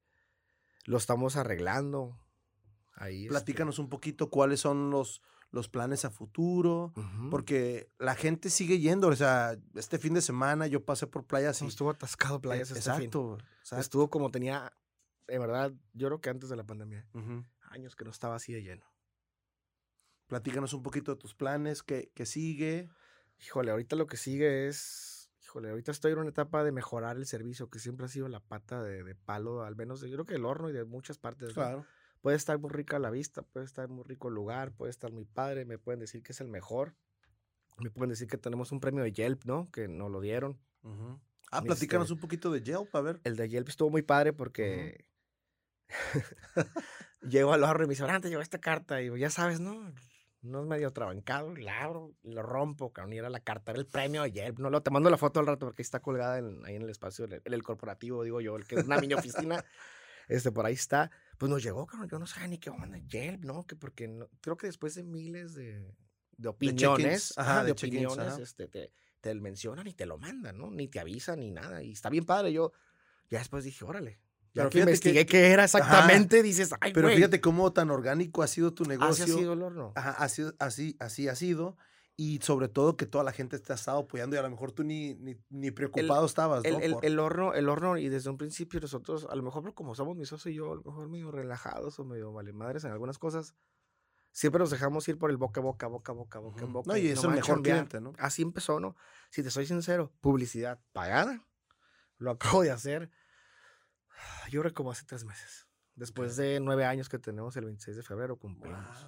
lo 0.85 0.97
estamos 0.97 1.37
arreglando. 1.37 2.17
Este 2.99 3.29
Platícanos 3.29 3.79
un 3.79 3.89
poquito 3.89 4.29
cuáles 4.29 4.59
son 4.59 4.91
los, 4.91 5.21
los 5.51 5.69
planes 5.69 6.05
a 6.05 6.11
futuro, 6.11 6.93
porque 7.29 7.89
la 7.99 8.15
gente 8.15 8.49
sigue 8.49 8.79
yendo, 8.79 9.07
o 9.07 9.15
sea, 9.15 9.57
este 9.75 9.97
fin 9.97 10.13
de 10.13 10.21
semana 10.21 10.67
yo 10.67 10.83
pasé 10.83 11.07
por 11.07 11.25
playas 11.25 11.61
y... 11.61 11.65
Estuvo 11.65 11.89
atascado 11.89 12.41
playas 12.41 12.71
este 12.71 12.79
exacto, 12.79 13.37
Estuvo 13.77 14.09
como 14.09 14.29
tenía, 14.29 14.71
en 15.31 15.39
verdad, 15.39 15.71
yo 15.93 16.07
creo 16.07 16.21
que 16.21 16.29
antes 16.29 16.49
de 16.49 16.57
la 16.57 16.65
pandemia, 16.65 17.07
años 17.61 17.95
que 17.95 18.03
no 18.03 18.11
estaba 18.11 18.35
así 18.35 18.51
de 18.51 18.63
lleno. 18.63 18.85
Platícanos 20.27 20.73
un 20.73 20.83
poquito 20.83 21.13
de 21.13 21.19
tus 21.19 21.35
planes, 21.35 21.83
qué, 21.83 22.11
qué 22.13 22.25
sigue. 22.25 22.89
Híjole, 23.39 23.71
ahorita 23.71 23.95
lo 23.95 24.07
que 24.07 24.17
sigue 24.17 24.67
es, 24.67 25.31
híjole, 25.41 25.69
ahorita 25.69 25.91
estoy 25.91 26.11
en 26.11 26.19
una 26.19 26.29
etapa 26.29 26.63
de 26.63 26.71
mejorar 26.71 27.15
el 27.15 27.25
servicio, 27.25 27.69
que 27.69 27.79
siempre 27.79 28.05
ha 28.05 28.09
sido 28.09 28.27
la 28.27 28.41
pata 28.41 28.83
de, 28.83 29.03
de 29.03 29.15
palo, 29.15 29.63
al 29.63 29.75
menos 29.75 30.01
yo 30.01 30.11
creo 30.11 30.25
que 30.25 30.35
el 30.35 30.45
horno 30.45 30.69
y 30.69 30.73
de 30.73 30.83
muchas 30.83 31.17
partes. 31.17 31.53
Claro. 31.53 31.85
Puede 32.19 32.37
estar 32.37 32.59
muy 32.59 32.69
rica 32.69 32.99
la 32.99 33.09
vista, 33.09 33.41
puede 33.41 33.65
estar 33.65 33.87
muy 33.87 34.03
rico 34.03 34.27
el 34.27 34.35
lugar, 34.35 34.73
puede 34.73 34.91
estar 34.91 35.11
muy 35.11 35.25
padre, 35.25 35.65
me 35.65 35.79
pueden 35.79 35.99
decir 35.99 36.21
que 36.23 36.33
es 36.33 36.41
el 36.41 36.49
mejor. 36.49 36.95
Me 37.79 37.89
pueden 37.89 38.09
decir 38.09 38.27
que 38.27 38.37
tenemos 38.37 38.71
un 38.71 38.79
premio 38.79 39.03
de 39.03 39.11
Yelp, 39.11 39.45
¿no? 39.45 39.71
Que 39.71 39.87
nos 39.87 40.11
lo 40.11 40.21
dieron. 40.21 40.59
Ah, 41.51 41.61
platícanos 41.61 42.05
este 42.05 42.13
un 42.13 42.19
poquito 42.19 42.51
de 42.51 42.61
Yelp, 42.61 42.95
a 42.95 43.01
ver. 43.01 43.21
El 43.23 43.37
de 43.37 43.49
Yelp 43.49 43.69
estuvo 43.69 43.89
muy 43.89 44.03
padre 44.03 44.33
porque 44.33 45.05
llego 47.21 47.53
al 47.53 47.63
horno 47.63 47.83
y 47.83 47.87
me 47.87 47.91
dice, 47.91 48.03
ahora 48.03 48.19
te 48.19 48.29
llegó 48.29 48.41
esta 48.41 48.59
carta. 48.59 49.01
Y 49.01 49.17
ya 49.19 49.29
sabes, 49.29 49.59
¿no? 49.59 49.93
No 50.41 50.61
es 50.61 50.67
medio 50.67 50.91
trabancado, 50.91 51.55
la 51.55 51.83
abro, 51.83 52.15
lo 52.23 52.41
rompo, 52.41 52.91
cabrón, 52.91 53.13
y 53.13 53.17
era 53.19 53.29
la 53.29 53.41
carta, 53.41 53.71
era 53.71 53.79
el 53.79 53.85
premio 53.85 54.23
de 54.23 54.31
Yelp. 54.31 54.57
No, 54.57 54.71
lo, 54.71 54.81
te 54.81 54.89
mando 54.89 55.09
la 55.09 55.17
foto 55.17 55.39
al 55.39 55.45
rato 55.45 55.67
porque 55.67 55.83
está 55.83 55.99
colgada 55.99 56.35
ahí 56.65 56.75
en 56.75 56.81
el 56.81 56.89
espacio, 56.89 57.25
en 57.25 57.41
el, 57.43 57.63
corporativo, 57.63 58.23
digo 58.23 58.41
yo, 58.41 58.55
el 58.55 58.65
que 58.65 58.75
es 58.75 58.85
una 58.85 58.97
mini 58.97 59.13
oficina. 59.13 59.63
este, 60.27 60.51
por 60.51 60.65
ahí 60.65 60.73
está 60.73 61.11
pues 61.41 61.49
nos 61.49 61.63
llegó, 61.63 61.87
cabrón, 61.87 62.07
yo 62.07 62.19
no 62.19 62.27
sabía 62.27 62.49
ni 62.49 62.59
qué 62.59 62.69
onda, 62.69 62.99
Yelp, 62.99 63.45
¿no? 63.45 63.65
Que 63.65 63.75
porque 63.75 64.07
no, 64.07 64.29
creo 64.41 64.57
que 64.57 64.67
después 64.67 64.93
de 64.93 65.01
miles 65.01 65.55
de, 65.55 65.91
de 66.37 66.47
opiniones, 66.47 67.35
ajá, 67.35 67.63
de, 67.63 67.71
opiniones, 67.71 68.37
este, 68.37 68.67
te, 68.67 68.91
te 69.21 69.33
mencionan 69.33 69.87
y 69.87 69.93
te 69.95 70.05
lo 70.05 70.19
mandan, 70.19 70.59
¿no? 70.59 70.69
Ni 70.69 70.87
te 70.87 70.99
avisan 70.99 71.39
ni 71.39 71.49
nada. 71.49 71.81
Y 71.81 71.93
está 71.93 72.11
bien 72.11 72.25
padre. 72.25 72.53
Yo 72.53 72.73
ya 73.31 73.39
después 73.39 73.63
dije, 73.63 73.83
órale. 73.83 74.19
Ya 74.53 74.69
que 74.69 74.79
investigué 74.79 75.25
qué 75.25 75.51
era 75.51 75.63
exactamente, 75.63 76.43
dices, 76.43 76.73
ay, 76.81 76.91
Pero 76.93 77.09
fíjate 77.09 77.39
cómo 77.39 77.71
tan 77.71 77.89
orgánico 77.89 78.43
ha 78.43 78.47
sido 78.47 78.73
tu 78.73 78.83
negocio. 78.83 79.23
Así 79.23 79.33
ha 79.33 79.37
sido 79.37 79.53
el 79.53 79.61
horno. 79.61 79.93
Ajá, 79.95 80.11
así, 80.11 80.43
así, 80.59 80.97
así 80.99 81.27
ha 81.27 81.35
sido 81.35 81.77
y 82.17 82.39
sobre 82.39 82.67
todo 82.67 82.97
que 82.97 83.05
toda 83.05 83.23
la 83.23 83.31
gente 83.31 83.57
te 83.57 83.71
ha 83.71 83.75
estado 83.75 83.99
apoyando 83.99 84.35
y 84.35 84.39
a 84.39 84.43
lo 84.43 84.49
mejor 84.51 84.71
tú 84.71 84.83
ni, 84.83 85.15
ni, 85.49 85.71
preocupado 85.71 86.25
estabas, 86.25 86.63
¿no? 86.63 86.79
El, 86.79 86.95
el, 87.01 87.19
horno, 87.19 87.53
el 87.53 87.67
horno, 87.67 87.97
y 87.97 88.09
desde 88.09 88.29
un 88.29 88.37
principio 88.37 88.79
nosotros, 88.79 89.27
a 89.27 89.35
lo 89.35 89.41
mejor 89.41 89.73
como 89.73 89.95
somos 89.95 90.15
mi 90.15 90.25
socio 90.25 90.51
y 90.51 90.55
yo, 90.55 90.71
a 90.71 90.75
lo 90.75 90.83
mejor 90.83 91.09
medio 91.09 91.31
relajados 91.31 91.97
o 91.99 92.05
medio 92.05 92.31
vale 92.31 92.53
madres 92.53 92.83
en 92.83 92.91
algunas 92.91 93.17
cosas, 93.17 93.55
siempre 94.31 94.59
nos 94.59 94.69
dejamos 94.69 95.07
ir 95.07 95.17
por 95.17 95.31
el 95.31 95.37
boca 95.37 95.61
a 95.61 95.63
boca, 95.63 95.87
boca 95.87 96.11
a 96.11 96.15
boca, 96.15 96.39
boca 96.39 96.61
a 96.63 96.67
boca. 96.67 96.91
No, 96.91 96.97
y 96.97 97.07
es 97.07 97.23
el 97.23 97.31
mejor 97.31 97.63
cliente, 97.63 97.99
¿no? 97.99 98.13
Así 98.19 98.43
empezó, 98.43 98.79
¿no? 98.79 98.95
Si 99.29 99.41
te 99.41 99.49
soy 99.49 99.65
sincero, 99.65 100.13
publicidad 100.21 100.79
pagada, 100.91 101.43
lo 102.17 102.31
acabo 102.31 102.61
de 102.61 102.71
hacer, 102.71 103.09
yo 104.49 104.61
creo 104.61 104.73
como 104.73 104.91
hace 104.91 105.05
tres 105.05 105.23
meses. 105.23 105.67
Después 105.95 106.35
de 106.35 106.59
nueve 106.59 106.85
años 106.85 107.09
que 107.09 107.19
tenemos 107.19 107.55
el 107.57 107.65
26 107.65 107.97
de 107.97 108.03
febrero 108.03 108.37
cumplimos. 108.37 109.07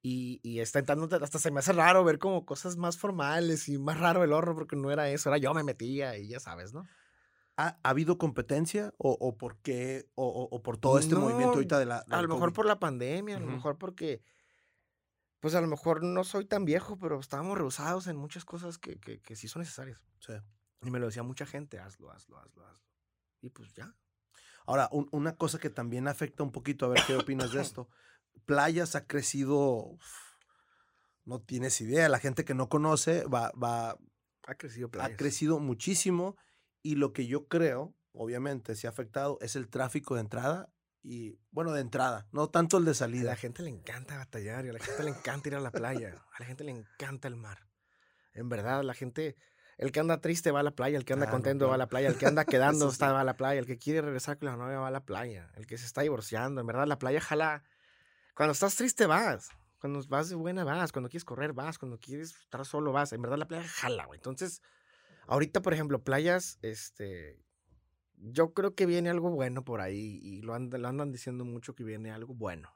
Y, 0.00 0.40
y 0.42 0.60
está 0.60 0.78
entrando, 0.78 1.08
hasta 1.20 1.38
se 1.38 1.50
me 1.50 1.58
hace 1.58 1.72
raro 1.72 2.04
ver 2.04 2.18
como 2.18 2.46
cosas 2.46 2.76
más 2.76 2.96
formales 2.96 3.68
y 3.68 3.78
más 3.78 3.98
raro 3.98 4.22
el 4.22 4.32
horno 4.32 4.54
porque 4.54 4.76
no 4.76 4.92
era 4.92 5.08
eso, 5.10 5.28
era 5.28 5.38
yo 5.38 5.52
me 5.54 5.64
metía 5.64 6.16
y 6.16 6.28
ya 6.28 6.38
sabes, 6.38 6.72
¿no? 6.72 6.86
¿Ha, 7.56 7.76
habido 7.82 8.18
competencia 8.18 8.94
o, 8.98 9.16
o 9.18 9.36
por 9.36 9.56
qué 9.58 10.08
o, 10.14 10.28
o, 10.28 10.62
por 10.62 10.78
todo 10.78 11.00
este 11.00 11.16
movimiento 11.16 11.54
ahorita 11.54 11.80
de 11.80 11.86
la... 11.86 12.04
a 12.08 12.22
lo 12.22 12.28
mejor 12.28 12.52
por 12.52 12.66
la 12.66 12.78
pandemia, 12.78 13.38
a 13.38 13.40
lo 13.40 13.48
mejor 13.48 13.76
porque, 13.76 14.22
pues 15.40 15.56
a 15.56 15.60
lo 15.60 15.66
mejor 15.66 16.04
no 16.04 16.22
soy 16.22 16.44
tan 16.44 16.64
viejo, 16.64 16.96
pero 16.96 17.18
estábamos 17.18 17.58
rehusados 17.58 18.06
en 18.06 18.16
muchas 18.16 18.44
cosas 18.44 18.78
que, 18.78 19.00
que, 19.00 19.20
que 19.20 19.34
sí 19.34 19.48
son 19.48 19.62
necesarias. 19.62 20.00
Sí. 20.20 20.34
Y 20.82 20.90
me 20.92 21.00
lo 21.00 21.06
decía 21.06 21.24
mucha 21.24 21.46
gente, 21.46 21.80
hazlo, 21.80 22.12
hazlo, 22.12 22.38
hazlo, 22.38 22.64
hazlo. 22.64 22.86
Y 23.40 23.50
pues 23.50 23.72
ya. 23.74 23.92
Ahora, 24.68 24.90
una 24.92 25.34
cosa 25.34 25.58
que 25.58 25.70
también 25.70 26.08
afecta 26.08 26.42
un 26.42 26.52
poquito, 26.52 26.84
a 26.84 26.90
ver 26.90 27.00
qué 27.06 27.16
opinas 27.16 27.52
de 27.52 27.60
esto 27.62 27.88
playas 28.44 28.96
ha 28.96 29.06
crecido, 29.06 29.98
no 31.24 31.40
tienes 31.40 31.80
idea, 31.80 32.08
la 32.08 32.18
gente 32.18 32.44
que 32.44 32.54
no 32.54 32.68
conoce 32.68 33.24
va, 33.24 33.52
va, 33.52 33.98
ha 34.44 34.54
crecido 34.54 34.90
Ha 35.00 35.16
crecido 35.16 35.58
muchísimo 35.58 36.36
y 36.82 36.94
lo 36.94 37.12
que 37.12 37.26
yo 37.26 37.46
creo, 37.48 37.94
obviamente, 38.12 38.74
se 38.74 38.86
ha 38.86 38.90
afectado 38.90 39.38
es 39.42 39.54
el 39.56 39.68
tráfico 39.68 40.14
de 40.14 40.22
entrada 40.22 40.72
y, 41.02 41.38
bueno, 41.50 41.72
de 41.72 41.82
entrada, 41.82 42.26
no 42.32 42.48
tanto 42.48 42.78
el 42.78 42.84
de 42.84 42.92
A 42.92 42.94
salida. 42.94 43.30
la 43.30 43.36
gente 43.36 43.62
le 43.62 43.70
encanta 43.70 44.16
batallar 44.16 44.66
y 44.66 44.68
a 44.70 44.72
la 44.72 44.80
gente 44.80 45.02
le 45.02 45.10
encanta 45.10 45.48
ir 45.48 45.54
a 45.54 45.60
la 45.60 45.70
playa. 45.70 46.24
A 46.32 46.40
la 46.40 46.46
gente 46.46 46.64
le 46.64 46.72
encanta 46.72 47.28
el 47.28 47.36
mar. 47.36 47.68
En 48.32 48.48
verdad, 48.48 48.82
la 48.82 48.94
gente, 48.94 49.36
el 49.78 49.92
que 49.92 50.00
anda 50.00 50.20
triste 50.20 50.50
va 50.50 50.60
a 50.60 50.62
la 50.64 50.72
playa, 50.72 50.98
el 50.98 51.04
que 51.04 51.12
anda 51.12 51.26
Claro, 51.26 51.36
contento 51.36 51.68
va 51.68 51.76
a 51.76 51.78
la 51.78 51.88
playa, 51.88 52.08
el 52.08 52.18
que 52.18 52.26
anda 52.26 52.44
quedando 52.44 52.86
sí. 52.86 52.92
está 52.92 53.12
va 53.12 53.20
a 53.20 53.24
la 53.24 53.36
playa, 53.36 53.60
el 53.60 53.66
que 53.66 53.78
quiere 53.78 54.02
regresar 54.02 54.36
con 54.36 54.46
la 54.46 54.56
novia 54.56 54.80
va 54.80 54.88
a 54.88 54.90
la 54.90 55.04
playa, 55.04 55.50
el 55.54 55.66
que 55.66 55.78
se 55.78 55.86
está 55.86 56.02
divorciando. 56.02 56.60
En 56.60 56.66
verdad, 56.66 56.86
la 56.86 56.98
playa 56.98 57.20
jala. 57.20 57.62
Cuando 58.34 58.52
estás 58.52 58.74
triste 58.74 59.06
vas. 59.06 59.50
Cuando 59.80 60.02
vas 60.08 60.28
de 60.28 60.34
buena 60.34 60.64
vas. 60.64 60.90
Cuando 60.90 61.08
quieres 61.08 61.24
correr 61.24 61.52
vas. 61.52 61.78
Cuando 61.78 61.98
quieres 61.98 62.34
estar 62.40 62.64
solo 62.66 62.90
vas. 62.90 63.12
En 63.12 63.22
verdad, 63.22 63.38
la 63.38 63.46
playa 63.46 63.68
jala, 63.68 64.06
güey. 64.06 64.18
Entonces, 64.18 64.62
ahorita, 65.28 65.62
por 65.62 65.72
ejemplo, 65.74 66.02
playas, 66.02 66.58
este. 66.62 67.38
Yo 68.16 68.52
creo 68.54 68.74
que 68.74 68.84
viene 68.84 69.10
algo 69.10 69.30
bueno 69.30 69.64
por 69.64 69.80
ahí 69.80 70.18
y 70.20 70.42
lo 70.42 70.54
andan, 70.54 70.82
lo 70.82 70.88
andan 70.88 71.12
diciendo 71.12 71.44
mucho 71.44 71.76
que 71.76 71.84
viene 71.84 72.10
algo 72.10 72.34
bueno. 72.34 72.72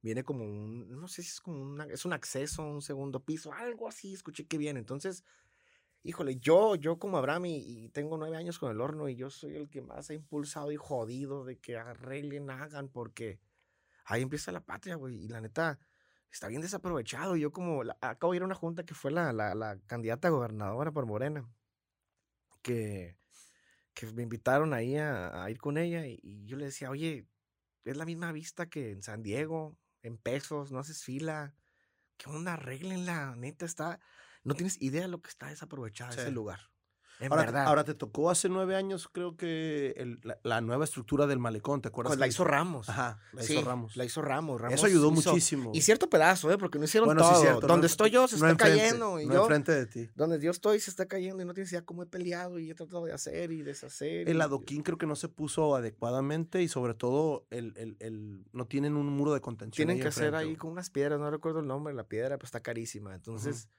Viene 0.00 0.24
como 0.24 0.44
un, 0.44 0.88
no 0.98 1.08
sé 1.08 1.22
si 1.22 1.28
es 1.28 1.40
como 1.42 1.60
una, 1.60 1.84
es 1.84 2.06
un 2.06 2.14
acceso, 2.14 2.62
un 2.62 2.80
segundo 2.80 3.22
piso, 3.22 3.52
algo 3.52 3.86
así, 3.86 4.14
escuché 4.14 4.46
que 4.46 4.56
viene. 4.56 4.78
Entonces, 4.78 5.24
híjole, 6.06 6.36
yo, 6.36 6.76
yo 6.76 6.98
como 6.98 7.18
Abraham 7.18 7.46
y, 7.46 7.88
tengo 7.88 8.16
nueve 8.16 8.36
años 8.36 8.58
con 8.58 8.70
el 8.70 8.80
horno 8.80 9.08
y 9.08 9.16
yo 9.16 9.28
soy 9.28 9.56
el 9.56 9.68
que 9.68 9.82
más 9.82 10.08
ha 10.08 10.14
impulsado 10.14 10.70
y 10.70 10.76
jodido 10.76 11.44
de 11.44 11.58
que 11.58 11.76
arreglen, 11.76 12.48
hagan, 12.48 12.88
porque 12.88 13.40
ahí 14.04 14.22
empieza 14.22 14.52
la 14.52 14.60
patria, 14.60 14.94
güey. 14.94 15.24
Y 15.24 15.28
la 15.28 15.40
neta, 15.40 15.80
está 16.30 16.46
bien 16.46 16.62
desaprovechado. 16.62 17.36
Yo 17.36 17.50
como, 17.50 17.82
acabo 18.00 18.32
de 18.32 18.36
ir 18.36 18.42
a 18.42 18.46
una 18.46 18.54
junta 18.54 18.84
que 18.84 18.94
fue 18.94 19.10
la, 19.10 19.32
la, 19.32 19.54
la 19.56 19.78
candidata 19.86 20.28
a 20.28 20.30
gobernadora 20.30 20.92
por 20.92 21.06
Morena, 21.06 21.44
que, 22.62 23.16
que 23.92 24.06
me 24.12 24.22
invitaron 24.22 24.74
ahí 24.74 24.96
a, 24.96 25.50
ir 25.50 25.58
con 25.58 25.76
ella 25.76 26.06
y, 26.06 26.44
yo 26.46 26.56
le 26.56 26.66
decía, 26.66 26.90
oye, 26.90 27.26
es 27.84 27.96
la 27.96 28.04
misma 28.04 28.30
vista 28.30 28.66
que 28.66 28.92
en 28.92 29.02
San 29.02 29.22
Diego, 29.24 29.76
en 30.02 30.18
pesos, 30.18 30.70
no 30.70 30.78
haces 30.78 31.02
fila. 31.02 31.54
¿Qué 32.16 32.30
onda? 32.30 32.54
Arréglenla, 32.54 33.34
neta, 33.36 33.66
está... 33.66 33.98
No 34.46 34.54
tienes 34.54 34.80
idea 34.80 35.02
de 35.02 35.08
lo 35.08 35.20
que 35.20 35.28
está 35.28 35.48
desaprovechado 35.48 36.12
ese 36.12 36.26
Sí. 36.26 36.30
lugar. 36.32 36.60
En 37.18 37.32
Ahora, 37.32 37.44
verdad. 37.46 37.64
ahora 37.66 37.82
te 37.82 37.94
tocó 37.94 38.28
hace 38.28 38.50
nueve 38.50 38.76
años, 38.76 39.08
creo 39.10 39.38
que 39.38 39.94
el- 39.96 40.20
la, 40.22 40.38
la 40.42 40.60
nueva 40.60 40.84
estructura 40.84 41.26
del 41.26 41.38
malecón, 41.38 41.80
¿te 41.80 41.88
acuerdas? 41.88 42.10
Pues 42.10 42.18
la 42.20 42.26
hizo 42.26 42.44
Ramos. 42.44 42.90
Ajá, 42.90 43.18
la 43.32 43.42
Sí, 43.42 43.54
hizo 43.54 43.64
Ramos. 43.64 43.96
La 43.96 44.04
hizo 44.04 44.20
Ramos. 44.20 44.60
Ramos 44.60 44.74
Eso 44.74 44.84
ayudó 44.84 45.10
hizo- 45.10 45.30
muchísimo. 45.30 45.70
Y 45.72 45.80
cierto 45.80 46.10
pedazo, 46.10 46.52
¿eh? 46.52 46.58
Porque 46.58 46.78
no 46.78 46.84
hicieron 46.84 47.06
Bueno, 47.06 47.22
sí, 47.24 47.30
todo. 47.30 47.40
cierto, 47.40 47.60
no 47.62 47.66
Donde 47.68 47.86
en- 47.86 47.90
estoy 47.90 48.10
yo 48.10 48.28
se 48.28 48.36
no 48.38 48.46
está 48.48 48.66
enfrente, 48.66 48.82
cayendo. 48.84 49.18
Y 49.18 49.24
no 49.28 49.32
yo, 49.32 49.40
enfrente 49.44 49.72
de 49.72 49.86
ti. 49.86 50.10
donde 50.14 50.38
yo 50.42 50.50
estoy 50.50 50.78
se 50.78 50.90
está 50.90 51.06
cayendo 51.06 51.42
y 51.42 51.46
no 51.46 51.54
tienes 51.54 51.72
idea 51.72 51.80
cómo 51.86 52.02
he 52.02 52.06
peleado 52.06 52.58
y 52.58 52.70
he 52.70 52.74
tratado 52.74 53.06
de 53.06 53.14
hacer 53.14 53.50
y 53.50 53.62
deshacer. 53.62 54.28
El 54.28 54.36
y- 54.36 54.40
adoquín 54.42 54.82
creo 54.82 54.98
que 54.98 55.06
no 55.06 55.16
se 55.16 55.28
puso 55.30 55.74
adecuadamente 55.74 56.62
y 56.62 56.68
sobre 56.68 56.92
todo 56.92 57.46
el, 57.48 57.72
el- 57.78 57.96
el- 58.00 58.44
no 58.52 58.66
tienen 58.66 58.94
un 58.94 59.06
muro 59.08 59.32
de 59.32 59.40
contención. 59.40 59.72
Tienen 59.86 59.96
ahí 59.96 60.02
que 60.02 60.08
hacer 60.08 60.24
enfrente, 60.24 60.38
ahí 60.42 60.46
güey. 60.48 60.56
con 60.58 60.70
unas 60.72 60.90
piedras, 60.90 61.18
no 61.18 61.30
recuerdo 61.30 61.60
el 61.60 61.66
nombre 61.66 61.94
la 61.94 62.04
piedra, 62.04 62.36
pero 62.36 62.44
está 62.44 62.60
carísima. 62.60 63.14
Entonces, 63.14 63.70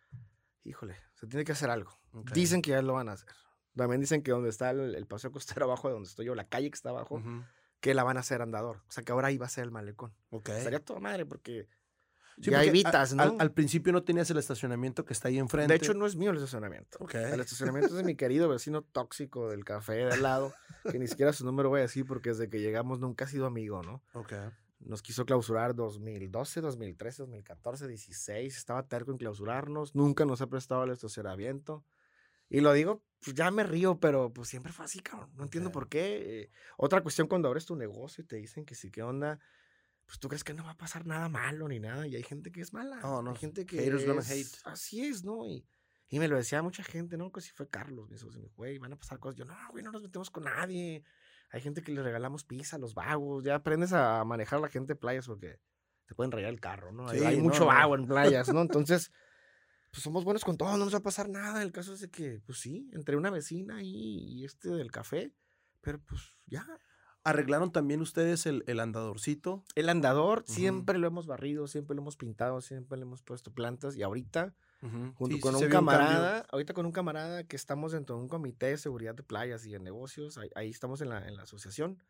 híjole, 0.68 0.96
se 1.16 1.28
tiene 1.28 1.44
que 1.44 1.52
hacer 1.54 1.70
algo. 1.70 1.92
Dicen 2.34 2.62
que 2.62 2.72
ya 2.72 2.82
lo 2.82 2.94
van 2.94 3.10
a 3.10 3.14
hacer. 3.14 3.30
También 3.76 4.02
dicen 4.02 4.24
que 4.24 4.32
donde 4.32 4.50
está 4.50 4.72
el, 4.72 4.96
el 4.96 5.06
paseo 5.06 5.32
costero 5.32 5.66
abajo 5.66 5.88
de 5.88 5.94
donde 5.94 6.10
estoy 6.10 6.26
yo, 6.26 6.36
la 6.36 6.48
calle 6.48 6.70
que 6.70 6.76
está 6.76 6.90
abajo, 6.90 7.22
que 7.80 7.94
la 7.94 8.04
van 8.04 8.18
a 8.18 8.22
hacer 8.22 8.42
andador. 8.42 8.78
O 8.88 8.92
sea, 8.92 9.04
que 9.04 9.12
ahora 9.12 9.28
ahí 9.28 9.38
va 9.38 9.46
a 9.46 9.50
ser 9.50 9.64
el 9.64 9.72
malecón. 9.72 10.14
ok. 10.30 10.50
Estaría 10.50 10.80
toda 10.80 11.00
madre 11.00 11.26
porque 11.26 11.68
Sí, 12.40 12.52
ya 12.52 12.64
evitas, 12.64 13.16
¿no? 13.16 13.24
Al, 13.24 13.36
al 13.40 13.52
principio 13.52 13.92
no 13.92 14.04
tenías 14.04 14.30
el 14.30 14.38
estacionamiento 14.38 15.04
que 15.06 15.14
está 15.14 15.28
ahí 15.28 15.40
enfrente. 15.40 15.74
De 15.74 15.78
hecho, 15.78 15.96
no 15.96 16.06
es 16.06 16.16
mío 16.16 16.30
el 16.30 16.38
estacionamiento. 16.38 17.00
Ok. 17.02 17.16
El 17.16 17.40
estacionamiento 17.40 17.90
es 17.90 17.96
de 17.96 18.04
mi 18.04 18.16
querido 18.16 18.48
vecino 18.48 18.84
tóxico 18.84 19.50
del 19.50 19.66
café 19.66 19.94
de 19.94 20.14
al 20.14 20.22
lado, 20.22 20.54
que 20.92 21.00
ni 21.00 21.08
siquiera 21.08 21.34
su 21.34 21.46
número 21.46 21.70
voy 21.70 21.80
a 21.80 21.84
decir 21.84 22.06
porque 22.06 22.30
desde 22.30 22.48
que 22.48 22.60
llegamos 22.60 23.00
nunca 23.00 23.26
ha 23.26 23.28
sido 23.28 23.48
amigo, 23.48 23.82
¿no? 23.82 24.04
Ok. 24.14 24.34
Nos 24.80 25.02
quiso 25.02 25.26
clausurar 25.26 25.74
2012, 25.76 26.62
2013, 26.62 27.24
2014, 27.24 27.88
16. 27.88 28.56
Estaba 28.58 28.88
terco 28.88 29.12
en 29.12 29.18
clausurarnos. 29.18 29.96
Nunca 29.96 30.26
nos 30.26 30.42
ha 30.42 30.48
prestado 30.48 30.84
el 30.84 30.92
estacionamiento. 30.92 31.84
Y 32.50 32.62
lo 32.62 32.72
digo, 32.74 33.04
pues 33.20 33.36
ya 33.36 33.52
me 33.52 33.64
río, 33.64 34.00
pero 34.00 34.32
pues 34.32 34.48
siempre 34.50 34.72
fue 34.72 34.86
así, 34.86 35.00
cabrón. 35.00 35.32
No 35.36 35.44
entiendo 35.44 35.70
Ok. 35.70 35.74
por 35.74 35.90
qué. 35.90 36.42
Eh, 36.44 36.52
otra 36.78 37.02
cuestión 37.02 37.28
cuando 37.28 37.48
abres 37.48 37.66
tu 37.66 37.76
negocio 37.76 38.24
y 38.24 38.28
te 38.28 38.38
dicen 38.38 38.66
que 38.66 38.76
sí, 38.76 38.90
¿qué 38.92 39.02
onda? 39.04 39.40
Pues 40.06 40.20
tú 40.20 40.30
crees 40.30 40.44
que 40.46 40.54
no 40.54 40.64
va 40.64 40.72
a 40.72 40.78
pasar 40.78 41.06
nada 41.06 41.28
malo 41.28 41.68
ni 41.68 41.80
nada. 41.80 42.08
Y 42.08 42.16
hay 42.16 42.24
gente 42.24 42.52
que 42.52 42.62
es 42.62 42.72
mala. 42.72 43.00
Oh, 43.04 43.22
no, 43.22 43.32
Hay 43.32 43.38
gente 43.38 43.66
que 43.66 43.80
haters 43.80 44.06
gonna 44.06 44.22
es- 44.22 44.30
hate. 44.32 44.62
Así 44.64 45.04
es, 45.06 45.26
¿no? 45.26 45.46
Y, 45.46 45.66
y 46.08 46.20
me 46.20 46.30
lo 46.30 46.38
decía 46.38 46.62
mucha 46.62 46.84
gente, 46.84 47.18
¿no? 47.18 47.32
Que 47.34 47.42
si 47.42 47.52
fue 47.52 47.68
Carlos, 47.68 48.10
mi 48.10 48.18
socio, 48.18 48.40
me 48.40 48.46
dijo, 48.46 48.56
güey, 48.58 48.78
van 48.78 48.94
a 48.94 48.96
pasar 48.96 49.20
cosas. 49.20 49.36
Yo, 49.38 49.44
no, 49.44 49.56
güey, 49.72 49.84
no 49.84 49.92
nos 49.92 50.04
metemos 50.04 50.30
con 50.30 50.44
nadie. 50.44 51.04
Hay 51.50 51.62
gente 51.62 51.82
que 51.82 51.92
le 51.92 52.04
regalamos 52.04 52.44
pizza 52.44 52.76
a 52.76 52.80
los 52.80 52.94
vagos. 52.94 53.44
Ya 53.44 53.56
aprendes 53.56 53.94
a 53.94 54.24
manejar 54.26 54.60
a 54.60 54.64
la 54.64 54.70
gente 54.70 54.94
de 54.94 54.96
playas 55.00 55.28
porque 55.28 55.60
te 56.06 56.16
pueden 56.16 56.32
rayar 56.32 56.50
el 56.52 56.60
carro, 56.60 56.92
¿no? 56.92 57.08
Hay- 57.08 57.20
Sí, 57.20 57.26
hay 57.26 57.38
no, 57.38 57.44
mucho 57.44 57.62
no. 57.62 57.66
vago 57.68 57.96
en 57.96 58.06
playas, 58.08 58.54
¿no? 58.54 58.62
Entonces, 58.88 59.12
pues 59.92 60.04
somos 60.04 60.24
buenos 60.26 60.44
con 60.44 60.58
todo, 60.58 60.72
no 60.72 60.84
nos 60.86 60.94
va 60.94 60.98
a 61.00 61.04
pasar 61.04 61.30
nada. 61.30 61.62
El 61.64 61.72
caso 61.72 61.94
es 61.94 62.02
de 62.02 62.10
que, 62.10 62.42
pues 62.46 62.60
sí, 62.60 62.90
entre 62.94 63.16
una 63.16 63.30
vecina 63.30 63.82
y, 63.82 63.90
y 64.42 64.46
este 64.46 64.70
del 64.70 64.92
café, 64.92 65.34
pero 65.82 66.00
pues 66.00 66.22
ya. 66.46 66.66
Arreglaron 67.24 67.74
también 67.74 68.00
ustedes 68.00 68.46
el, 68.46 68.64
el 68.68 68.80
andadorcito. 68.80 69.66
El 69.76 69.90
andador 69.90 70.44
siempre 70.48 70.98
lo 70.98 71.08
hemos 71.08 71.28
barrido, 71.28 71.68
siempre 71.68 71.94
lo 71.96 72.02
hemos 72.02 72.16
pintado, 72.16 72.62
siempre 72.62 72.98
le 72.98 73.04
hemos 73.04 73.22
puesto 73.22 73.52
plantas 73.52 73.98
y 73.98 74.04
ahorita 74.04 74.54
Ujú. 74.82 75.14
junto 75.16 75.36
Sí, 75.36 75.40
con 75.42 75.56
sí 75.56 75.64
un 75.66 75.72
camarada, 75.72 76.46
ahorita 76.52 76.74
con 76.74 76.86
un 76.86 76.92
camarada 76.92 77.44
que 77.46 77.56
estamos 77.56 77.92
dentro 77.94 78.16
de 78.16 78.22
un 78.22 78.28
comité 78.28 78.68
de 78.68 78.78
seguridad 78.78 79.16
de 79.16 79.24
playas 79.24 79.66
y 79.66 79.72
de 79.72 79.80
negocios, 79.80 80.38
ahí, 80.38 80.50
ahí 80.56 80.70
estamos 80.70 81.02
en 81.02 81.10
la, 81.10 81.28
en 81.28 81.36
la 81.36 81.44
asociación, 81.44 82.04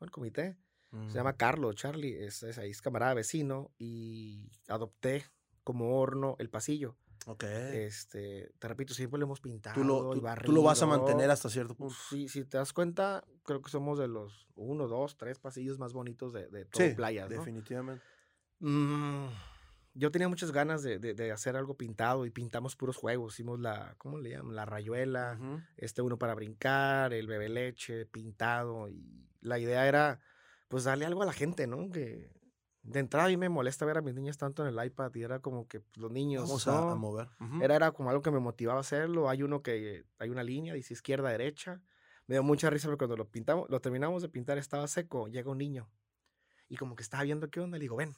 el 0.00 0.10
comité, 0.10 0.56
se 0.90 0.96
Mm. 0.96 1.14
llama 1.14 1.36
Carlos, 1.36 1.76
Charlie, 1.76 2.24
es, 2.24 2.42
es 2.42 2.58
ahí 2.58 2.70
es 2.70 2.82
camarada 2.82 3.14
vecino 3.14 3.70
y 3.78 4.50
adopté 4.68 5.24
como 5.64 5.98
horno 6.00 6.36
el 6.40 6.50
pasillo. 6.50 6.96
Ok. 7.26 7.44
Este, 7.44 8.50
te 8.58 8.68
repito, 8.68 8.92
siempre 8.94 9.18
lo 9.20 9.26
hemos 9.26 9.40
pintado 9.40 9.74
tú, 9.74 9.84
lo, 9.84 10.10
tú- 10.10 10.26
tú 10.44 10.52
lo 10.52 10.62
vas 10.62 10.82
a 10.82 10.86
mantener 10.86 11.16
barrido. 11.16 11.32
hasta 11.32 11.48
cierto 11.48 11.74
punto. 11.74 11.94
Sí, 12.08 12.28
si 12.28 12.44
te 12.44 12.58
das 12.58 12.72
cuenta, 12.72 13.24
creo 13.44 13.60
que 13.62 13.70
somos 13.70 13.98
de 13.98 14.08
los 14.08 14.48
uno, 14.56 14.88
dos, 14.88 15.16
tres 15.16 15.38
pasillos 15.38 15.78
más 15.78 15.92
bonitos 15.92 16.32
de, 16.32 16.48
de 16.48 16.64
todo 16.64 16.82
Sí, 16.88 16.94
playas, 16.94 17.30
¿no? 17.30 17.36
definitivamente. 17.36 18.04
Mm, 18.58 19.28
yo 19.94 20.10
tenía 20.10 20.28
muchas 20.28 20.52
ganas 20.52 20.82
de, 20.82 20.98
de- 20.98 21.14
de 21.14 21.32
hacer 21.32 21.56
algo 21.56 21.74
pintado 21.76 22.24
y 22.26 22.30
pintamos 22.30 22.76
puros 22.76 22.96
juegos. 22.96 23.34
Hicimos 23.34 23.58
la, 23.60 23.94
¿cómo 23.98 24.18
le 24.18 24.30
llaman? 24.30 24.54
La 24.54 24.64
rayuela, 24.64 25.38
este 25.76 26.02
uno 26.02 26.18
para 26.18 26.34
brincar, 26.34 27.12
el 27.12 27.26
bebé 27.26 27.48
leche, 27.48 28.06
pintado. 28.06 28.88
Y 28.88 29.28
la 29.40 29.58
idea 29.58 29.86
era, 29.88 30.20
pues, 30.68 30.84
darle 30.84 31.06
algo 31.06 31.22
a 31.22 31.26
la 31.26 31.32
gente, 31.32 31.66
¿no? 31.66 31.90
Que 31.90 32.30
de 32.82 32.98
entrada 33.00 33.26
a 33.26 33.28
mí 33.28 33.36
me 33.36 33.48
molesta 33.50 33.84
ver 33.84 33.98
a 33.98 34.02
mis 34.02 34.14
niñas 34.14 34.38
tanto 34.38 34.66
en 34.66 34.74
el 34.78 34.86
iPad 34.86 35.14
y 35.14 35.22
era 35.22 35.40
como 35.40 35.68
que 35.68 35.80
pues, 35.80 35.96
los 35.98 36.10
niños, 36.10 36.44
Vamos 36.44 36.66
a, 36.68 36.72
¿no? 36.72 36.90
a 36.90 36.94
mover. 36.94 37.28
Ujú. 37.40 37.62
Era, 37.62 37.76
era 37.76 37.92
como 37.92 38.08
algo 38.10 38.22
que 38.22 38.30
me 38.30 38.38
motivaba 38.38 38.78
a 38.78 38.80
hacerlo. 38.80 39.28
Hay 39.28 39.42
uno 39.42 39.62
que, 39.62 40.04
hay 40.18 40.30
una 40.30 40.42
línea, 40.42 40.72
dice 40.74 40.94
izquierda, 40.94 41.28
derecha. 41.30 41.82
Me 42.26 42.36
dio 42.36 42.42
mucha 42.42 42.70
risa 42.70 42.86
porque 42.88 42.98
cuando 42.98 43.16
lo 43.16 43.28
pintamos, 43.28 43.68
lo 43.68 43.80
terminamos 43.80 44.22
de 44.22 44.28
pintar, 44.28 44.56
estaba 44.56 44.86
seco, 44.86 45.26
llega 45.28 45.50
un 45.50 45.58
niño. 45.58 45.90
Y 46.68 46.76
como 46.76 46.94
que 46.94 47.02
estaba 47.02 47.24
viendo 47.24 47.50
qué 47.50 47.58
onda, 47.60 47.76
le 47.76 47.82
digo, 47.82 47.96
ven, 47.96 48.14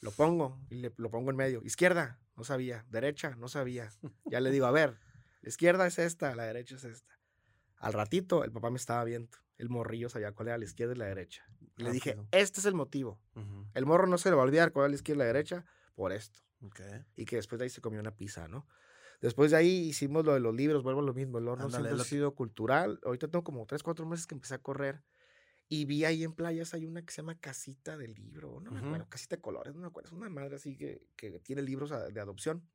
lo 0.00 0.10
pongo 0.10 0.60
y 0.70 0.76
le, 0.76 0.92
lo 0.96 1.10
pongo 1.10 1.30
en 1.30 1.36
medio. 1.36 1.62
Izquierda, 1.64 2.18
no 2.36 2.44
sabía. 2.44 2.84
Derecha, 2.90 3.34
no 3.36 3.48
sabía. 3.48 3.90
Ya 4.26 4.40
le 4.40 4.50
digo, 4.50 4.66
a 4.66 4.70
ver, 4.70 4.98
la 5.42 5.48
izquierda 5.48 5.86
es 5.86 5.98
esta, 5.98 6.34
la 6.34 6.44
derecha 6.44 6.76
es 6.76 6.84
esta. 6.84 7.18
Al 7.76 7.92
ratito, 7.92 8.44
el 8.44 8.52
papá 8.52 8.70
me 8.70 8.76
estaba 8.76 9.04
viendo. 9.04 9.36
El 9.56 9.70
morrillo 9.70 10.08
sabía 10.08 10.32
cuál 10.32 10.48
era 10.48 10.58
la 10.58 10.64
izquierda 10.64 10.94
y 10.94 10.98
la 10.98 11.06
derecha. 11.06 11.44
Y 11.76 11.82
le 11.82 11.92
dije, 11.92 12.10
Rápido. 12.10 12.28
este 12.32 12.60
es 12.60 12.66
el 12.66 12.74
motivo. 12.74 13.20
El 13.74 13.86
morro 13.86 14.06
no 14.06 14.18
se 14.18 14.30
le 14.30 14.36
va 14.36 14.42
a 14.42 14.44
olvidar 14.44 14.72
cuál 14.72 14.86
es 14.86 14.90
la 14.92 14.96
izquierda 14.96 15.24
y 15.24 15.26
la 15.26 15.32
derecha 15.32 15.64
por 15.94 16.12
esto 16.12 16.40
y 17.16 17.24
que 17.24 17.36
después 17.36 17.58
de 17.58 17.64
ahí 17.64 17.70
se 17.70 17.80
comió 17.80 18.00
una 18.00 18.14
pizza, 18.14 18.48
¿no? 18.48 18.66
Después 19.20 19.50
de 19.50 19.56
ahí 19.56 19.88
hicimos 19.88 20.24
lo 20.24 20.34
de 20.34 20.40
los 20.40 20.54
libros, 20.54 20.82
vuelvo 20.82 21.00
a 21.00 21.04
lo 21.04 21.14
mismo, 21.14 21.38
el 21.38 21.48
horno 21.48 21.64
Ándale, 21.64 21.84
siempre 21.84 21.96
lo 21.96 22.02
ha 22.02 22.04
sido 22.04 22.34
cultural. 22.34 23.00
Ahorita 23.04 23.28
tengo 23.28 23.42
como 23.42 23.66
3, 23.66 23.82
4 23.82 24.06
meses 24.06 24.26
que 24.26 24.34
empecé 24.34 24.54
a 24.54 24.58
correr 24.58 25.02
y 25.68 25.84
vi 25.84 26.04
ahí 26.04 26.24
en 26.24 26.32
playas 26.32 26.72
hay 26.74 26.86
una 26.86 27.04
que 27.04 27.12
se 27.12 27.22
llama 27.22 27.38
Casita 27.38 27.96
del 27.96 28.14
Libro, 28.14 28.60
no 28.60 28.70
me 28.70 28.78
Ujú. 28.78 28.86
acuerdo, 28.86 29.08
Casita 29.08 29.36
de 29.36 29.42
Colores, 29.42 29.74
no 29.74 29.80
me 29.82 29.86
acuerdo, 29.88 30.08
es 30.08 30.12
una 30.14 30.28
madre 30.30 30.56
así 30.56 30.76
que, 30.76 31.06
que 31.16 31.38
tiene 31.40 31.62
libros 31.62 31.90
de 31.90 32.20
adopción. 32.20 32.68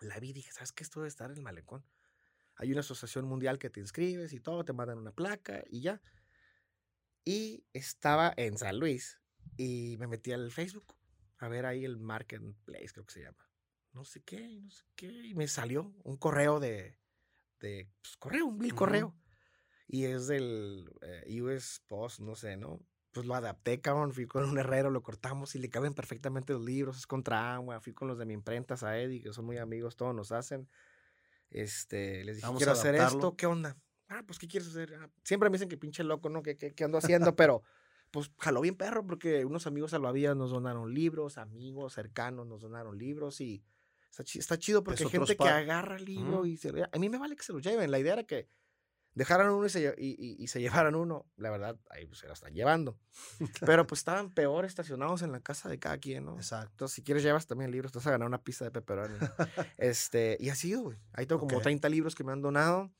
La 0.00 0.18
vi 0.18 0.30
y 0.30 0.32
dije, 0.32 0.52
¿sabes 0.52 0.72
qué? 0.72 0.82
Esto 0.84 1.00
debe 1.00 1.08
estar 1.08 1.30
en 1.30 1.36
el 1.36 1.42
malecón. 1.42 1.84
Hay 2.56 2.70
una 2.70 2.80
asociación 2.80 3.24
mundial 3.26 3.58
que 3.58 3.70
te 3.70 3.80
inscribes 3.80 4.32
y 4.32 4.40
todo, 4.40 4.64
te 4.64 4.72
mandan 4.72 4.98
una 4.98 5.12
placa 5.12 5.64
y 5.68 5.80
ya. 5.80 6.00
Y 7.24 7.64
estaba 7.72 8.32
en 8.36 8.58
San 8.58 8.78
Luis 8.78 9.20
y 9.56 9.96
me 9.98 10.06
metí 10.06 10.32
al 10.32 10.50
Facebook 10.50 10.94
a 11.38 11.48
ver 11.48 11.66
ahí 11.66 11.84
el 11.84 11.98
Marketplace, 11.98 12.88
creo 12.92 13.04
que 13.04 13.12
se 13.12 13.22
llama. 13.22 13.48
No 13.92 14.04
sé 14.04 14.22
qué, 14.22 14.60
no 14.60 14.70
sé 14.70 14.84
qué. 14.96 15.06
Y 15.06 15.34
me 15.34 15.48
salió 15.48 15.94
un 16.04 16.16
correo 16.16 16.60
de, 16.60 16.98
de 17.60 17.88
pues, 18.00 18.16
correo, 18.16 18.46
un 18.46 18.58
vil 18.58 18.72
Ujú. 18.72 18.78
correo. 18.78 19.16
Y 19.92 20.06
es 20.06 20.26
del 20.26 20.90
eh, 21.02 21.42
US 21.42 21.82
Post, 21.86 22.20
no 22.20 22.34
sé, 22.34 22.56
¿no? 22.56 22.80
Pues 23.12 23.26
lo 23.26 23.34
adapté, 23.34 23.82
cabrón. 23.82 24.14
Fui 24.14 24.24
con 24.26 24.48
un 24.48 24.56
herrero, 24.56 24.90
lo 24.90 25.02
cortamos 25.02 25.54
y 25.54 25.58
le 25.58 25.68
caben 25.68 25.92
perfectamente 25.92 26.54
los 26.54 26.62
libros. 26.62 26.96
Es 26.96 27.06
contra 27.06 27.54
agua. 27.54 27.78
Fui 27.82 27.92
con 27.92 28.08
los 28.08 28.16
de 28.16 28.24
mi 28.24 28.32
imprenta, 28.32 28.74
a 28.80 28.98
Eddie, 28.98 29.20
que 29.20 29.34
son 29.34 29.44
muy 29.44 29.58
amigos, 29.58 29.94
todos 29.96 30.14
nos 30.14 30.32
hacen. 30.32 30.66
Este, 31.50 32.24
les 32.24 32.36
dije, 32.36 32.46
Vamos 32.46 32.60
quiero 32.60 32.72
hacer 32.72 32.94
esto, 32.94 33.36
¿qué 33.36 33.44
onda? 33.44 33.76
Ah, 34.08 34.22
pues, 34.26 34.38
¿qué 34.38 34.48
quieres 34.48 34.70
hacer? 34.70 34.94
Ah, 34.94 35.10
siempre 35.24 35.50
me 35.50 35.56
dicen 35.56 35.68
que 35.68 35.76
pinche 35.76 36.02
loco, 36.04 36.30
¿no? 36.30 36.42
¿Qué, 36.42 36.56
qué, 36.56 36.72
qué 36.72 36.84
ando 36.84 36.96
haciendo? 36.96 37.36
Pero, 37.36 37.62
pues 38.10 38.30
jaló 38.38 38.62
bien 38.62 38.76
perro 38.76 39.04
porque 39.06 39.44
unos 39.44 39.66
amigos 39.66 39.90
salvavidas 39.90 40.34
nos 40.34 40.52
donaron 40.52 40.94
libros, 40.94 41.36
amigos 41.36 41.92
cercanos 41.92 42.46
nos 42.46 42.62
donaron 42.62 42.96
libros 42.96 43.42
y 43.42 43.62
está, 44.08 44.58
chido 44.58 44.82
porque 44.82 45.04
hay 45.04 45.10
gente 45.10 45.36
que 45.36 45.48
agarra 45.48 45.96
el 45.96 46.06
libro 46.06 46.46
y 46.46 46.56
se, 46.56 46.70
a 46.90 46.98
mí 46.98 47.10
me 47.10 47.18
vale 47.18 47.36
que 47.36 47.42
se 47.42 47.52
lo 47.52 47.58
lleven. 47.58 47.90
La 47.90 47.98
idea 47.98 48.14
era 48.14 48.24
que 48.24 48.48
dejaran 49.14 49.50
uno 49.50 49.66
y 49.66 49.70
se, 49.70 49.94
y, 49.98 50.46
se 50.46 50.60
llevaran 50.60 50.94
uno. 50.94 51.26
La 51.36 51.50
verdad, 51.50 51.78
ahí 51.90 52.06
pues, 52.06 52.20
se 52.20 52.26
lo 52.26 52.32
están 52.32 52.54
llevando. 52.54 52.98
Pero 53.66 53.86
pues 53.86 54.00
estaban 54.00 54.32
peor 54.32 54.64
estacionados 54.64 55.22
en 55.22 55.32
la 55.32 55.40
casa 55.40 55.68
de 55.68 55.78
cada 55.78 55.98
quien, 55.98 56.24
¿no? 56.24 56.36
Exacto. 56.36 56.70
Entonces, 56.72 56.94
si 56.94 57.02
quieres, 57.02 57.22
llevas 57.22 57.46
también 57.46 57.70
libros. 57.70 57.92
Te 57.92 57.98
vas 57.98 58.06
a 58.06 58.12
ganar 58.12 58.28
una 58.28 58.42
pista 58.42 58.64
de 58.64 58.70
pepperoni. 58.70 59.14
este, 59.76 60.36
y 60.40 60.48
así, 60.48 60.74
güey. 60.74 60.98
Ahí 61.12 61.26
tengo 61.26 61.40
como 61.40 61.60
30 61.60 61.88
libros 61.88 62.14
que 62.14 62.24
me 62.24 62.32
han 62.32 62.42
donado. 62.42 62.92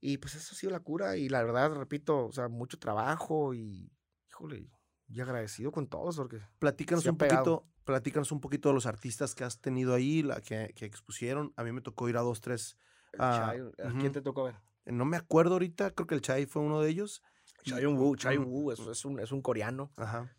Y 0.00 0.18
pues 0.18 0.34
eso 0.34 0.52
ha 0.52 0.58
sido 0.58 0.72
la 0.72 0.80
cura. 0.80 1.16
Y 1.16 1.28
la 1.28 1.42
verdad, 1.42 1.72
repito, 1.74 2.26
o 2.26 2.32
sea, 2.32 2.48
mucho 2.48 2.78
trabajo 2.78 3.54
y, 3.54 3.90
híjole, 4.28 4.70
y 5.08 5.20
agradecido 5.20 5.70
con 5.70 5.86
todos 5.86 6.16
porque 6.16 6.40
platícanos 6.58 7.04
un 7.06 7.18
poquito 7.18 7.68
platícanos 7.84 8.32
un 8.32 8.40
poquito 8.40 8.70
de 8.70 8.74
los 8.74 8.86
artistas 8.86 9.34
que 9.34 9.44
has 9.44 9.60
tenido 9.60 9.94
ahí 9.94 10.22
la 10.22 10.40
que, 10.40 10.72
que 10.74 10.86
expusieron 10.86 11.52
a 11.56 11.64
mí 11.64 11.72
me 11.72 11.82
tocó 11.82 12.08
ir 12.08 12.16
a 12.16 12.22
dos 12.22 12.40
tres 12.40 12.78
¿A 13.18 13.54
quién 14.00 14.12
te 14.12 14.22
tocó 14.22 14.44
ver 14.44 14.56
no 14.86 15.04
me 15.04 15.16
acuerdo 15.16 15.54
ahorita, 15.54 15.90
creo 15.92 16.06
que 16.06 16.14
el 16.14 16.20
Chai 16.20 16.46
fue 16.46 16.62
uno 16.62 16.80
de 16.80 16.90
ellos. 16.90 17.22
Chai 17.62 17.86
Wu, 17.86 18.16
Chai 18.16 18.38
Wu, 18.38 18.72
es, 18.72 18.80
es, 18.80 19.04
un, 19.04 19.18
es 19.20 19.32
un 19.32 19.40
coreano. 19.40 19.90
Ajá. 19.96 20.34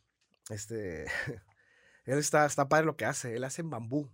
Este, 0.50 1.06
él 2.06 2.20
está, 2.20 2.46
está 2.46 2.70
padre 2.70 2.86
lo 2.86 2.96
que 2.96 3.06
hace, 3.06 3.36
él 3.36 3.43
hace 3.43 3.62
en 3.62 3.70
bambú. 3.70 4.10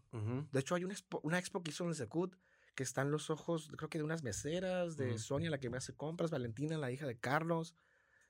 De 0.51 0.59
hecho, 0.59 0.75
hay 0.75 0.83
una 0.83 0.93
expo, 0.93 1.19
una 1.23 1.39
expo 1.39 1.61
que 1.61 1.71
hizo 1.71 1.83
en 1.83 1.89
el 1.89 1.95
Secut 1.95 2.35
que 2.75 2.83
están 2.83 3.11
los 3.11 3.29
ojos, 3.29 3.69
creo 3.75 3.89
que 3.89 3.97
de 3.97 4.03
unas 4.03 4.23
meseras, 4.23 4.95
de 4.95 5.17
Sonia, 5.19 5.49
la 5.49 5.59
que 5.59 5.69
me 5.69 5.77
hace 5.77 5.93
compras, 5.93 6.31
Valentina, 6.31 6.77
la 6.77 6.89
hija 6.89 7.05
de 7.05 7.17
Carlos, 7.17 7.75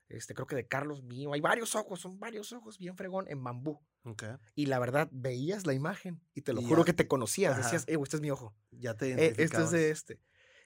este, 0.08 0.34
creo 0.34 0.46
que 0.46 0.56
de 0.56 0.66
Carlos 0.66 1.02
mío. 1.02 1.32
Hay 1.32 1.40
varios 1.40 1.74
ojos, 1.74 2.00
son 2.00 2.18
varios 2.18 2.52
ojos 2.52 2.78
bien 2.78 2.96
fregón 2.96 3.26
en 3.28 3.42
bambú. 3.42 3.80
Okay. 4.04 4.34
Y 4.54 4.66
la 4.66 4.78
verdad, 4.78 5.08
veías 5.12 5.64
la 5.64 5.74
imagen 5.74 6.20
y 6.34 6.42
te 6.42 6.52
lo 6.52 6.60
juro 6.60 6.84
que 6.84 6.92
te 6.92 7.06
conocías. 7.06 7.56
Decías, 7.56 7.84
eh, 7.86 7.96
este 8.02 8.16
es 8.16 8.20
mi 8.20 8.30
ojo. 8.30 8.54
Ya 8.72 8.94
te 8.94 9.12
eh, 9.12 9.34
Este 9.38 9.62
es 9.62 9.70
de 9.70 9.90
este. 9.90 10.20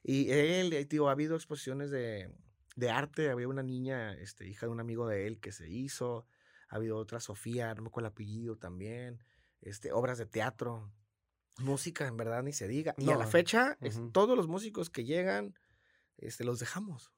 Y 0.09 0.31
él, 0.31 0.87
tío, 0.87 1.09
ha 1.09 1.13
habido 1.13 1.35
exposiciones 1.35 1.91
de, 1.91 2.31
de, 2.77 2.91
arte. 2.91 3.29
Había 3.29 3.49
una 3.49 3.65
niña, 3.65 4.13
este, 4.15 4.47
hija 4.47 4.67
de 4.67 4.73
un 4.73 4.79
amigo 4.79 5.09
de 5.09 5.27
él 5.27 5.41
que 5.41 5.51
se 5.51 5.69
hizo. 5.69 6.29
Ha 6.69 6.77
habido 6.77 6.97
otra, 6.97 7.19
Sofía, 7.19 7.75
no 7.75 7.83
me 7.83 7.89
acuerdo 7.89 8.07
el 8.07 8.13
apellido 8.13 8.57
también. 8.57 9.25
Este, 9.61 9.91
obras 9.91 10.19
de 10.19 10.27
teatro. 10.27 10.93
Música, 11.59 12.07
en 12.07 12.17
verdad, 12.17 12.45
ni 12.45 12.53
se 12.53 12.69
diga. 12.69 12.95
Y 12.99 13.11
a 13.11 13.17
la 13.17 13.27
fecha, 13.27 13.77
todos 14.13 14.37
los 14.37 14.47
músicos 14.47 14.91
que 14.91 15.05
llegan, 15.05 15.59
este, 16.19 16.45
los 16.45 16.61
dejamos. 16.61 17.11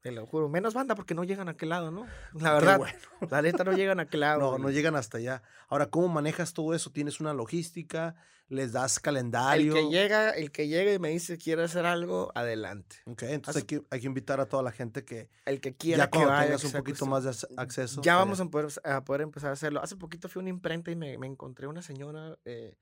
Te 0.00 0.12
lo 0.12 0.26
juro. 0.26 0.48
Menos 0.48 0.74
banda 0.74 0.94
porque 0.94 1.14
no 1.14 1.24
llegan 1.24 1.48
a 1.48 1.52
aquel 1.52 1.70
lado, 1.70 1.90
¿no? 1.90 2.06
La 2.34 2.54
verdad. 2.54 2.80
La 3.30 3.42
neta 3.42 3.64
no 3.64 3.72
llegan 3.72 3.98
a 3.98 4.04
aquel 4.04 4.20
lado. 4.20 4.40
No, 4.40 4.58
no 4.58 4.70
llegan 4.70 4.94
hasta 4.94 5.18
allá. 5.18 5.42
Ahora, 5.68 5.86
¿cómo 5.86 6.08
manejas 6.08 6.52
todo 6.52 6.74
eso? 6.74 6.90
¿Tienes 6.90 7.20
una 7.20 7.34
logística? 7.34 8.14
¿Les 8.48 8.72
das 8.72 8.98
calendario? 8.98 9.76
El 9.76 9.84
que 9.84 9.90
llega, 9.90 10.30
el 10.30 10.50
que 10.50 10.68
llega 10.68 10.94
y 10.94 10.98
me 10.98 11.10
dice 11.10 11.36
quiere 11.36 11.64
hacer 11.64 11.84
algo, 11.84 12.32
adelante. 12.34 12.96
Ok, 13.04 13.24
entonces 13.24 13.62
hay 13.62 13.66
que, 13.66 13.82
hay 13.90 14.00
que, 14.00 14.06
invitar 14.06 14.40
a 14.40 14.46
toda 14.46 14.62
la 14.62 14.72
gente 14.72 15.04
que. 15.04 15.28
El 15.44 15.60
que 15.60 15.76
quiera 15.76 16.04
ya 16.04 16.10
cuando 16.10 16.38
tengas 16.40 16.64
un 16.64 16.72
poquito 16.72 17.04
más 17.04 17.24
de 17.24 17.46
acceso. 17.58 18.00
Ya 18.00 18.16
vamos 18.16 18.40
a 18.40 18.46
poder, 18.46 18.72
a 18.84 19.04
poder, 19.04 19.20
empezar 19.22 19.50
a 19.50 19.52
hacerlo. 19.52 19.82
Hace 19.82 19.96
poquito 19.96 20.30
fui 20.30 20.40
a 20.40 20.42
una 20.44 20.50
imprenta 20.50 20.90
y 20.90 20.96
me, 20.96 21.18
me 21.18 21.26
encontré 21.26 21.66
una 21.66 21.82
señora. 21.82 22.38
Eh, 22.46 22.78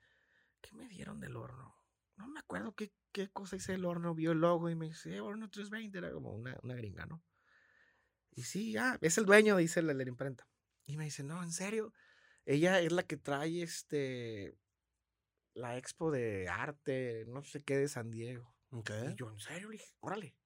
¿Qué 0.61 0.73
me 0.73 0.87
dieron 0.87 1.19
del 1.19 1.37
horno? 1.37 1.76
No 2.17 2.29
me 2.29 2.41
acuerdo 2.41 2.75
qué, 2.75 2.93
qué 3.13 3.29
cosa 3.29 3.57
hice 3.57 3.75
el 3.75 3.85
horno. 3.85 4.15
Vio 4.15 4.33
el 4.33 4.39
logo 4.39 4.71
y 4.71 4.75
me 4.75 4.87
dice, 4.87 5.15
eh, 5.15 5.21
horno 5.21 5.49
320. 5.49 5.99
Era 5.99 6.13
como 6.13 6.33
una, 6.33 6.57
una 6.63 6.75
gringa, 6.75 7.07
¿no? 7.07 7.23
Y 8.31 8.43
sí, 8.43 8.77
ah, 8.77 8.99
es 9.01 9.19
el 9.19 9.27
dueño, 9.27 9.57
dice 9.57 9.83
la, 9.83 9.95
la 9.95 10.03
imprenta. 10.03 10.47
Y 10.87 10.97
me 10.97 11.05
dice, 11.05 11.23
no, 11.23 11.43
en 11.43 11.53
serio. 11.53 11.93
Ella 12.45 12.81
es 12.81 12.93
la 12.93 13.03
que 13.03 13.17
trae 13.17 13.63
este 13.63 14.57
la 15.57 15.77
expo 15.79 16.11
de 16.11 16.49
arte, 16.49 17.25
no 17.29 17.43
sé 17.43 17.63
qué, 17.63 17.77
de 17.77 17.89
San 17.89 18.11
Diego. 18.11 18.55
Y 18.73 19.15
yo, 19.17 19.31
en 19.31 19.41
serio, 19.41 19.69
le 19.69 19.79
dije, 19.79 19.95
órale. 20.01 20.37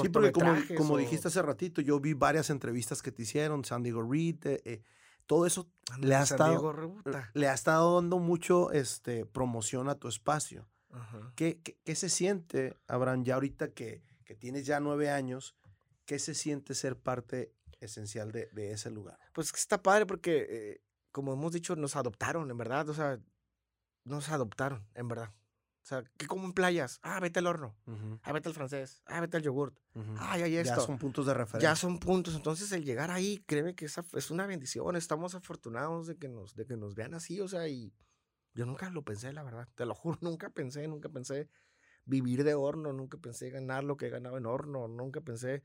Sí, 0.00 0.08
porque 0.08 0.32
como, 0.32 0.54
como 0.76 0.96
dijiste 0.96 1.28
hace 1.28 1.42
ratito, 1.42 1.82
yo 1.82 2.00
vi 2.00 2.14
varias 2.14 2.48
entrevistas 2.48 3.02
que 3.02 3.12
te 3.12 3.22
hicieron, 3.22 3.62
San 3.64 3.82
Diego 3.82 4.02
Reed, 4.02 4.46
eh, 4.46 4.62
eh, 4.64 4.82
todo 5.26 5.44
eso 5.44 5.70
le 6.00 6.14
ha, 6.14 6.22
estado, 6.22 7.02
le 7.34 7.48
ha 7.48 7.52
estado 7.52 7.96
dando 7.96 8.18
mucho 8.18 8.72
este, 8.72 9.26
promoción 9.26 9.90
a 9.90 9.96
tu 9.96 10.08
espacio. 10.08 10.66
¿Qué, 11.36 11.60
qué, 11.62 11.94
se 11.94 12.08
siente, 12.08 12.76
Abraham, 12.86 13.24
ya 13.24 13.34
ahorita 13.34 13.72
que, 13.72 14.02
que 14.24 14.34
tienes 14.34 14.66
ya 14.66 14.78
nueve 14.78 15.10
años, 15.10 15.56
¿Qué 16.04 16.18
se 16.18 16.34
siente 16.34 16.74
ser 16.74 16.98
parte 16.98 17.54
esencial 17.80 18.32
de, 18.32 18.46
de 18.52 18.72
ese 18.72 18.90
lugar? 18.90 19.18
Pues 19.32 19.52
está 19.54 19.82
padre 19.82 20.06
porque, 20.06 20.46
eh, 20.48 20.84
como 21.12 21.32
hemos 21.32 21.52
dicho, 21.52 21.76
nos 21.76 21.96
adoptaron, 21.96 22.50
en 22.50 22.58
verdad. 22.58 22.88
O 22.88 22.94
sea, 22.94 23.20
nos 24.04 24.28
adoptaron, 24.28 24.86
en 24.94 25.08
verdad. 25.08 25.32
O 25.82 25.84
sea, 25.84 26.04
que 26.16 26.26
como 26.26 26.44
en 26.44 26.52
playas, 26.52 27.00
ah, 27.02 27.18
vete 27.18 27.40
al 27.40 27.46
horno, 27.48 27.74
ah, 28.22 28.32
vete 28.32 28.48
al 28.48 28.54
francés, 28.54 29.02
ah, 29.06 29.20
vete 29.20 29.36
al 29.36 29.42
yogurt, 29.42 29.76
ah, 30.16 30.38
ya, 30.38 30.46
esto. 30.46 30.76
Ya 30.76 30.80
son 30.80 30.98
puntos 30.98 31.26
de 31.26 31.34
referencia. 31.34 31.70
Ya 31.70 31.76
son 31.76 31.98
puntos. 31.98 32.36
Entonces, 32.36 32.70
el 32.70 32.84
llegar 32.84 33.10
ahí, 33.10 33.42
créeme 33.46 33.74
que 33.74 33.86
esa 33.86 34.04
es 34.12 34.30
una 34.30 34.46
bendición. 34.46 34.94
Estamos 34.94 35.34
afortunados 35.34 36.06
de 36.06 36.16
que, 36.16 36.28
nos, 36.28 36.54
de 36.54 36.66
que 36.66 36.76
nos 36.76 36.94
vean 36.94 37.14
así. 37.14 37.40
O 37.40 37.48
sea, 37.48 37.66
y 37.68 37.92
yo 38.54 38.66
nunca 38.66 38.90
lo 38.90 39.02
pensé, 39.02 39.32
la 39.32 39.42
verdad. 39.42 39.68
Te 39.74 39.86
lo 39.86 39.94
juro, 39.94 40.18
nunca 40.20 40.50
pensé, 40.50 40.86
nunca 40.88 41.08
pensé 41.08 41.48
vivir 42.04 42.44
de 42.44 42.54
horno, 42.54 42.92
nunca 42.92 43.18
pensé 43.18 43.50
ganar 43.50 43.84
lo 43.84 43.96
que 43.96 44.06
he 44.06 44.10
ganado 44.10 44.36
en 44.36 44.46
horno, 44.46 44.88
nunca 44.88 45.20
pensé 45.20 45.62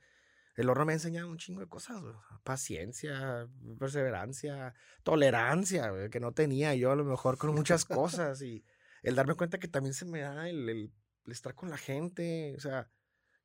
el 0.57 0.69
horno 0.69 0.85
me 0.85 0.93
ha 0.93 0.95
enseñado 0.95 1.29
un 1.29 1.37
chingo 1.37 1.61
de 1.61 1.67
cosas, 1.67 2.01
paciencia, 2.43 3.47
perseverancia, 3.77 4.73
tolerancia, 5.03 6.09
que 6.09 6.19
no 6.19 6.31
tenía 6.31 6.73
yo 6.73 6.91
a 6.91 6.95
lo 6.95 7.05
mejor 7.05 7.37
con 7.37 7.53
muchas 7.53 7.85
cosas 7.85 8.41
y 8.41 8.65
el 9.03 9.13
darme 9.13 9.35
cuenta 9.35 9.59
que 9.59 9.67
también 9.67 9.93
se 9.93 10.05
me 10.05 10.21
da 10.21 10.49
el, 10.49 10.91
estar 11.27 11.53
con 11.53 11.69
la 11.69 11.77
gente, 11.77 12.55
o 12.57 12.59
sea, 12.59 12.89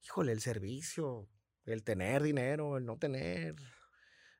híjole, 0.02 0.32
el 0.32 0.40
servicio, 0.40 1.28
el 1.66 1.84
tener 1.84 2.22
dinero, 2.22 2.78
el 2.78 2.86
no 2.86 2.96
tener, 2.96 3.56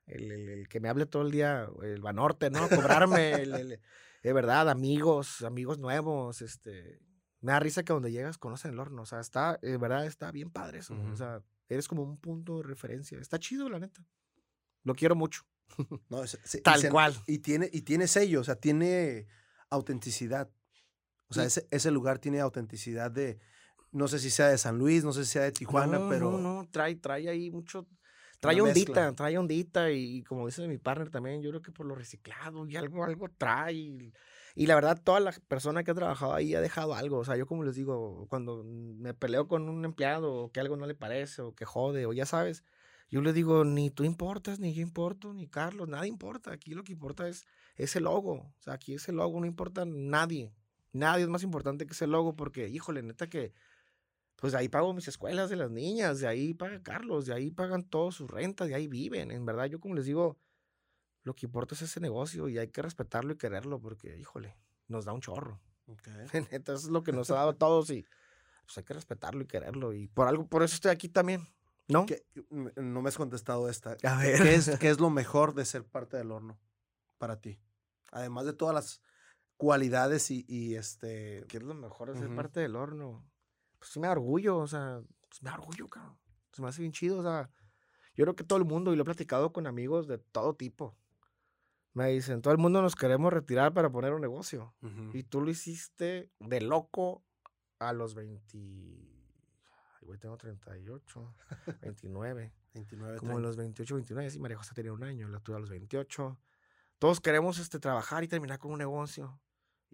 el, 0.07 0.67
que 0.69 0.79
me 0.79 0.89
hable 0.89 1.05
todo 1.05 1.23
el 1.23 1.31
día, 1.31 1.67
el 1.81 2.01
Banorte, 2.01 2.49
¿no? 2.49 2.67
Cobrarme, 2.69 3.33
el, 3.33 3.79
de 4.23 4.33
verdad, 4.33 4.69
amigos, 4.69 5.41
amigos 5.41 5.79
nuevos, 5.79 6.41
este, 6.41 6.99
me 7.41 7.51
da 7.51 7.59
risa 7.59 7.83
que 7.83 7.93
donde 7.93 8.11
llegas 8.11 8.37
conocen 8.37 8.71
el 8.71 8.79
horno, 8.79 9.03
o 9.03 9.05
sea, 9.05 9.19
está, 9.19 9.57
de 9.61 9.77
verdad, 9.77 10.05
está 10.05 10.31
bien 10.31 10.49
padre 10.49 10.79
eso, 10.79 10.95
o 11.11 11.15
sea, 11.15 11.41
Eres 11.69 11.87
como 11.87 12.03
un 12.03 12.17
punto 12.17 12.57
de 12.57 12.63
referencia. 12.63 13.17
Está 13.19 13.39
chido, 13.39 13.69
la 13.69 13.79
neta. 13.79 14.05
Lo 14.83 14.95
quiero 14.95 15.15
mucho. 15.15 15.43
No, 16.09 16.21
Tal 16.63 16.89
cual. 16.89 17.15
Y 17.25 17.39
tiene, 17.39 17.69
y 17.71 17.81
tiene 17.81 18.07
sello, 18.07 18.41
o 18.41 18.43
sea, 18.43 18.55
tiene 18.55 19.27
autenticidad. 19.69 20.51
O 21.29 21.33
sea, 21.33 21.45
ese, 21.45 21.67
ese, 21.71 21.89
lugar 21.89 22.19
tiene 22.19 22.41
autenticidad 22.41 23.09
de, 23.09 23.39
no 23.91 24.07
sé 24.07 24.19
si 24.19 24.29
sea 24.29 24.49
de 24.49 24.59
San 24.59 24.77
Luis, 24.77 25.03
no 25.03 25.13
sé 25.13 25.25
si 25.25 25.31
sea 25.31 25.43
de 25.43 25.51
Tijuana, 25.51 26.07
pero... 26.09 26.31
No, 26.33 26.37
no, 26.37 26.69
trae, 26.69 26.95
trae 26.95 27.27
ahí 27.27 27.49
mucho, 27.49 27.87
trae 28.43 28.61
ondita, 28.61 29.15
trae 29.15 29.37
ondita 29.37 29.91
y, 29.91 30.21
como 30.23 30.45
dice 30.45 30.67
mi 30.67 30.77
partner 30.77 31.09
también, 31.09 31.41
yo 31.41 31.49
creo 31.49 31.61
que 31.61 31.71
por 31.71 31.85
lo 31.85 31.95
reciclado 31.95 32.67
y 32.67 32.75
algo, 32.75 33.03
algo 33.05 33.29
trae. 33.29 34.11
Y 34.55 34.67
la 34.67 34.75
verdad, 34.75 35.01
toda 35.01 35.19
la 35.19 35.31
persona 35.47 35.83
que 35.83 35.91
ha 35.91 35.95
trabajado 35.95 36.33
ahí 36.33 36.53
ha 36.53 36.61
dejado 36.61 36.93
algo. 36.93 37.17
O 37.19 37.25
sea, 37.25 37.37
yo 37.37 37.47
como 37.47 37.63
les 37.63 37.75
digo, 37.75 38.27
cuando 38.29 38.63
me 38.63 39.13
peleo 39.13 39.47
con 39.47 39.69
un 39.69 39.85
empleado 39.85 40.33
o 40.33 40.51
que 40.51 40.59
algo 40.59 40.75
no 40.75 40.85
le 40.85 40.93
parece 40.93 41.41
o 41.41 41.55
que 41.55 41.65
jode 41.65 42.05
o 42.05 42.13
ya 42.13 42.25
sabes, 42.25 42.63
yo 43.09 43.21
le 43.21 43.31
digo, 43.31 43.63
ni 43.63 43.89
tú 43.89 44.03
importas, 44.03 44.59
ni 44.59 44.73
yo 44.73 44.81
importo, 44.81 45.33
ni 45.33 45.47
Carlos, 45.47 45.87
nada 45.87 46.05
importa. 46.05 46.51
Aquí 46.51 46.73
lo 46.73 46.83
que 46.83 46.91
importa 46.91 47.27
es 47.27 47.45
ese 47.75 48.01
logo. 48.01 48.33
O 48.33 48.61
sea, 48.61 48.73
aquí 48.73 48.93
ese 48.95 49.13
logo 49.13 49.39
no 49.39 49.45
importa 49.45 49.85
nadie. 49.85 50.53
Nadie 50.91 51.23
es 51.23 51.29
más 51.29 51.43
importante 51.43 51.85
que 51.85 51.93
ese 51.93 52.07
logo 52.07 52.35
porque, 52.35 52.67
híjole, 52.67 53.01
neta 53.01 53.27
que, 53.27 53.53
pues 54.43 54.51
de 54.51 54.59
ahí 54.59 54.67
pago 54.67 54.93
mis 54.93 55.07
escuelas 55.07 55.49
de 55.49 55.55
las 55.55 55.71
niñas, 55.71 56.19
de 56.19 56.27
ahí 56.27 56.53
paga 56.53 56.83
Carlos, 56.83 57.25
de 57.25 57.33
ahí 57.33 57.49
pagan 57.49 57.81
todas 57.81 58.15
sus 58.15 58.29
rentas, 58.29 58.67
de 58.67 58.75
ahí 58.75 58.89
viven. 58.89 59.31
En 59.31 59.45
verdad, 59.45 59.67
yo 59.67 59.79
como 59.79 59.95
les 59.95 60.03
digo, 60.03 60.37
lo 61.23 61.33
que 61.33 61.45
importa 61.45 61.75
es 61.75 61.83
ese 61.83 62.01
negocio 62.01 62.49
y 62.49 62.57
hay 62.57 62.67
que 62.67 62.81
respetarlo 62.81 63.31
y 63.31 63.37
quererlo 63.37 63.79
porque, 63.79 64.17
híjole, 64.17 64.57
nos 64.89 65.05
da 65.05 65.13
un 65.13 65.21
chorro. 65.21 65.61
Okay. 65.85 66.27
Entonces 66.51 66.87
es 66.87 66.91
lo 66.91 67.03
que 67.03 67.13
nos 67.13 67.31
ha 67.31 67.35
dado 67.35 67.51
a 67.51 67.57
todos 67.57 67.89
y 67.89 68.05
pues 68.65 68.77
hay 68.77 68.83
que 68.83 68.93
respetarlo 68.93 69.43
y 69.43 69.47
quererlo. 69.47 69.93
Y 69.93 70.09
por 70.09 70.27
algo, 70.27 70.45
por 70.45 70.61
eso 70.61 70.75
estoy 70.75 70.91
aquí 70.91 71.07
también. 71.07 71.47
¿No? 71.87 72.05
no 72.49 73.01
me 73.01 73.07
has 73.07 73.15
contestado 73.15 73.69
esta. 73.69 73.95
A 74.03 74.17
ver. 74.17 74.41
¿Qué 74.41 74.55
es, 74.55 74.77
¿Qué 74.77 74.89
es 74.89 74.99
lo 74.99 75.09
mejor 75.09 75.53
de 75.53 75.63
ser 75.63 75.85
parte 75.85 76.17
del 76.17 76.31
horno 76.31 76.59
para 77.17 77.39
ti? 77.39 77.61
Además 78.11 78.43
de 78.43 78.51
todas 78.51 78.75
las 78.75 79.01
cualidades 79.55 80.29
y, 80.31 80.43
y 80.49 80.75
este. 80.75 81.45
¿Qué 81.47 81.55
es 81.55 81.63
lo 81.63 81.75
mejor 81.75 82.11
de 82.11 82.19
ser 82.19 82.35
parte 82.35 82.59
del 82.59 82.75
horno? 82.75 83.23
Pues 83.83 83.91
sí 83.91 83.99
me 83.99 84.07
da 84.07 84.13
orgullo, 84.13 84.59
o 84.59 84.67
sea, 84.67 85.01
pues 85.27 85.43
me 85.43 85.49
da 85.49 85.57
orgullo, 85.57 85.89
cabrón. 85.89 86.17
Se 86.53 86.61
me 86.61 86.69
hace 86.69 86.81
bien 86.81 86.93
chido, 86.93 87.19
o 87.19 87.21
sea. 87.21 87.49
Yo 88.15 88.23
creo 88.23 88.33
que 88.33 88.45
todo 88.45 88.57
el 88.57 88.63
mundo, 88.63 88.93
y 88.93 88.95
lo 88.95 89.01
he 89.01 89.05
platicado 89.05 89.51
con 89.51 89.67
amigos 89.67 90.07
de 90.07 90.19
todo 90.19 90.55
tipo, 90.55 90.95
me 91.91 92.07
dicen, 92.07 92.41
todo 92.41 92.53
el 92.53 92.59
mundo 92.59 92.81
nos 92.81 92.95
queremos 92.95 93.33
retirar 93.33 93.73
para 93.73 93.91
poner 93.91 94.13
un 94.13 94.21
negocio. 94.21 94.73
Y 95.11 95.23
tú 95.23 95.41
lo 95.41 95.51
hiciste 95.51 96.31
de 96.39 96.61
loco 96.61 97.25
a 97.79 97.91
los 97.91 98.13
20... 98.13 98.57
Güey, 100.03 100.19
tengo 100.19 100.37
38, 100.37 101.35
29. 101.81 102.53
29, 102.73 103.17
como 103.17 103.37
a 103.37 103.41
los 103.41 103.57
28, 103.57 103.95
29, 103.95 104.31
sí, 104.31 104.39
María 104.39 104.57
José 104.57 104.73
tenía 104.73 104.93
un 104.93 105.03
año, 105.03 105.27
la 105.27 105.41
tuve 105.41 105.57
a 105.57 105.59
los 105.59 105.69
28. 105.69 106.39
Todos 106.99 107.19
queremos 107.19 107.59
este, 107.59 107.79
trabajar 107.79 108.23
y 108.23 108.29
terminar 108.29 108.59
con 108.59 108.71
un 108.71 108.79
negocio. 108.79 109.41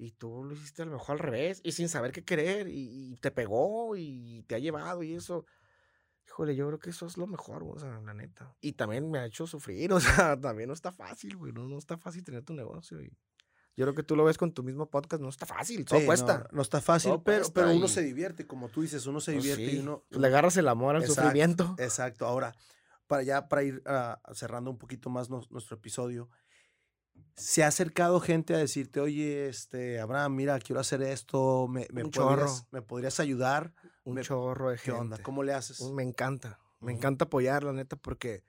Y 0.01 0.11
tú 0.11 0.45
lo 0.45 0.53
hiciste 0.53 0.83
a 0.83 0.85
lo 0.85 0.93
mejor 0.93 1.11
al 1.13 1.19
revés, 1.19 1.59
y 1.61 1.73
sin 1.73 1.89
saber 1.89 2.13
qué 2.13 2.23
querer, 2.23 2.69
y, 2.69 3.17
te 3.17 3.31
pegó, 3.31 3.97
y 3.97 4.43
te 4.47 4.55
ha 4.55 4.59
llevado, 4.59 5.03
y 5.03 5.13
eso. 5.13 5.45
Híjole, 6.25 6.55
yo 6.55 6.67
creo 6.67 6.79
que 6.79 6.91
eso 6.91 7.05
es 7.05 7.17
lo 7.17 7.27
mejor, 7.27 7.63
o 7.63 7.77
sea, 7.77 7.99
la 7.99 8.13
neta. 8.13 8.55
Y 8.61 8.73
también 8.73 9.11
me 9.11 9.19
ha 9.19 9.25
hecho 9.25 9.45
sufrir, 9.45 9.91
o 9.93 9.99
sea, 9.99 10.39
también 10.39 10.69
no 10.69 10.73
está 10.73 10.93
fácil, 10.93 11.35
güey, 11.35 11.51
no, 11.51 11.67
no 11.67 11.77
está 11.77 11.97
fácil 11.97 12.23
tener 12.23 12.43
tu 12.43 12.53
negocio. 12.53 13.01
Y 13.01 13.11
yo 13.75 13.83
creo 13.83 13.93
que 13.93 14.03
tú 14.03 14.15
lo 14.15 14.23
ves 14.23 14.37
con 14.37 14.53
tu 14.53 14.63
mismo 14.63 14.89
podcast, 14.89 15.21
no 15.21 15.27
está 15.27 15.45
fácil, 15.45 15.83
todo 15.83 16.05
cuesta. 16.05 16.47
No, 16.53 16.61
está 16.61 16.79
fácil, 16.79 17.19
pero, 17.25 17.51
pero 17.53 17.73
uno 17.73 17.89
se 17.89 18.01
divierte, 18.01 18.47
como 18.47 18.69
tú 18.69 18.83
dices, 18.83 19.05
uno 19.05 19.19
se 19.19 19.33
pues 19.33 19.43
divierte 19.43 19.75
y 19.75 19.79
uno... 19.79 20.05
Le 20.11 20.27
agarras 20.27 20.55
el 20.55 20.69
amor 20.69 20.95
al 20.95 21.05
sufrimiento. 21.05 21.75
Exacto, 21.77 22.25
ahora, 22.25 22.55
para 23.05 23.23
ya, 23.23 23.49
para 23.49 23.63
ir 23.63 23.81
ah, 23.85 24.21
cerrando 24.31 24.71
un 24.71 24.77
poquito 24.77 25.09
más 25.09 25.29
nuestro 25.29 25.75
episodio, 25.75 26.29
se 27.35 27.63
ha 27.63 27.67
acercado 27.67 28.19
gente 28.19 28.53
a 28.53 28.57
decirte, 28.57 28.99
oye, 28.99 29.47
este, 29.47 29.99
Abraham, 29.99 30.35
mira, 30.35 30.59
quiero 30.59 30.79
hacer 30.79 31.01
esto, 31.01 31.67
me, 31.67 31.87
me, 31.91 32.05
podrías, 32.05 32.67
¿me 32.71 32.81
podrías 32.81 33.19
ayudar? 33.19 33.73
Un 34.03 34.21
chorro 34.21 34.71
de 34.71 34.77
gente. 34.77 34.91
¿Qué 34.91 35.01
onda? 35.01 35.17
¿Cómo 35.21 35.43
le 35.43 35.53
haces? 35.53 35.81
Me 35.81 36.03
encanta, 36.03 36.59
me 36.79 36.91
encanta 36.91 37.25
apoyar, 37.25 37.63
la 37.63 37.73
neta, 37.73 37.95
porque 37.95 38.43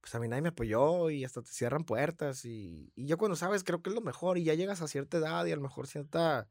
pues 0.00 0.14
a 0.14 0.20
mí 0.20 0.28
nadie 0.28 0.42
me 0.42 0.50
apoyó 0.50 1.10
y 1.10 1.24
hasta 1.24 1.42
te 1.42 1.50
cierran 1.50 1.84
puertas 1.84 2.44
y, 2.44 2.92
y, 2.94 3.06
yo 3.06 3.18
cuando 3.18 3.36
sabes 3.36 3.64
creo 3.64 3.82
que 3.82 3.90
es 3.90 3.94
lo 3.94 4.02
mejor 4.02 4.38
y 4.38 4.44
ya 4.44 4.54
llegas 4.54 4.80
a 4.80 4.86
cierta 4.86 5.16
edad 5.18 5.44
y 5.46 5.52
a 5.52 5.56
lo 5.56 5.62
mejor 5.62 5.88
cierta, 5.88 6.48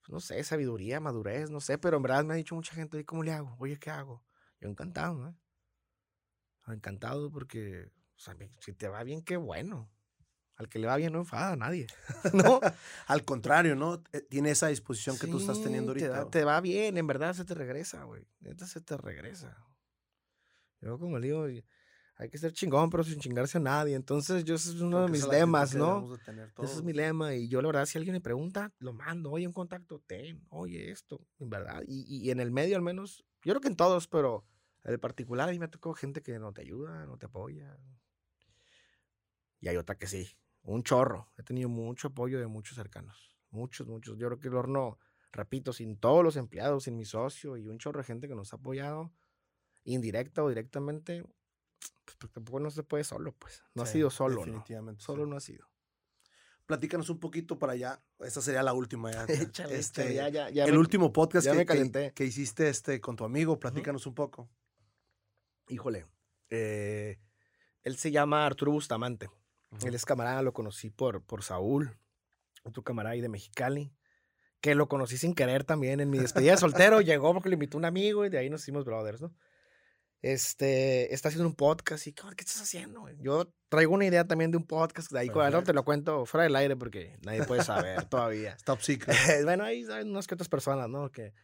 pues, 0.00 0.10
no 0.10 0.20
sé, 0.20 0.42
sabiduría, 0.44 1.00
madurez, 1.00 1.50
no 1.50 1.60
sé, 1.60 1.78
pero 1.78 1.96
en 1.96 2.02
verdad 2.02 2.24
me 2.24 2.34
ha 2.34 2.36
dicho 2.36 2.54
mucha 2.54 2.74
gente, 2.74 2.98
oye, 2.98 3.06
¿cómo 3.06 3.22
le 3.22 3.32
hago? 3.32 3.56
Oye, 3.58 3.78
¿qué 3.78 3.90
hago? 3.90 4.22
Yo 4.60 4.68
encantado, 4.68 5.14
¿no? 5.14 5.38
Encantado 6.72 7.30
porque, 7.30 7.90
o 8.16 8.18
sea, 8.18 8.36
si 8.60 8.72
te 8.74 8.88
va 8.88 9.02
bien, 9.02 9.22
qué 9.22 9.36
bueno. 9.36 9.90
Al 10.58 10.68
que 10.68 10.80
le 10.80 10.88
va 10.88 10.96
bien 10.96 11.12
no 11.12 11.20
enfada 11.20 11.52
a 11.52 11.56
nadie. 11.56 11.86
¿No? 12.34 12.60
Al 13.06 13.24
contrario, 13.24 13.76
¿no? 13.76 14.02
Eh, 14.12 14.22
tiene 14.28 14.50
esa 14.50 14.66
disposición 14.66 15.16
que 15.16 15.28
tú 15.28 15.38
estás 15.38 15.62
teniendo 15.62 15.92
ahorita. 15.92 16.28
Te, 16.30 16.44
va 16.44 16.60
bien, 16.60 16.98
en 16.98 17.06
verdad 17.06 17.32
se 17.32 17.44
te 17.44 17.54
regresa, 17.54 18.02
güey. 18.02 18.26
Neta 18.40 18.66
se 18.66 18.80
te 18.80 18.96
regresa. 18.96 19.56
Yo 20.80 20.98
como 20.98 21.18
le 21.20 21.28
digo, 21.28 21.46
hay 22.16 22.28
que 22.28 22.38
ser 22.38 22.52
chingón, 22.52 22.90
pero 22.90 23.04
sin 23.04 23.20
chingarse 23.20 23.58
a 23.58 23.60
nadie. 23.60 23.94
Entonces, 23.94 24.44
yo 24.44 24.56
ese 24.56 24.70
es 24.70 24.80
uno 24.80 25.02
de 25.02 25.08
mis 25.12 25.28
lemas, 25.28 25.76
¿no? 25.76 26.16
ese 26.58 26.74
es 26.74 26.82
mi 26.82 26.92
lema. 26.92 27.36
Y 27.36 27.46
yo, 27.46 27.62
la 27.62 27.68
verdad, 27.68 27.86
si 27.86 27.96
alguien 27.96 28.14
me 28.14 28.20
pregunta, 28.20 28.72
lo 28.80 28.92
mando. 28.92 29.30
Oye, 29.30 29.46
un 29.46 29.52
contacto, 29.52 30.02
ten. 30.08 30.44
Oye, 30.48 30.90
esto, 30.90 31.24
en 31.38 31.50
verdad. 31.50 31.84
Y, 31.86 32.04
y 32.04 32.32
en 32.32 32.40
el 32.40 32.50
medio, 32.50 32.74
al 32.74 32.82
menos, 32.82 33.24
yo 33.44 33.52
creo 33.52 33.60
que 33.60 33.68
en 33.68 33.76
todos, 33.76 34.08
pero 34.08 34.44
en 34.82 34.90
el 34.90 34.98
particular, 34.98 35.48
a 35.48 35.52
mí 35.52 35.58
me 35.60 35.68
tocó 35.68 35.94
gente 35.94 36.20
que 36.20 36.36
no 36.40 36.52
te 36.52 36.62
ayuda, 36.62 37.06
no 37.06 37.16
te 37.16 37.26
apoya. 37.26 37.78
Y 39.60 39.68
hay 39.68 39.76
otra 39.76 39.96
que 39.96 40.08
sí. 40.08 40.28
Un 40.62 40.82
chorro. 40.82 41.30
He 41.36 41.42
tenido 41.42 41.68
mucho 41.68 42.08
apoyo 42.08 42.38
de 42.38 42.46
muchos 42.46 42.76
cercanos. 42.76 43.36
Muchos, 43.50 43.86
muchos. 43.86 44.18
Yo 44.18 44.26
creo 44.26 44.38
que 44.38 44.48
el 44.48 44.54
horno, 44.54 44.98
repito, 45.32 45.72
sin 45.72 45.96
todos 45.96 46.22
los 46.22 46.36
empleados, 46.36 46.84
sin 46.84 46.96
mi 46.96 47.04
socio 47.04 47.56
y 47.56 47.66
un 47.68 47.78
chorro 47.78 47.98
de 47.98 48.04
gente 48.04 48.28
que 48.28 48.34
nos 48.34 48.52
ha 48.52 48.56
apoyado, 48.56 49.12
indirecta 49.84 50.42
o 50.42 50.48
directamente, 50.48 51.22
pues, 52.04 52.16
pues 52.18 52.32
tampoco 52.32 52.60
no 52.60 52.70
se 52.70 52.82
puede 52.82 53.04
solo, 53.04 53.32
pues. 53.32 53.62
No 53.74 53.82
ha 53.82 53.86
sido 53.86 54.10
solo, 54.10 54.44
definitivamente, 54.44 55.02
Solo 55.02 55.26
no 55.26 55.36
ha 55.36 55.40
sido. 55.40 55.66
Platícanos 56.66 57.08
un 57.08 57.18
poquito 57.18 57.58
para 57.58 57.72
allá. 57.72 58.02
Esta 58.18 58.42
sería 58.42 58.62
la 58.62 58.74
última 58.74 59.10
ya. 59.10 59.24
este, 59.70 60.12
ya, 60.12 60.28
ya, 60.28 60.64
el 60.66 60.76
último 60.76 61.14
podcast 61.14 61.46
que, 61.46 62.12
que, 62.14 62.24
hiciste 62.26 62.68
este, 62.68 63.00
con 63.00 63.16
tu 63.16 63.24
amigo. 63.24 63.58
Platícanos 63.58 64.06
un 64.06 64.14
poco. 64.14 64.50
Híjole. 65.68 66.06
Eh, 66.50 67.18
él 67.82 67.96
se 67.96 68.10
llama 68.10 68.44
Arturo 68.44 68.72
Bustamante. 68.72 69.30
Él 69.84 69.94
es 69.94 70.04
camarada, 70.04 70.42
lo 70.42 70.52
conocí 70.52 70.90
por, 70.90 71.22
por 71.22 71.42
Saúl, 71.42 71.96
otro 72.62 72.82
camarada 72.82 73.14
ahí 73.14 73.20
de 73.20 73.28
Mexicali, 73.28 73.92
que 74.60 74.74
lo 74.74 74.88
conocí 74.88 75.18
sin 75.18 75.34
querer 75.34 75.64
también 75.64 76.00
en 76.00 76.10
mi 76.10 76.18
despedida 76.18 76.52
de 76.52 76.58
soltero. 76.58 77.00
llegó 77.00 77.32
porque 77.32 77.48
le 77.48 77.54
invitó 77.54 77.78
un 77.78 77.84
amigo 77.84 78.24
y 78.24 78.28
de 78.28 78.38
ahí 78.38 78.50
nos 78.50 78.62
hicimos 78.62 78.84
brothers, 78.84 79.20
¿no? 79.20 79.34
Este, 80.20 81.14
está 81.14 81.28
haciendo 81.28 81.48
un 81.48 81.54
podcast 81.54 82.04
y, 82.08 82.12
¿qué 82.12 82.24
estás 82.38 82.60
haciendo? 82.60 83.08
Yo 83.20 83.54
traigo 83.68 83.94
una 83.94 84.04
idea 84.04 84.26
también 84.26 84.50
de 84.50 84.56
un 84.56 84.66
podcast, 84.66 85.12
de 85.12 85.20
ahí 85.20 85.28
no 85.28 85.62
te 85.62 85.72
lo 85.72 85.84
cuento 85.84 86.26
fuera 86.26 86.42
del 86.42 86.56
aire 86.56 86.74
porque 86.74 87.18
nadie 87.22 87.44
puede 87.44 87.62
saber 87.62 88.04
todavía. 88.08 88.56
Top 88.64 88.80
secret. 88.80 89.16
bueno, 89.44 89.62
ahí 89.62 89.84
saben 89.84 90.10
unas 90.10 90.26
que 90.26 90.34
otras 90.34 90.48
personas, 90.48 90.88
¿no? 90.88 91.12
Que, 91.12 91.34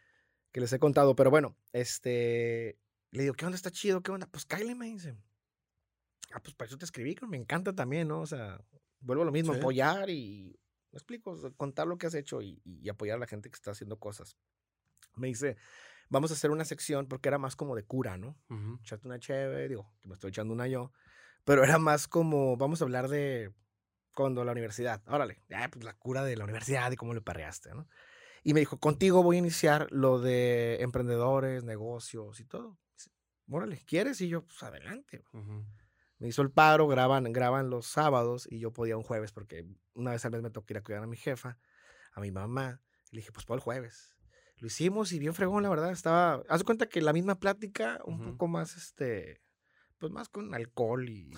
que 0.51 0.61
les 0.61 0.73
he 0.73 0.81
contado, 0.81 1.15
pero 1.15 1.31
bueno, 1.31 1.57
este, 1.73 2.79
le 3.13 3.23
digo, 3.23 3.35
¿qué 3.35 3.45
onda? 3.45 3.55
Está 3.55 3.71
chido, 3.71 4.03
¿qué 4.03 4.11
onda? 4.11 4.27
Pues 4.27 4.45
Kylie 4.45 4.75
me 4.75 4.87
dice. 4.87 5.15
Ah, 6.35 6.41
pues 6.43 6.53
para 6.57 6.67
eso 6.67 6.77
te 6.77 6.85
escribí, 6.85 7.17
me 7.29 7.37
encanta 7.37 7.73
también, 7.73 8.09
¿no? 8.09 8.21
O 8.21 8.27
sea, 8.27 8.61
vuelvo 8.99 9.23
a 9.23 9.27
lo 9.27 9.31
mismo, 9.31 9.53
apoyar 9.53 10.11
y, 10.11 10.59
me 10.91 10.97
explico, 10.97 11.37
contar 11.57 11.87
lo 11.87 11.97
que 11.97 12.09
has 12.09 12.15
hecho 12.15 12.43
y, 12.43 12.61
apoyar 12.91 13.19
a 13.19 13.21
la 13.21 13.29
gente 13.29 13.49
que 13.49 13.55
está 13.55 13.71
haciendo 13.71 14.01
cosas. 14.01 14.37
Me 15.15 15.29
dice, 15.29 15.57
vamos 16.09 16.33
a 16.33 16.35
hacer 16.35 16.51
una 16.51 16.65
sección, 16.65 17.07
porque 17.07 17.29
era 17.29 17.39
más 17.39 17.55
como 17.55 17.77
de 17.77 17.85
cura, 17.85 18.17
¿no? 18.17 18.37
Echarte 18.81 19.07
una 19.07 19.21
chévere, 19.21 19.69
digo, 19.69 19.93
que 20.01 20.09
me 20.09 20.15
estoy 20.15 20.31
echando 20.31 20.53
una 20.53 20.67
yo, 20.67 20.91
pero 21.45 21.63
era 21.63 21.79
más 21.79 22.09
como, 22.09 22.57
vamos 22.57 22.81
a 22.81 22.85
hablar 22.85 23.07
de 23.07 23.55
cuando 24.13 24.45
la 24.45 24.51
universidad, 24.51 25.03
órale, 25.07 25.41
ya, 25.49 25.69
pues 25.71 25.85
la 25.85 25.95
cura 25.95 26.25
de 26.25 26.37
la 26.37 26.43
universidad 26.43 26.91
y 26.91 26.97
cómo 26.97 27.15
le 27.15 27.21
parreaste, 27.21 27.77
¿no? 27.77 27.87
Y 28.43 28.55
me 28.55 28.61
dijo, 28.61 28.81
contigo 28.81 29.23
voy 29.23 29.37
a 29.37 29.39
iniciar 29.39 29.87
lo 29.93 30.19
de 30.19 30.83
emprendedores, 30.83 31.63
negocios 31.63 32.41
y 32.41 32.45
todo. 32.45 32.77
Órale, 33.49 33.79
¿quieres? 33.87 34.21
Y 34.21 34.27
yo, 34.27 34.45
pues 34.45 34.61
adelante 34.65 35.23
me 36.25 36.31
hizo 36.31 36.41
el 36.41 36.51
paro, 36.51 36.89
graban, 36.89 37.31
graban 37.35 37.69
los 37.69 37.87
sábados 37.87 38.49
y 38.51 38.59
yo 38.59 38.73
podía 38.73 38.97
un 38.97 39.03
jueves 39.03 39.31
porque 39.31 39.67
una 39.93 40.13
vez 40.13 40.25
al 40.25 40.31
mes 40.31 40.41
me 40.41 40.49
tocó 40.49 40.69
ir 40.71 40.79
a 40.79 40.83
cuidar 40.83 41.03
a 41.03 41.07
mi 41.07 41.19
jefa, 41.19 41.59
a 42.15 42.21
mi 42.23 42.31
mamá. 42.31 42.81
le 43.11 43.19
dije, 43.19 43.31
pues 43.31 43.45
por 43.45 43.59
el 43.59 43.61
jueves. 43.61 44.17
Lo 44.57 44.69
hicimos 44.69 45.13
y 45.13 45.19
bien 45.19 45.35
fregón, 45.35 45.63
la 45.65 45.69
verdad. 45.69 45.91
Estaba, 45.91 46.43
haz 46.49 46.61
de 46.61 46.65
cuenta 46.65 46.87
que 46.87 47.03
la 47.03 47.13
misma 47.13 47.39
plática, 47.39 48.01
un 48.07 48.25
poco 48.25 48.49
más, 48.49 48.75
este, 48.75 49.43
pues 49.99 50.13
más 50.13 50.31
con 50.31 50.55
alcohol 50.55 51.07
y, 51.11 51.31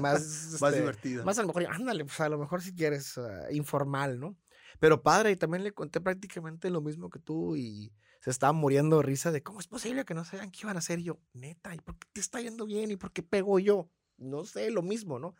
más... 0.00 0.58
más 0.60 0.72
este, 0.72 0.80
divertido. 0.80 1.24
Más 1.24 1.38
a 1.38 1.42
lo 1.42 1.46
mejor, 1.46 1.66
ándale, 1.66 2.04
pues 2.04 2.18
a 2.18 2.28
lo 2.28 2.36
mejor 2.36 2.62
si 2.62 2.74
quieres, 2.74 3.18
ah, 3.18 3.46
informal, 3.52 4.18
¿no? 4.18 4.36
Pero 4.80 5.04
padre, 5.04 5.30
y 5.30 5.36
también 5.36 5.62
le 5.62 5.70
conté 5.70 6.00
prácticamente 6.00 6.68
lo 6.68 6.80
mismo 6.80 7.10
que 7.10 7.20
tú 7.20 7.54
y 7.54 7.92
se 8.18 8.30
estaba 8.30 8.52
muriendo 8.52 8.96
de 8.96 9.02
risa 9.04 9.30
de 9.30 9.44
cómo 9.44 9.60
es 9.60 9.68
posible 9.68 10.04
que 10.04 10.14
no 10.14 10.24
sabían 10.24 10.50
qué 10.50 10.62
iban 10.62 10.74
a 10.74 10.80
hacer. 10.80 10.98
Y 10.98 11.04
yo, 11.04 11.20
neta, 11.32 11.76
¿y 11.76 11.78
por 11.78 11.96
qué 11.96 12.08
te 12.12 12.20
está 12.20 12.40
yendo 12.40 12.66
bien? 12.66 12.90
¿Y 12.90 12.96
por 12.96 13.12
qué 13.12 13.22
pego 13.22 13.60
yo? 13.60 13.88
No 14.18 14.44
sé, 14.44 14.70
lo 14.70 14.82
mismo, 14.82 15.18
¿no? 15.18 15.34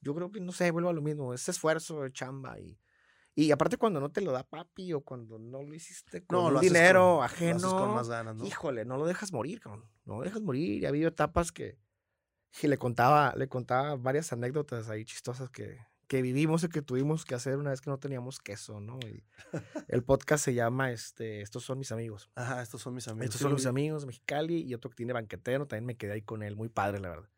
Yo 0.00 0.14
creo 0.14 0.30
que, 0.30 0.40
no 0.40 0.52
sé, 0.52 0.70
vuelvo 0.70 0.90
a 0.90 0.92
lo 0.92 1.02
mismo, 1.02 1.32
ese 1.32 1.50
esfuerzo 1.50 2.08
chamba 2.10 2.58
y, 2.58 2.78
y 3.34 3.50
aparte 3.50 3.76
cuando 3.76 4.00
no 4.00 4.10
te 4.10 4.20
lo 4.20 4.32
da 4.32 4.44
papi 4.44 4.92
o 4.92 5.00
cuando 5.00 5.38
no 5.38 5.62
lo 5.62 5.74
hiciste 5.74 6.24
con 6.24 6.60
dinero 6.60 7.22
ajeno, 7.22 8.00
híjole, 8.44 8.84
no 8.84 8.96
lo 8.96 9.06
dejas 9.06 9.32
morir, 9.32 9.60
cabrón, 9.60 9.84
no 10.04 10.18
lo 10.18 10.22
dejas 10.22 10.42
morir. 10.42 10.82
Y 10.82 10.86
ha 10.86 10.90
habido 10.90 11.08
etapas 11.08 11.50
que, 11.50 11.78
que 12.52 12.68
le 12.68 12.78
contaba, 12.78 13.34
le 13.36 13.48
contaba 13.48 13.96
varias 13.96 14.32
anécdotas 14.32 14.88
ahí 14.88 15.04
chistosas 15.04 15.50
que, 15.50 15.78
que 16.06 16.22
vivimos 16.22 16.62
y 16.62 16.68
que 16.68 16.80
tuvimos 16.80 17.24
que 17.24 17.34
hacer 17.34 17.56
una 17.56 17.70
vez 17.70 17.80
que 17.80 17.90
no 17.90 17.98
teníamos 17.98 18.38
queso, 18.38 18.80
¿no? 18.80 19.00
Y 19.00 19.24
el 19.88 20.04
podcast 20.04 20.44
se 20.44 20.54
llama 20.54 20.92
este, 20.92 21.40
Estos 21.40 21.64
son 21.64 21.78
mis 21.78 21.90
amigos. 21.90 22.30
Ajá, 22.36 22.62
estos 22.62 22.82
son 22.82 22.94
mis 22.94 23.08
amigos. 23.08 23.26
Estos 23.26 23.40
son 23.40 23.54
mis 23.54 23.66
amigos 23.66 24.06
Mexicali 24.06 24.62
y 24.62 24.74
otro 24.74 24.90
que 24.90 24.96
tiene 24.96 25.12
banquetero, 25.12 25.66
también 25.66 25.86
me 25.86 25.96
quedé 25.96 26.12
ahí 26.12 26.22
con 26.22 26.44
él, 26.44 26.54
muy 26.54 26.68
padre, 26.68 27.00
la 27.00 27.08
verdad. 27.08 27.28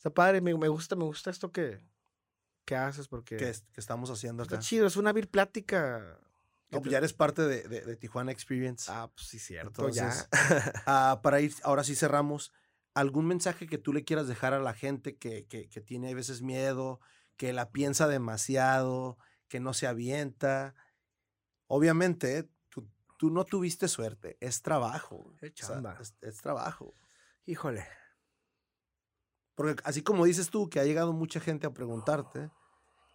Está 0.00 0.08
padre, 0.08 0.40
me, 0.40 0.54
gusta, 0.54 0.96
me 0.96 1.04
gusta 1.04 1.28
esto 1.28 1.52
que, 1.52 1.78
que 2.64 2.74
haces 2.74 3.06
porque... 3.06 3.36
Que, 3.36 3.52
estamos 3.76 4.08
haciendo 4.08 4.42
acá. 4.42 4.54
Está 4.54 4.66
chido, 4.66 4.86
es 4.86 4.96
una 4.96 5.12
vir 5.12 5.28
plática. 5.28 6.18
No, 6.70 6.80
pues 6.80 6.90
ya 6.90 6.96
eres 6.96 7.12
parte 7.12 7.42
de, 7.42 7.68
de, 7.68 7.96
Tijuana 7.96 8.32
Experience. 8.32 8.90
Ah, 8.90 9.10
pues 9.14 9.26
sí, 9.26 9.38
cierto, 9.38 9.88
Entonces, 9.88 10.26
ya. 10.30 10.30
Ah, 10.86 11.20
para 11.22 11.42
ir, 11.42 11.52
ahora 11.64 11.84
sí 11.84 11.94
cerramos. 11.94 12.50
¿Algún 12.94 13.26
mensaje 13.26 13.66
que 13.66 13.76
tú 13.76 13.92
le 13.92 14.02
quieras 14.02 14.26
dejar 14.26 14.54
a 14.54 14.58
la 14.58 14.72
gente 14.72 15.18
que, 15.18 15.44
que, 15.44 15.68
que 15.68 15.80
tiene 15.82 16.12
a 16.12 16.14
veces 16.14 16.40
miedo, 16.40 16.98
que 17.36 17.52
la 17.52 17.70
piensa 17.70 18.08
demasiado, 18.08 19.18
que 19.48 19.60
no 19.60 19.74
se 19.74 19.86
avienta? 19.86 20.74
Obviamente, 21.66 22.48
tú, 22.70 22.88
tú 23.18 23.28
no 23.28 23.44
tuviste 23.44 23.86
suerte, 23.86 24.38
es 24.40 24.62
trabajo. 24.62 25.34
es, 25.42 26.14
es 26.22 26.36
trabajo. 26.38 26.94
Híjole, 27.44 27.86
porque 29.54 29.80
así 29.84 30.02
como 30.02 30.24
dices 30.24 30.50
tú, 30.50 30.68
que 30.68 30.80
ha 30.80 30.84
llegado 30.84 31.12
mucha 31.12 31.40
gente 31.40 31.66
a 31.66 31.72
preguntarte, 31.72 32.50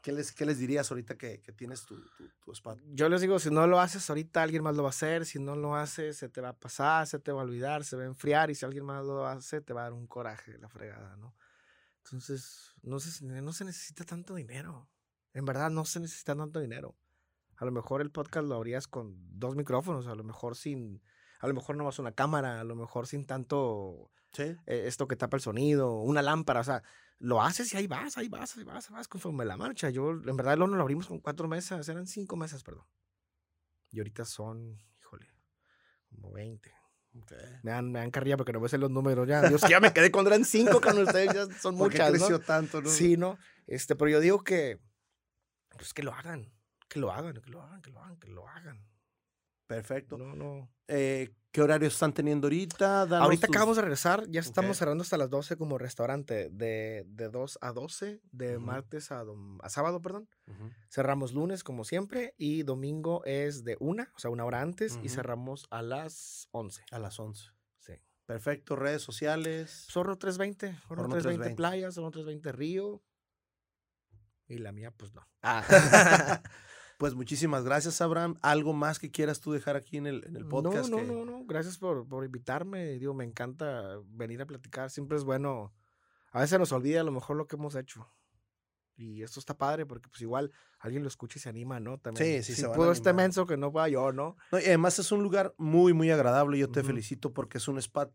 ¿qué 0.06 0.12
les, 0.12 0.32
qué 0.32 0.46
les 0.46 0.60
dirías 0.60 0.92
ahorita 0.92 1.18
que, 1.18 1.42
que 1.42 1.52
tienes 1.52 1.84
tu, 1.86 2.00
tu, 2.16 2.30
tu 2.30 2.54
Yo 2.94 3.10
les 3.10 3.22
digo, 3.22 3.40
si 3.40 3.50
no 3.50 3.66
lo 3.66 3.80
haces 3.80 4.08
ahorita, 4.08 4.44
alguien 4.44 4.62
más 4.62 4.76
lo 4.76 4.84
va 4.84 4.90
a 4.90 4.92
hacer. 4.92 5.26
Si 5.26 5.40
no 5.40 5.56
lo 5.56 5.76
haces, 5.76 6.18
se 6.18 6.30
te 6.30 6.42
va 6.42 6.50
a 6.50 6.60
pasar, 6.60 7.08
se 7.08 7.18
te 7.18 7.32
va 7.32 7.42
a 7.42 7.44
olvidar, 7.44 7.84
se 7.84 7.96
va 7.96 8.04
a 8.04 8.06
enfriar. 8.06 8.52
Y 8.52 8.56
si 8.56 8.66
alguien 8.66 8.86
más 8.86 9.04
lo 9.04 9.26
hace, 9.26 9.62
te 9.62 9.74
va 9.74 9.82
a 9.82 9.84
dar 9.86 9.94
un 9.94 10.06
coraje, 10.06 10.60
la 10.60 10.70
fregada, 10.70 11.16
¿no? 11.18 11.36
Entonces, 12.04 12.74
no 12.84 13.00
se, 13.00 13.26
no 13.26 13.52
se 13.52 13.66
necesita 13.66 14.04
tanto 14.04 14.36
dinero. 14.36 14.88
En 15.34 15.44
verdad, 15.44 15.72
no 15.72 15.86
se 15.86 16.00
necesita 16.00 16.36
tanto 16.36 16.60
dinero. 16.60 16.96
A 17.58 17.66
lo 17.66 17.72
mejor 17.72 18.02
el 18.02 18.12
podcast 18.12 18.48
lo 18.48 18.54
abrías 18.54 18.88
con 18.88 19.16
dos 19.40 19.56
micrófonos, 19.56 20.06
a 20.06 20.14
lo 20.14 20.24
mejor 20.24 20.56
sin 20.56 21.02
A 21.40 21.48
lo 21.48 21.54
mejor 21.54 21.76
no 21.78 21.86
vas 21.86 22.00
una 22.00 22.12
cámara, 22.14 22.62
a 22.62 22.64
lo 22.64 22.76
mejor 22.76 23.08
sin 23.08 23.26
tanto 23.26 24.10
Sí. 24.34 24.44
eh, 24.66 24.84
esto 24.88 25.08
que 25.08 25.16
tapa 25.16 25.38
el 25.38 25.42
sonido, 25.42 25.94
una 26.02 26.22
lámpara, 26.22 26.60
o 26.60 26.64
sea, 26.64 26.84
lo 27.20 27.42
haces 27.42 27.74
y 27.74 27.78
ahí 27.78 27.88
vas, 27.88 28.18
ahí 28.18 28.28
vas, 28.28 28.58
ahí 28.58 28.64
vas, 28.64 28.90
ahí 28.90 28.96
vas 28.96 29.08
conforme 29.08 29.46
la 29.46 29.56
marcha. 29.58 29.90
Yo, 29.90 30.12
en 30.12 30.36
verdad, 30.36 30.54
el 30.56 30.62
horno 30.62 30.76
lo 30.76 30.82
abrimos 30.82 31.08
con 31.08 31.20
cuatro 31.20 31.48
mesas, 31.48 31.88
eran 31.88 32.06
cinco 32.08 32.36
mesas, 32.36 32.64
perdón. 32.64 32.86
Y 33.92 34.00
ahorita 34.00 34.26
son, 34.26 34.78
híjole, 35.00 35.28
como 36.10 36.32
20. 36.34 36.74
Me 37.64 37.72
dan, 37.72 37.90
me 37.94 38.00
dan 38.00 38.12
carrilla 38.12 38.36
porque 38.36 38.52
no 38.52 38.60
me 38.60 38.68
sé 38.68 38.78
los 38.78 38.92
números 38.92 39.26
ya. 39.26 39.48
Dios, 39.48 39.62
ya 39.70 39.80
me 39.80 39.94
quedé 39.94 40.12
cuando 40.12 40.32
eran 40.32 40.44
cinco 40.44 40.82
con 40.82 40.98
ustedes, 40.98 41.34
ya 41.34 41.46
son 41.60 41.78
¿Por 41.78 41.90
qué 41.90 42.00
muchas, 42.00 42.10
creció 42.10 42.40
¿no? 42.40 42.44
tanto, 42.44 42.82
no? 42.82 42.90
Sí, 42.90 43.16
¿no? 43.16 43.38
Este, 43.68 43.96
pero 43.96 44.10
yo 44.12 44.20
digo 44.20 44.44
que, 44.44 44.82
pues 45.70 45.94
que 45.94 46.04
lo 46.04 46.14
hagan, 46.14 46.52
que 46.90 47.00
lo 47.00 47.14
hagan, 47.14 47.34
que 47.42 47.50
lo 47.50 47.62
hagan, 47.62 47.82
que 47.82 47.92
lo 47.92 48.02
hagan, 48.02 48.18
que 48.20 48.28
lo 48.28 48.48
hagan. 48.50 48.86
Perfecto. 49.68 50.18
No, 50.18 50.36
no. 50.36 50.70
Eh, 50.88 51.34
¿Qué 51.52 51.62
horarios 51.62 51.94
están 51.94 52.14
teniendo 52.14 52.48
ahorita? 52.48 53.06
Danos 53.06 53.24
Ahorita 53.26 53.48
tus- 53.48 53.56
acabamos 53.56 53.78
de 53.78 53.82
regresar, 53.84 54.28
ya 54.28 54.42
estamos 54.42 54.72
Ok. 54.72 54.78
cerrando 54.78 55.02
hasta 55.04 55.18
las 55.18 55.30
12 55.30 55.56
como 55.56 55.78
restaurante, 55.78 56.50
de, 56.52 57.06
de 57.08 57.30
2 57.30 57.58
a 57.62 57.72
12, 57.72 58.20
de 58.32 58.58
Ujú. 58.58 58.66
martes 58.66 59.10
a, 59.12 59.24
dom- 59.24 59.58
a 59.64 59.70
sábado, 59.70 60.02
perdón. 60.02 60.28
Ujú. 60.48 60.70
Cerramos 60.90 61.34
lunes 61.34 61.64
como 61.64 61.86
siempre 61.86 62.36
y 62.38 62.64
domingo 62.64 63.24
es 63.26 63.64
de 63.64 63.78
una, 63.80 64.12
o 64.16 64.20
sea, 64.20 64.32
una 64.32 64.44
hora 64.44 64.62
antes 64.62 64.96
y 64.96 65.06
Ujú. 65.06 65.10
cerramos 65.10 65.66
a 65.72 65.82
las 65.82 66.50
11. 66.52 66.84
A 66.92 67.00
las 67.00 67.18
11. 67.20 67.50
Sí. 67.80 67.94
Perfecto. 68.26 68.76
Redes 68.76 69.02
sociales. 69.02 69.88
Zorro 69.90 70.18
320, 70.18 70.74
Zorro 70.82 71.04
Horno 71.04 71.16
320. 71.16 71.56
320 71.56 71.56
Playa, 71.56 71.92
Zorro 71.94 72.12
320 72.12 72.52
Río. 72.52 73.02
Y 74.50 74.58
la 74.58 74.74
mía, 74.74 74.92
pues 74.92 75.14
no. 75.14 75.26
Pues 76.98 77.14
muchísimas 77.14 77.64
gracias, 77.66 78.00
Abraham. 78.02 78.38
¿Algo 78.42 78.74
más 78.74 79.00
que 79.00 79.12
quieras 79.12 79.42
tú 79.42 79.52
dejar 79.52 79.76
aquí 79.76 79.98
en 79.98 80.08
el, 80.08 80.24
en 80.26 80.36
el 80.38 80.46
podcast? 80.48 80.90
No, 80.90 80.98
no, 80.98 81.04
que- 81.04 81.12
no, 81.12 81.26
no. 81.26 81.46
Gracias 81.46 81.78
por, 81.78 82.08
por 82.08 82.24
invitarme. 82.24 82.86
Digo, 83.00 83.14
me 83.14 83.26
encanta 83.26 83.98
venir 84.08 84.42
a 84.42 84.46
platicar. 84.46 84.90
Siempre 84.90 85.18
es 85.18 85.24
bueno. 85.24 85.74
A 86.32 86.40
veces 86.40 86.58
nos 86.60 86.72
olvida 86.72 87.02
a 87.02 87.04
lo 87.04 87.12
mejor 87.12 87.36
lo 87.38 87.48
que 87.48 87.56
hemos 87.58 87.76
hecho. 87.76 88.08
Y 88.98 89.24
esto 89.24 89.42
está 89.42 89.58
padre 89.58 89.86
porque 89.86 90.08
pues 90.08 90.22
igual 90.22 90.52
alguien 90.80 91.04
lo 91.04 91.10
escucha 91.10 91.38
y 91.38 91.42
se 91.42 91.50
anima, 91.50 91.82
¿no? 91.82 91.98
También. 91.98 92.26
Sí, 92.42 92.44
sí, 92.44 92.56
Si 92.56 92.62
se 92.62 92.68
puedo 92.70 92.92
este 92.94 93.10
menso 93.18 93.46
que 93.46 93.58
no 93.58 93.72
pueda 93.74 93.90
yo, 93.90 94.14
¿no? 94.14 94.38
No, 94.54 94.60
y 94.60 94.64
además 94.64 94.98
es 95.00 95.12
un 95.12 95.22
lugar 95.22 95.54
muy, 95.58 95.92
muy 95.92 96.10
agradable. 96.12 96.58
Yo 96.58 96.70
te 96.72 96.82
felicito 96.88 97.34
porque 97.34 97.58
es 97.58 97.68
un 97.68 97.78
spot 97.78 98.14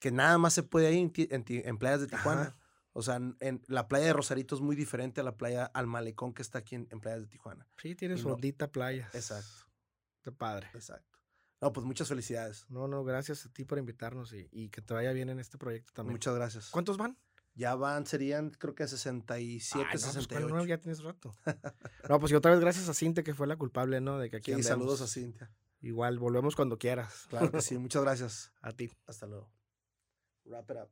que 0.00 0.10
nada 0.10 0.36
más 0.36 0.52
se 0.52 0.64
puede 0.64 0.90
en, 0.90 1.12
en 1.16 1.44
ti- 1.44 1.62
en 1.64 1.78
playas 1.78 2.00
de 2.00 2.08
Tijuana. 2.08 2.42
Ajá. 2.42 2.56
O 2.98 3.02
sea, 3.02 3.16
en, 3.16 3.36
en 3.40 3.62
la 3.66 3.88
playa 3.88 4.06
de 4.06 4.12
Rosarito 4.14 4.54
es 4.54 4.62
muy 4.62 4.74
diferente 4.74 5.20
a 5.20 5.24
la 5.24 5.36
playa 5.36 5.66
al 5.66 5.86
malecón 5.86 6.32
que 6.32 6.40
está 6.40 6.60
aquí 6.60 6.76
en, 6.76 6.88
en 6.90 6.98
playas 7.00 7.20
de 7.20 7.26
Tijuana. 7.26 7.68
Sí, 7.76 7.94
tiene 7.94 8.16
su 8.16 8.28
no- 8.30 8.38
playa. 8.72 9.10
Exacto, 9.12 9.66
Está 10.16 10.30
padre. 10.30 10.70
exacto. 10.72 11.18
No, 11.60 11.74
pues 11.74 11.84
muchas 11.84 12.08
felicidades. 12.08 12.64
No, 12.70 12.88
no, 12.88 13.04
gracias 13.04 13.44
a 13.44 13.50
ti 13.52 13.64
por 13.66 13.76
invitarnos 13.78 14.32
y, 14.32 14.48
y 14.50 14.70
que 14.70 14.80
te 14.80 14.94
vaya 14.94 15.12
bien 15.12 15.28
en 15.28 15.38
este 15.40 15.58
proyecto 15.58 15.92
también. 15.92 16.14
Muchas 16.14 16.34
gracias. 16.34 16.70
¿Cuántos 16.70 16.96
van? 16.96 17.18
Ya 17.54 17.74
van, 17.74 18.06
serían 18.06 18.48
creo 18.50 18.74
que 18.74 18.88
67, 18.88 19.78
Ay, 19.78 19.84
no, 19.84 19.90
pues, 19.92 20.04
con 20.04 20.12
68. 20.14 20.46
uno 20.54 20.64
ya 20.64 20.78
tienes 20.78 21.02
rato. 21.02 21.34
no, 22.08 22.18
pues 22.18 22.32
y 22.32 22.34
otra 22.34 22.50
vez 22.52 22.60
gracias 22.60 22.88
a 22.88 22.94
Cintia 22.94 23.22
que 23.24 23.34
fue 23.34 23.46
la 23.46 23.56
culpable, 23.56 24.00
¿no? 24.00 24.18
De 24.18 24.30
que 24.30 24.36
aquí 24.38 24.54
Sí, 24.54 24.62
saludos 24.62 25.02
a. 25.02 25.06
Cintia. 25.06 25.50
Igual, 25.82 26.18
volvemos 26.18 26.56
cuando 26.56 26.78
quieras. 26.78 27.26
Claro 27.28 27.50
que 27.52 27.60
sí, 27.60 27.76
muchas 27.76 28.00
gracias. 28.02 28.52
A 28.62 28.72
ti. 28.72 28.90
Hasta 29.06 29.26
luego. 29.26 29.50
Wrap 30.46 30.70
it 30.70 30.76
up. 30.78 30.90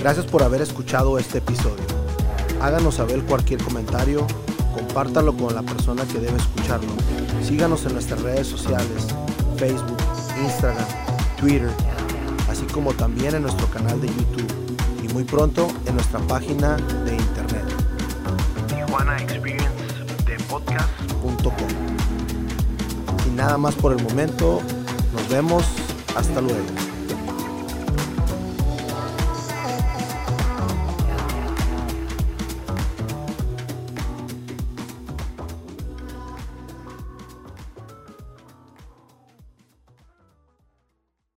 Gracias 0.00 0.26
por 0.26 0.42
haber 0.44 0.62
escuchado 0.62 1.18
este 1.18 1.38
episodio. 1.38 1.84
Háganos 2.60 2.96
saber 2.96 3.22
cualquier 3.24 3.62
comentario, 3.62 4.26
compártalo 4.72 5.36
con 5.36 5.54
la 5.54 5.62
persona 5.62 6.04
que 6.04 6.20
debe 6.20 6.36
escucharlo. 6.36 6.90
Síganos 7.42 7.84
en 7.84 7.94
nuestras 7.94 8.22
redes 8.22 8.46
sociales, 8.46 9.08
Facebook, 9.56 9.98
Instagram, 10.42 10.86
Twitter, 11.38 11.70
así 12.48 12.64
como 12.66 12.92
también 12.94 13.34
en 13.34 13.42
nuestro 13.42 13.66
canal 13.70 14.00
de 14.00 14.06
YouTube 14.06 14.46
y 15.02 15.12
muy 15.12 15.24
pronto 15.24 15.68
en 15.86 15.94
nuestra 15.94 16.20
página 16.20 16.76
de 17.04 17.16
internet. 17.16 17.64
Sin 23.24 23.36
nada 23.36 23.58
más 23.58 23.74
por 23.74 23.92
el 23.92 24.02
momento, 24.02 24.60
nos 25.12 25.28
vemos. 25.28 25.64
Hasta 26.16 26.40
luego. 26.40 26.87